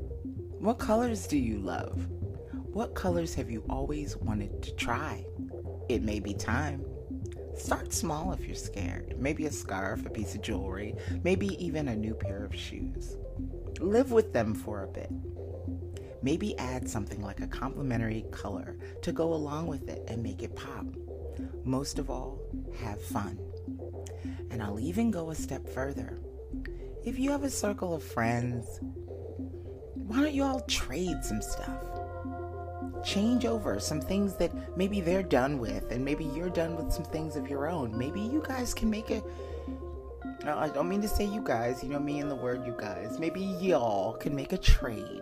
What 0.60 0.80
colors 0.80 1.28
do 1.28 1.38
you 1.38 1.60
love? 1.60 2.08
What 2.72 2.96
colors 2.96 3.34
have 3.34 3.52
you 3.52 3.66
always 3.70 4.16
wanted 4.16 4.64
to 4.64 4.74
try? 4.76 5.26
It 5.90 6.04
may 6.04 6.22
be 6.22 6.34
time. 6.34 6.86
Start 7.60 7.92
small 7.94 8.32
if 8.32 8.46
you're 8.46 8.56
scared. 8.56 9.16
Maybe 9.20 9.46
a 9.46 9.52
scarf, 9.52 10.06
a 10.06 10.10
piece 10.10 10.34
of 10.34 10.42
jewelry, 10.42 10.96
maybe 11.24 11.64
even 11.64 11.90
a 11.90 11.96
new 11.96 12.14
pair 12.14 12.46
of 12.46 12.56
shoes. 12.56 13.18
Live 13.82 14.12
with 14.12 14.32
them 14.32 14.56
for 14.56 14.84
a 14.84 14.88
bit. 14.88 15.12
Maybe 16.24 16.58
add 16.58 16.90
something 16.90 17.22
like 17.22 17.42
a 17.42 17.48
complementary 17.48 18.26
color 18.32 18.78
to 19.02 19.12
go 19.12 19.34
along 19.34 19.68
with 19.68 19.90
it 19.90 20.04
and 20.08 20.24
make 20.24 20.42
it 20.42 20.56
pop. 20.56 20.86
Most 21.66 22.00
of 22.00 22.10
all, 22.10 22.40
have 22.82 23.02
fun. 23.02 23.38
And 24.50 24.64
I'll 24.64 24.80
even 24.80 25.12
go 25.12 25.30
a 25.30 25.36
step 25.36 25.68
further. 25.68 26.18
If 27.06 27.20
you 27.20 27.30
have 27.32 27.44
a 27.44 27.50
circle 27.50 27.94
of 27.94 28.04
friends, 28.04 28.80
why 29.94 30.22
don't 30.22 30.34
you 30.34 30.44
all 30.44 30.62
trade 30.62 31.24
some 31.24 31.42
stuff? 31.42 31.99
Change 33.04 33.46
over 33.46 33.80
some 33.80 34.02
things 34.02 34.36
that 34.36 34.52
maybe 34.78 35.02
they're 35.02 35.24
done 35.24 35.58
with, 35.60 35.92
and 35.92 36.04
maybe 36.04 36.26
you're 36.26 36.50
done 36.50 36.76
with 36.76 36.92
some 36.92 37.06
things 37.06 37.36
of 37.36 37.50
your 37.50 37.68
own. 37.68 37.98
Maybe 37.98 38.22
you 38.22 38.44
guys 38.46 38.74
can 38.74 38.90
make 38.90 39.10
a 39.10 39.24
no, 40.46 40.58
I 40.58 40.70
don't 40.70 40.88
mean 40.88 41.02
to 41.02 41.08
say 41.08 41.26
you 41.26 41.42
guys, 41.42 41.84
you 41.84 41.90
know 41.90 42.00
me 42.00 42.20
and 42.20 42.32
the 42.32 42.36
word 42.36 42.66
you 42.66 42.74
guys. 42.78 43.20
Maybe 43.20 43.42
y'all 43.42 44.14
can 44.14 44.34
make 44.34 44.54
a 44.54 44.58
trade 44.58 45.22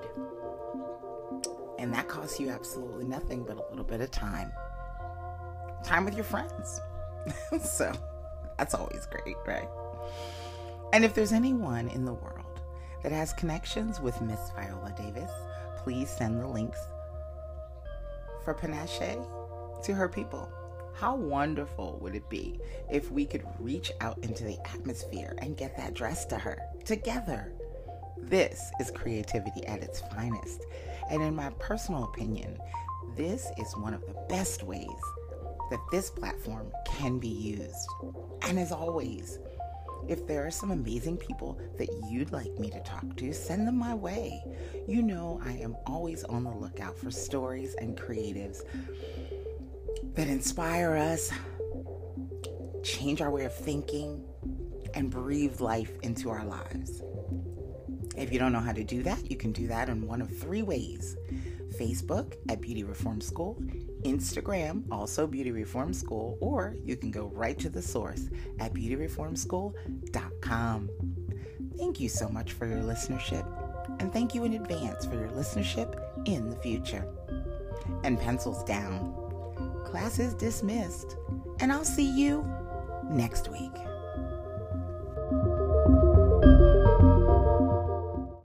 and 1.80 1.94
that 1.94 2.08
costs 2.08 2.40
you 2.40 2.50
absolutely 2.50 3.06
nothing 3.06 3.44
but 3.44 3.58
a 3.58 3.70
little 3.70 3.86
bit 3.86 4.02
of 4.02 4.12
time. 4.12 4.52
Time 5.84 6.06
with 6.06 6.16
your 6.16 6.24
friends. 6.24 6.82
so 7.62 7.92
that's 8.58 8.74
always 8.74 9.06
great, 9.06 9.36
right? 9.46 9.70
And 10.94 11.06
if 11.06 11.14
there's 11.14 11.34
anyone 11.34 11.88
in 11.90 12.06
the 12.06 12.14
world 12.14 12.62
that 13.04 13.12
has 13.12 13.34
connections 13.34 14.00
with 14.00 14.20
Miss 14.22 14.40
Viola 14.56 14.94
Davis, 14.98 15.32
please 15.78 16.10
send 16.10 16.42
the 16.42 16.48
links 16.48 16.80
for 18.48 18.54
Panache 18.54 19.18
to 19.84 19.94
her 19.94 20.08
people. 20.08 20.50
How 20.96 21.18
wonderful 21.18 22.00
would 22.02 22.16
it 22.16 22.30
be 22.30 22.62
if 22.90 23.12
we 23.12 23.26
could 23.26 23.44
reach 23.60 23.92
out 24.00 24.18
into 24.20 24.46
the 24.46 24.58
atmosphere 24.74 25.36
and 25.40 25.58
get 25.58 25.76
that 25.76 25.94
dress 25.94 26.24
to 26.28 26.38
her 26.38 26.58
together? 26.86 27.52
This 28.18 28.72
is 28.80 28.90
creativity 28.90 29.66
at 29.66 29.84
its 29.84 30.00
finest. 30.00 30.62
And 31.12 31.22
in 31.22 31.36
my 31.36 31.50
personal 31.60 32.06
opinion, 32.06 32.58
this 33.18 33.52
is 33.58 33.76
one 33.76 33.94
of 33.94 34.06
the 34.08 34.16
best 34.30 34.64
ways 34.64 34.88
that 35.70 35.82
this 35.92 36.10
platform 36.10 36.72
can 36.86 37.20
be 37.20 37.28
used. 37.28 37.90
And 38.44 38.58
as 38.58 38.72
always, 38.72 39.40
if 40.08 40.26
there 40.28 40.46
are 40.46 40.52
some 40.52 40.72
amazing 40.72 41.18
people 41.18 41.60
that 41.78 41.90
you'd 42.10 42.32
like 42.32 42.58
me 42.60 42.70
to 42.72 42.80
talk 42.82 43.16
to, 43.18 43.34
send 43.34 43.68
them 43.68 43.78
my 43.78 43.94
way. 43.94 44.44
You 44.88 45.02
know, 45.02 45.42
I 45.44 45.54
am 45.54 45.76
always 45.86 46.24
on 46.24 46.44
the 46.44 46.52
lookout 46.52 46.98
for 46.98 47.12
stories 47.12 47.76
and 47.76 47.98
creatives 47.98 48.62
that 50.16 50.28
inspire 50.28 50.96
us, 50.96 51.32
change 52.84 53.22
our 53.22 53.30
way 53.30 53.46
of 53.46 53.54
thinking, 53.54 54.24
and 54.94 55.10
breathe 55.10 55.60
life 55.60 55.92
into 56.04 56.30
our 56.30 56.46
lives. 56.46 57.02
If 58.16 58.34
you 58.34 58.40
don't 58.40 58.52
know 58.52 58.60
how 58.60 58.72
to 58.72 58.84
do 58.84 59.04
that, 59.04 59.30
you 59.30 59.38
can 59.38 59.52
do 59.52 59.68
that 59.68 59.90
in 59.90 60.08
one 60.08 60.22
of 60.22 60.36
three 60.36 60.64
ways 60.64 61.16
Facebook 61.78 62.34
at 62.50 62.62
Beauty 62.62 62.84
Reform 62.84 63.22
School, 63.22 63.62
Instagram, 64.04 64.84
also 64.92 65.26
Beauty 65.28 65.52
Reform 65.52 65.94
School, 65.94 66.38
or 66.42 66.76
you 66.84 66.96
can 66.96 67.12
go 67.12 67.28
right 67.34 67.60
to 67.60 67.70
the 67.70 67.82
source 67.82 68.30
at 68.60 68.74
beautyreformschool.com. 68.74 70.90
Thank 71.78 72.00
you 72.00 72.10
so 72.10 72.28
much 72.30 72.54
for 72.54 72.66
your 72.66 72.80
listenership, 72.80 73.46
and 74.00 74.12
thank 74.12 74.34
you 74.34 74.46
in 74.46 74.54
advance 74.54 75.06
for 75.06 75.14
your 75.16 75.30
listenership 75.30 76.02
in 76.26 76.50
the 76.50 76.56
future. 76.58 77.08
And 78.04 78.20
pencils 78.20 78.64
down. 78.64 79.14
Class 79.86 80.18
is 80.20 80.34
dismissed, 80.34 81.16
and 81.60 81.72
I'll 81.72 81.86
see 81.86 82.04
you 82.04 82.44
next 83.10 83.50
week. 83.50 83.72